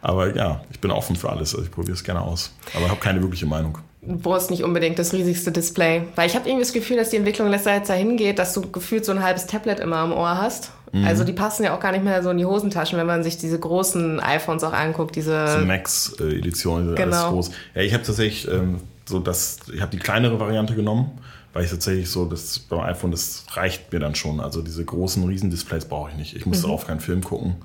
Aber 0.02 0.36
ja, 0.36 0.62
ich 0.72 0.80
bin 0.80 0.92
offen 0.92 1.16
für 1.16 1.30
alles. 1.30 1.54
Also 1.54 1.66
ich 1.66 1.72
probiere 1.72 1.94
es 1.94 2.04
gerne 2.04 2.22
aus. 2.22 2.54
Aber 2.76 2.90
habe 2.90 3.00
keine 3.00 3.22
wirkliche 3.22 3.46
Meinung. 3.46 3.78
Du 4.02 4.18
brauchst 4.18 4.52
nicht 4.52 4.64
unbedingt 4.64 4.98
das 5.00 5.12
riesigste 5.14 5.52
Display. 5.52 6.04
Weil 6.16 6.28
ich 6.28 6.36
habe 6.36 6.48
irgendwie 6.48 6.64
das 6.64 6.74
Gefühl, 6.74 6.98
dass 6.98 7.10
die 7.10 7.18
Entwicklung 7.18 7.50
letzter 7.50 7.72
Zeit 7.72 7.90
dahin 7.90 8.16
geht, 8.16 8.40
dass 8.40 8.54
du 8.54 8.72
gefühlt 8.72 9.06
so 9.06 9.12
ein 9.12 9.22
halbes 9.22 9.48
Tablet 9.48 9.80
immer 9.80 9.98
am 9.98 10.14
Ohr 10.14 10.38
hast. 10.38 10.72
Mhm. 10.92 11.06
Also 11.06 11.24
die 11.24 11.34
passen 11.34 11.64
ja 11.64 11.76
auch 11.76 11.80
gar 11.80 11.92
nicht 11.92 12.04
mehr 12.04 12.24
so 12.24 12.30
in 12.30 12.38
die 12.38 12.46
Hosentaschen, 12.46 12.98
wenn 12.98 13.08
man 13.08 13.24
sich 13.24 13.38
diese 13.38 13.60
großen 13.60 14.20
iPhones 14.20 14.64
auch 14.64 14.74
anguckt. 14.74 15.16
Diese 15.16 15.64
Max-Edition, 15.66 16.96
genau. 16.96 17.18
alles 17.18 17.30
groß. 17.30 17.52
Ja, 17.76 17.82
ich 17.82 17.94
habe 17.94 18.04
tatsächlich 18.04 18.48
ähm, 18.48 18.80
so 19.08 19.20
das, 19.20 19.60
ich 19.74 19.82
habe 19.82 19.92
die 19.92 20.00
kleinere 20.00 20.40
Variante 20.40 20.76
genommen, 20.76 21.20
weil 21.54 21.64
ich 21.64 21.72
tatsächlich 21.72 22.10
so, 22.10 22.26
das 22.26 22.60
beim 22.60 22.82
iPhone, 22.82 23.12
das 23.12 23.46
reicht 23.52 23.92
mir 23.92 24.00
dann 24.00 24.16
schon. 24.16 24.40
Also 24.40 24.62
diese 24.62 24.84
großen 24.84 25.24
Riesendisplays 25.24 25.86
brauche 25.86 26.12
ich 26.12 26.18
nicht. 26.18 26.36
Ich 26.36 26.46
muss 26.46 26.60
mhm. 26.60 26.64
darauf 26.64 26.88
keinen 26.88 27.00
Film 27.00 27.24
gucken 27.24 27.56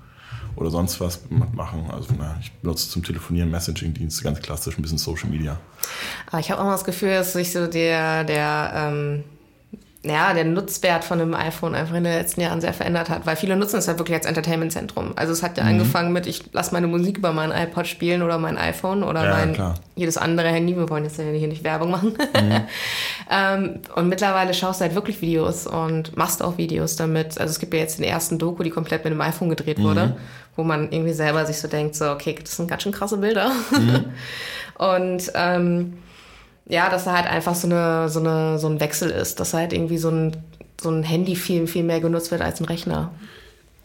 oder 0.57 0.71
sonst 0.71 1.01
was 1.01 1.21
machen. 1.31 1.91
Also 1.91 2.09
na, 2.17 2.37
ich 2.41 2.53
benutze 2.53 2.89
zum 2.89 3.03
Telefonieren 3.03 3.51
Messaging-Dienste, 3.51 4.23
ganz 4.23 4.41
klassisch, 4.41 4.79
ein 4.79 4.83
bisschen 4.83 4.99
Social 4.99 5.31
Media. 5.31 5.59
Aber 6.29 6.41
ich 6.41 6.51
habe 6.51 6.61
auch 6.61 6.67
mal 6.67 6.73
das 6.73 6.85
Gefühl, 6.85 7.11
dass 7.11 7.33
sich 7.33 7.53
so 7.53 7.67
der, 7.67 8.25
der 8.25 8.73
ähm 8.75 9.25
ja, 10.05 10.35
der 10.35 10.45
Nutzwert 10.45 11.05
von 11.05 11.21
einem 11.21 11.35
iPhone 11.35 11.77
einfach 11.77 11.95
in 11.95 12.03
den 12.03 12.12
letzten 12.12 12.41
Jahren 12.41 12.61
sehr 12.61 12.73
verändert 12.73 13.09
hat, 13.09 13.25
weil 13.25 13.37
viele 13.37 13.57
nutzen 13.57 13.77
es 13.77 13.87
halt 13.87 13.99
wirklich 13.99 14.17
als 14.17 14.27
Entertainment-Zentrum. 14.27 15.12
Also 15.15 15.33
es 15.33 15.45
hat 15.45 15.57
ja 15.57 15.62
mhm. 15.62 15.71
angefangen 15.71 16.12
mit, 16.12 16.27
ich 16.27 16.53
lasse 16.53 16.73
meine 16.73 16.88
Musik 16.88 17.19
über 17.19 17.33
mein 17.33 17.53
iPod 17.53 17.87
spielen 17.87 18.23
oder 18.23 18.37
mein 18.38 18.59
iPhone 18.59 19.05
oder 19.05 19.25
ja, 19.25 19.31
mein 19.31 19.53
klar. 19.53 19.77
jedes 19.95 20.17
andere 20.17 20.49
Handy. 20.49 20.77
Wir 20.77 20.91
wollen 20.91 21.05
jetzt 21.05 21.19
ja 21.19 21.25
hier 21.25 21.47
nicht 21.47 21.62
Werbung 21.62 21.93
machen. 21.93 22.15
Mhm. 22.19 22.61
ähm, 23.31 23.81
und 23.95 24.09
mittlerweile 24.09 24.55
schaust 24.55 24.81
du 24.81 24.87
halt 24.87 24.97
wirklich 24.97 25.23
Videos 25.23 25.69
und 25.69 26.17
machst 26.17 26.43
auch 26.43 26.59
Videos 26.59 26.97
damit. 26.97 27.38
Also 27.41 27.53
es 27.53 27.61
gibt 27.61 27.73
ja 27.73 27.79
jetzt 27.79 27.99
den 27.99 28.05
ersten 28.05 28.41
Doku, 28.41 28.65
die 28.65 28.71
komplett 28.71 29.05
mit 29.05 29.12
dem 29.12 29.21
iPhone 29.21 29.51
gedreht 29.51 29.79
mhm. 29.79 29.85
wurde, 29.85 30.17
wo 30.57 30.65
man 30.65 30.91
irgendwie 30.91 31.12
selber 31.12 31.47
sich 31.47 31.59
so 31.59 31.69
denkt, 31.69 31.95
so, 31.95 32.11
okay, 32.11 32.37
das 32.41 32.57
sind 32.57 32.69
ganz 32.69 32.83
schön 32.83 32.93
krasse 32.93 33.19
Bilder. 33.19 33.53
Mhm. 33.71 34.07
und 34.85 35.31
ähm, 35.37 35.93
ja, 36.66 36.88
dass 36.88 37.05
da 37.05 37.14
halt 37.16 37.27
einfach 37.27 37.55
so, 37.55 37.66
eine, 37.66 38.09
so, 38.09 38.20
eine, 38.20 38.59
so 38.59 38.68
ein 38.68 38.81
Wechsel 38.81 39.11
ist, 39.11 39.40
dass 39.40 39.55
halt 39.55 39.72
irgendwie 39.72 39.98
so 39.98 40.11
ein, 40.11 40.37
so 40.81 40.90
ein 40.90 41.03
Handy 41.03 41.37
viel, 41.37 41.66
viel 41.66 41.83
mehr 41.83 42.01
genutzt 42.01 42.31
wird 42.31 42.40
als 42.40 42.61
ein 42.61 42.64
Rechner. 42.64 43.12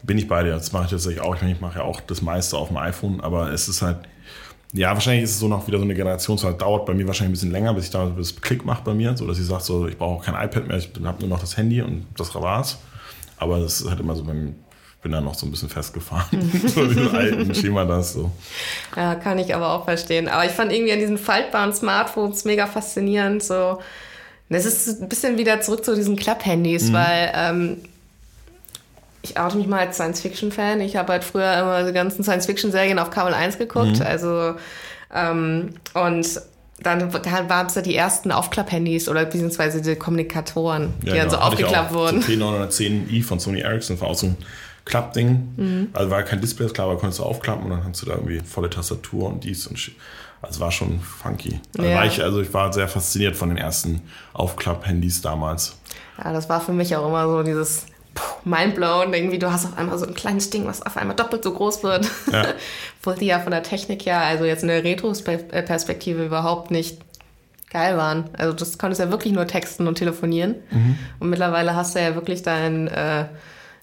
Bin 0.03 0.17
ich 0.17 0.27
bei 0.27 0.43
dir, 0.43 0.51
das 0.51 0.71
mache 0.71 0.85
ich 0.85 0.91
tatsächlich 0.91 1.21
auch. 1.21 1.35
Ich, 1.35 1.41
meine, 1.41 1.53
ich 1.53 1.61
mache 1.61 1.79
ja 1.79 1.85
auch 1.85 2.01
das 2.01 2.21
meiste 2.21 2.57
auf 2.57 2.67
dem 2.67 2.77
iPhone, 2.77 3.19
aber 3.21 3.51
es 3.51 3.67
ist 3.67 3.81
halt, 3.81 3.97
ja, 4.73 4.93
wahrscheinlich 4.93 5.23
ist 5.23 5.31
es 5.31 5.39
so 5.39 5.47
noch 5.47 5.67
wieder 5.67 5.79
so 5.79 5.83
eine 5.83 5.95
Generation, 5.95 6.37
halt 6.37 6.61
dauert 6.61 6.85
bei 6.85 6.93
mir 6.93 7.07
wahrscheinlich 7.07 7.31
ein 7.31 7.33
bisschen 7.33 7.51
länger, 7.51 7.73
bis 7.73 7.85
ich 7.85 7.91
da 7.91 8.05
bis 8.05 8.39
Klick 8.39 8.65
mache 8.65 8.83
bei 8.83 8.93
mir, 8.93 9.17
so 9.17 9.25
dass 9.25 9.39
ich 9.39 9.45
sage, 9.45 9.63
so, 9.63 9.87
ich 9.87 9.97
brauche 9.97 10.19
auch 10.19 10.23
kein 10.23 10.35
iPad 10.35 10.67
mehr, 10.67 10.77
ich 10.77 10.91
habe 11.03 11.19
nur 11.21 11.29
noch 11.29 11.39
das 11.39 11.57
Handy 11.57 11.81
und 11.81 12.05
das 12.15 12.33
war's. 12.35 12.77
Aber 13.37 13.59
das 13.59 13.81
ist 13.81 13.89
halt 13.89 13.99
immer 13.99 14.15
so 14.15 14.23
beim 14.23 14.55
bin 15.07 15.13
da 15.13 15.21
noch 15.21 15.35
so 15.35 15.45
ein 15.45 15.51
bisschen 15.51 15.69
festgefahren. 15.69 16.51
so 16.67 16.85
diesen 16.85 17.15
alten 17.15 17.55
Schema 17.55 17.85
das 17.85 18.11
so. 18.11 18.29
Ja, 18.93 19.15
kann 19.15 19.39
ich 19.39 19.55
aber 19.55 19.71
auch 19.71 19.85
verstehen. 19.85 20.27
Aber 20.27 20.43
ich 20.43 20.51
fand 20.51 20.73
irgendwie 20.73 20.91
an 20.91 20.99
diesen 20.99 21.17
faltbaren 21.17 21.73
Smartphones 21.73 22.43
mega 22.43 22.67
faszinierend. 22.67 23.41
So, 23.41 23.79
es 24.49 24.65
ist 24.65 25.01
ein 25.01 25.07
bisschen 25.07 25.37
wieder 25.37 25.61
zurück 25.61 25.85
zu 25.85 25.95
diesen 25.95 26.17
Klapp-Handys, 26.17 26.89
mhm. 26.89 26.93
weil 26.93 27.31
ähm, 27.33 27.77
ich 29.21 29.39
oute 29.39 29.55
mich 29.55 29.67
mal 29.67 29.79
als 29.79 29.95
Science-Fiction-Fan. 29.95 30.81
Ich 30.81 30.97
habe 30.97 31.13
halt 31.13 31.23
früher 31.23 31.57
immer 31.57 31.85
die 31.85 31.93
ganzen 31.93 32.23
Science-Fiction-Serien 32.23 32.99
auf 32.99 33.09
Kabel 33.09 33.33
1 33.33 33.57
geguckt. 33.57 33.99
Mhm. 33.99 34.05
Also, 34.05 34.55
ähm, 35.15 35.75
und 35.93 36.41
dann 36.81 37.13
waren 37.13 37.67
es 37.67 37.75
ja 37.75 37.81
die 37.81 37.95
ersten 37.95 38.33
Aufklapp-Handys 38.33 39.07
oder 39.07 39.23
beziehungsweise 39.23 39.81
die 39.81 39.95
Kommunikatoren, 39.95 40.93
die 41.01 41.07
ja, 41.07 41.15
dann 41.15 41.29
genau. 41.29 41.31
so 41.31 41.47
aufgeklappt 41.47 41.93
wurden. 41.93 42.21
So 42.21 42.33
T910i 42.33 43.23
von 43.23 43.39
Sony 43.39 43.61
Ericsson 43.61 43.99
war 44.01 44.09
auch 44.09 44.15
so 44.15 44.27
ein 44.27 44.37
Klappding. 44.87 45.53
Mhm. 45.57 45.89
Also 45.93 46.09
war 46.09 46.23
kein 46.23 46.41
Display, 46.41 46.67
klar, 46.67 46.87
aber 46.87 46.97
konntest 46.97 47.19
du 47.19 47.23
aufklappen 47.23 47.65
und 47.65 47.71
dann 47.71 47.83
hast 47.83 48.01
du 48.01 48.05
da 48.05 48.13
irgendwie 48.13 48.39
volle 48.39 48.69
Tastatur 48.69 49.27
und 49.27 49.43
dies 49.43 49.67
und 49.67 49.77
also 50.41 50.59
war 50.59 50.71
schon 50.71 50.99
funky. 51.01 51.59
Also, 51.77 51.89
ja. 51.89 51.97
war 51.97 52.05
ich, 52.05 52.21
also 52.21 52.41
ich 52.41 52.53
war 52.53 52.71
sehr 52.71 52.87
fasziniert 52.87 53.35
von 53.35 53.49
den 53.49 53.57
ersten 53.57 54.01
Aufklapp-Handys 54.33 55.21
damals. 55.21 55.77
Ja, 56.23 56.31
das 56.31 56.47
war 56.47 56.61
für 56.61 56.73
mich 56.73 56.95
auch 56.95 57.07
immer 57.07 57.27
so 57.27 57.43
dieses 57.43 57.85
mindblown. 58.43 59.13
Irgendwie, 59.13 59.39
du 59.39 59.51
hast 59.51 59.65
auf 59.65 59.77
einmal 59.77 59.97
so 59.97 60.05
ein 60.05 60.13
kleines 60.13 60.49
Ding, 60.49 60.65
was 60.67 60.81
auf 60.85 60.95
einmal 60.97 61.15
doppelt 61.15 61.43
so 61.43 61.53
groß 61.53 61.83
wird. 61.83 62.09
Ja. 62.31 62.45
Wo 63.03 63.11
die 63.11 63.25
ja 63.25 63.39
von 63.39 63.51
der 63.51 63.63
Technik 63.63 64.05
her, 64.05 64.21
also 64.21 64.45
jetzt 64.45 64.61
in 64.61 64.69
der 64.69 64.83
Retro-Perspektive 64.83 66.25
überhaupt 66.25 66.71
nicht 66.71 66.99
geil 67.69 67.97
waren. 67.97 68.29
Also 68.37 68.53
das 68.53 68.77
konntest 68.77 69.01
ja 69.01 69.11
wirklich 69.11 69.33
nur 69.33 69.47
texten 69.47 69.87
und 69.87 69.95
telefonieren. 69.95 70.55
Mhm. 70.71 70.97
Und 71.19 71.29
mittlerweile 71.29 71.75
hast 71.75 71.95
du 71.95 72.01
ja 72.01 72.15
wirklich 72.15 72.41
dein 72.41 72.87
äh, 72.87 73.25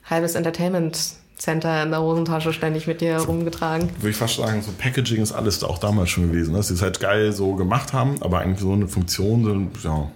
halbes 0.08 0.34
Entertainment 0.34 0.98
Center 1.36 1.82
in 1.82 1.90
der 1.90 2.00
Hosentasche 2.00 2.52
ständig 2.52 2.86
mit 2.86 3.00
dir 3.00 3.18
rumgetragen. 3.18 3.90
Würde 3.98 4.10
ich 4.10 4.16
fast 4.16 4.36
sagen, 4.36 4.62
so 4.62 4.70
Packaging 4.78 5.22
ist 5.22 5.32
alles 5.32 5.62
auch 5.64 5.78
damals 5.78 6.10
schon 6.10 6.30
gewesen, 6.30 6.52
ne? 6.52 6.58
dass 6.58 6.68
sie 6.68 6.74
es 6.74 6.82
halt 6.82 7.00
geil 7.00 7.32
so 7.32 7.54
gemacht 7.54 7.92
haben, 7.92 8.22
aber 8.22 8.38
eigentlich 8.38 8.60
so 8.60 8.72
eine 8.72 8.88
Funktion 8.88 9.44
sind 9.44 9.84
ja 9.84 10.10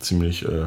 ziemlich 0.00 0.44
äh, 0.44 0.66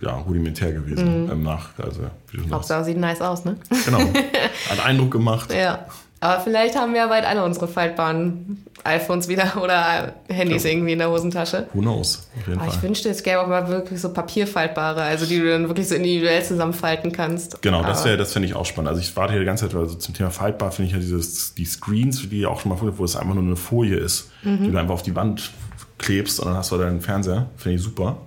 ja, 0.00 0.16
rudimentär 0.16 0.72
gewesen 0.72 1.24
mhm. 1.24 1.30
im 1.30 1.42
Nach. 1.42 1.70
Also, 1.78 2.02
Hauptsache 2.50 2.84
sieht 2.84 2.98
nice 2.98 3.20
aus, 3.20 3.44
ne? 3.44 3.56
Genau. 3.84 3.98
Hat 4.70 4.84
Eindruck 4.84 5.10
gemacht. 5.10 5.52
Ja. 5.52 5.86
Aber 6.20 6.42
vielleicht 6.42 6.76
haben 6.76 6.92
wir 6.92 7.02
ja 7.02 7.06
bald 7.06 7.24
alle 7.24 7.44
unsere 7.44 7.68
faltbaren 7.68 8.64
iPhones 8.84 9.28
wieder 9.28 9.56
oder 9.62 10.14
Handys 10.28 10.64
ja. 10.64 10.70
irgendwie 10.70 10.92
in 10.92 10.98
der 10.98 11.10
Hosentasche. 11.10 11.68
Who 11.72 11.80
knows? 11.80 12.28
Auf 12.36 12.46
jeden 12.46 12.60
Aber 12.60 12.68
Fall. 12.68 12.78
ich 12.78 12.82
wünschte, 12.82 13.08
es 13.08 13.22
gäbe 13.22 13.40
auch 13.40 13.46
mal 13.46 13.68
wirklich 13.68 14.00
so 14.00 14.12
papierfaltbare, 14.12 15.02
also 15.02 15.26
die 15.26 15.38
du 15.38 15.48
dann 15.48 15.68
wirklich 15.68 15.88
so 15.88 15.94
individuell 15.94 16.42
zusammenfalten 16.42 17.12
kannst. 17.12 17.62
Genau, 17.62 17.82
das 17.82 18.04
wäre, 18.04 18.16
das 18.16 18.32
finde 18.32 18.48
ich 18.48 18.54
auch 18.54 18.66
spannend. 18.66 18.88
Also 18.88 19.00
ich 19.00 19.14
warte 19.16 19.32
hier 19.32 19.40
die 19.40 19.46
ganze 19.46 19.68
Zeit, 19.68 19.76
also 19.76 19.94
zum 19.94 20.14
Thema 20.14 20.30
faltbar 20.30 20.72
finde 20.72 20.88
ich 20.88 20.92
ja 20.92 20.98
dieses, 20.98 21.54
die 21.54 21.64
Screens, 21.64 22.28
die 22.28 22.46
auch 22.46 22.60
schon 22.60 22.70
mal 22.70 22.76
vorher, 22.76 22.98
wo 22.98 23.04
es 23.04 23.16
einfach 23.16 23.34
nur 23.34 23.44
eine 23.44 23.56
Folie 23.56 23.96
ist, 23.96 24.30
mhm. 24.42 24.64
die 24.64 24.70
du 24.72 24.78
einfach 24.78 24.94
auf 24.94 25.02
die 25.02 25.14
Wand 25.14 25.50
klebst 25.98 26.40
und 26.40 26.46
dann 26.46 26.56
hast 26.56 26.72
du 26.72 26.78
deinen 26.78 27.00
Fernseher. 27.00 27.46
Finde 27.56 27.76
ich 27.76 27.82
super. 27.82 28.18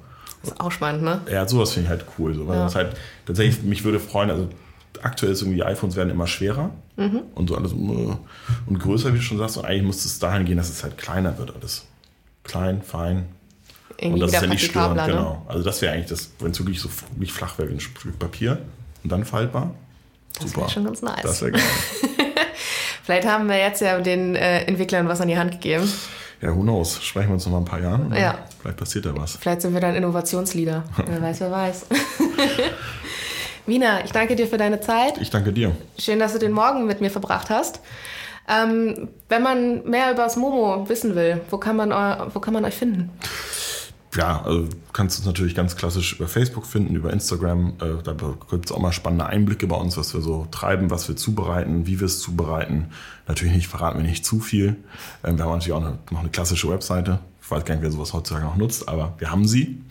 Das 0.42 0.54
ist 0.54 0.60
auch 0.60 0.72
spannend, 0.72 1.04
ne? 1.04 1.22
Ja, 1.32 1.48
sowas 1.48 1.72
finde 1.72 1.86
ich 1.86 1.90
halt 1.90 2.06
cool. 2.18 2.34
So, 2.34 2.48
weil 2.48 2.58
ja. 2.58 2.64
das 2.64 2.76
halt 2.76 2.96
tatsächlich, 3.26 3.64
mich 3.64 3.84
würde 3.84 4.00
freuen, 4.00 4.30
also 4.32 4.50
aktuell 5.02 5.32
ist 5.32 5.42
irgendwie, 5.42 5.58
die 5.58 5.64
iPhones 5.64 5.96
werden 5.96 6.10
immer 6.10 6.28
schwerer 6.28 6.72
mhm. 7.02 7.22
und 7.36 7.50
so 7.50 7.56
alles 7.56 7.72
äh, 7.72 7.76
und 7.76 8.80
größer, 8.80 9.14
wie 9.14 9.18
du 9.18 9.24
schon 9.24 9.38
sagst. 9.38 9.58
Und 9.58 9.66
eigentlich 9.66 9.84
muss 9.84 10.06
es 10.06 10.20
dahin 10.20 10.45
gehen, 10.45 10.58
dass 10.58 10.70
es 10.70 10.84
halt 10.84 10.97
kleiner 10.97 11.38
wird 11.38 11.54
alles. 11.56 11.86
Klein, 12.43 12.82
fein. 12.82 13.26
Irgendwie 13.97 14.14
und 14.14 14.20
das 14.22 14.34
ist 14.34 14.41
ja 14.41 14.47
nicht 14.47 14.66
störend, 14.66 14.95
ne? 14.97 15.06
genau. 15.06 15.45
Also 15.47 15.64
das 15.64 15.82
wäre 15.82 15.93
eigentlich 15.93 16.10
das, 16.10 16.32
wenn 16.39 16.52
es 16.52 16.60
wirklich 16.60 16.80
so 16.80 16.89
nicht 17.18 17.32
flach 17.32 17.58
wäre 17.58 17.70
wie 17.70 17.74
ein 17.74 17.80
Stück 17.80 18.18
Papier 18.18 18.60
und 19.04 19.12
dann 19.12 19.26
faltbar. 19.26 19.76
Das 20.39 20.56
wäre 20.56 20.70
schon 20.70 20.86
ganz 20.86 21.02
nice. 21.02 21.22
Das 21.22 21.41
wäre 21.41 21.52
geil. 21.52 21.62
Vielleicht 23.04 23.28
haben 23.28 23.47
wir 23.47 23.58
jetzt 23.58 23.82
ja 23.82 23.99
den 23.99 24.36
äh, 24.36 24.64
Entwicklern 24.64 25.08
was 25.08 25.22
an 25.22 25.28
die 25.28 25.38
Hand 25.38 25.52
gegeben. 25.52 25.91
Ja, 26.41 26.56
who 26.56 26.62
knows? 26.62 27.04
Sprechen 27.04 27.30
wir 27.30 27.34
uns 27.34 27.45
noch 27.45 27.52
mal 27.52 27.60
ein 27.60 27.66
paar 27.66 27.82
Jahren. 27.82 28.14
Ja. 28.16 28.39
Vielleicht 28.60 28.78
passiert 28.78 29.06
da 29.06 29.16
was. 29.16 29.36
Vielleicht 29.36 29.62
sind 29.62 29.74
wir 29.74 29.82
dann 29.82 29.95
Innovationsleader. 29.95 30.84
wer 31.06 31.22
weiß, 31.22 31.39
wer 31.41 31.52
weiß. 31.52 31.86
Wiener, 33.66 34.03
ich 34.03 34.12
danke 34.12 34.36
dir 34.36 34.47
für 34.47 34.57
deine 34.57 34.82
Zeit. 34.82 35.20
Ich 35.20 35.30
danke 35.30 35.53
dir. 35.53 35.76
Schön, 35.97 36.20
dass 36.20 36.34
du 36.34 36.39
den 36.39 36.51
Morgen 36.51 36.86
mit 36.86 37.01
mir 37.01 37.12
verbracht 37.12 37.49
hast. 37.49 37.80
Ähm, 38.49 39.09
wenn 39.30 39.43
man 39.43 39.84
mehr 39.88 40.12
über 40.12 40.24
das 40.24 40.36
Momo 40.36 40.89
wissen 40.89 41.16
will, 41.16 41.41
wo 41.49 41.57
kann 41.57 41.76
man, 41.76 41.91
wo 42.34 42.39
kann 42.39 42.53
man 42.53 42.66
euch 42.66 42.74
finden? 42.74 43.12
Ja, 44.16 44.41
also 44.43 44.64
du 44.64 44.70
kannst 44.91 45.20
uns 45.20 45.26
natürlich 45.26 45.55
ganz 45.55 45.78
klassisch 45.78 46.14
über 46.14 46.28
Facebook 46.28 46.66
finden, 46.66 46.95
über 46.95 47.14
Instagram. 47.14 47.76
Äh, 47.80 48.03
da 48.03 48.14
gibt 48.49 48.66
es 48.66 48.72
auch 48.72 48.80
mal 48.80 48.91
spannende 48.91 49.26
Einblicke 49.26 49.68
bei 49.68 49.78
uns, 49.78 49.95
was 49.95 50.14
wir 50.14 50.22
so 50.22 50.47
treiben, 50.51 50.89
was 50.89 51.07
wir 51.07 51.16
zubereiten, 51.16 51.88
wie 51.88 51.99
wir 51.99 52.07
es 52.07 52.20
zubereiten. 52.20 52.88
Natürlich 53.28 53.53
nicht, 53.53 53.68
verraten 53.68 53.99
wir 53.99 54.05
nicht 54.05 54.26
zu 54.26 54.41
viel. 54.41 54.76
Ähm, 55.24 55.38
wir 55.38 55.45
haben 55.45 55.51
natürlich 55.51 55.72
auch 55.72 55.82
eine, 55.82 55.99
noch 56.09 56.20
eine 56.20 56.30
klassische 56.30 56.70
Webseite. 56.70 57.20
Ich 57.41 57.49
weiß 57.49 57.64
gar 57.64 57.76
nicht, 57.76 57.84
wer 57.84 57.91
sowas 57.91 58.12
heutzutage 58.12 58.45
noch 58.45 58.57
nutzt, 58.57 58.89
aber 58.89 59.14
wir 59.18 59.32
haben 59.32 59.47
sie. 59.47 59.82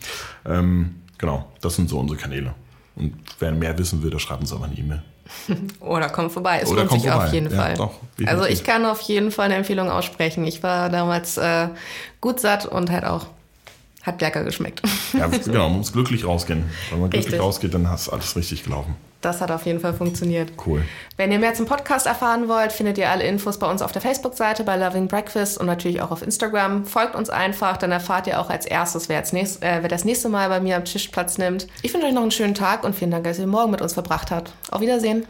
Ähm, 0.45 0.97
genau, 1.17 1.51
das 1.61 1.75
sind 1.75 1.89
so 1.89 1.99
unsere 1.99 2.19
Kanäle. 2.19 2.53
Und 2.95 3.13
wer 3.39 3.51
mehr 3.51 3.77
wissen 3.77 4.03
will, 4.03 4.09
der 4.09 4.19
schreibt 4.19 4.41
uns 4.41 4.51
aber 4.53 4.65
eine 4.65 4.75
E-Mail. 4.77 5.01
Oder 5.79 6.09
komm 6.09 6.29
vorbei, 6.29 6.59
es 6.61 6.69
Oder 6.69 6.79
lohnt 6.81 6.89
komm 6.89 6.99
sich 6.99 7.09
vorbei. 7.09 7.27
auf 7.27 7.33
jeden 7.33 7.51
Ja, 7.51 7.57
Fall. 7.57 7.73
doch, 7.75 7.93
also 8.25 8.45
ich 8.45 8.63
kann 8.65 8.85
auf 8.85 8.99
jeden 9.01 9.31
Fall 9.31 9.45
eine 9.45 9.55
Empfehlung 9.55 9.89
aussprechen. 9.89 10.45
Ich 10.45 10.61
war 10.61 10.89
damals 10.89 11.37
äh, 11.37 11.69
gut 12.19 12.39
satt 12.41 12.65
und 12.65 12.89
halt 12.91 13.05
auch, 13.05 13.27
hat 14.03 14.19
lecker 14.19 14.43
geschmeckt. 14.43 14.81
Ja, 15.13 15.27
genau, 15.45 15.69
man 15.69 15.77
muss 15.79 15.93
glücklich 15.93 16.25
rausgehen. 16.25 16.65
Wenn 16.89 16.99
man 16.99 17.09
glücklich 17.09 17.27
Richtig. 17.27 17.41
rausgeht, 17.41 17.73
dann 17.73 17.89
hast 17.89 18.09
alles 18.09 18.35
richtig 18.35 18.63
gelaufen. 18.63 18.95
Das 19.21 19.39
hat 19.39 19.51
auf 19.51 19.65
jeden 19.65 19.79
Fall 19.79 19.93
funktioniert. 19.93 20.51
Cool. 20.65 20.83
Wenn 21.15 21.31
ihr 21.31 21.39
mehr 21.39 21.53
zum 21.53 21.67
Podcast 21.67 22.07
erfahren 22.07 22.47
wollt, 22.47 22.71
findet 22.71 22.97
ihr 22.97 23.09
alle 23.09 23.23
Infos 23.23 23.59
bei 23.59 23.69
uns 23.69 23.81
auf 23.81 23.91
der 23.91 24.01
Facebook-Seite 24.01 24.63
bei 24.63 24.75
Loving 24.75 25.07
Breakfast 25.07 25.59
und 25.59 25.67
natürlich 25.67 26.01
auch 26.01 26.11
auf 26.11 26.23
Instagram. 26.23 26.85
Folgt 26.85 27.15
uns 27.15 27.29
einfach, 27.29 27.77
dann 27.77 27.91
erfahrt 27.91 28.27
ihr 28.27 28.39
auch 28.39 28.49
als 28.49 28.65
erstes, 28.65 29.09
wer, 29.09 29.17
als 29.17 29.31
nächst, 29.31 29.61
äh, 29.61 29.79
wer 29.81 29.89
das 29.89 30.05
nächste 30.05 30.29
Mal 30.29 30.49
bei 30.49 30.59
mir 30.59 30.75
am 30.75 30.85
Tisch 30.85 31.09
Platz 31.09 31.37
nimmt. 31.37 31.67
Ich 31.83 31.93
wünsche 31.93 32.07
euch 32.07 32.13
noch 32.13 32.23
einen 32.23 32.31
schönen 32.31 32.55
Tag 32.55 32.83
und 32.83 32.95
vielen 32.95 33.11
Dank, 33.11 33.23
dass 33.23 33.37
ihr 33.37 33.45
den 33.45 33.51
Morgen 33.51 33.71
mit 33.71 33.81
uns 33.81 33.93
verbracht 33.93 34.31
habt. 34.31 34.51
Auf 34.71 34.81
Wiedersehen. 34.81 35.25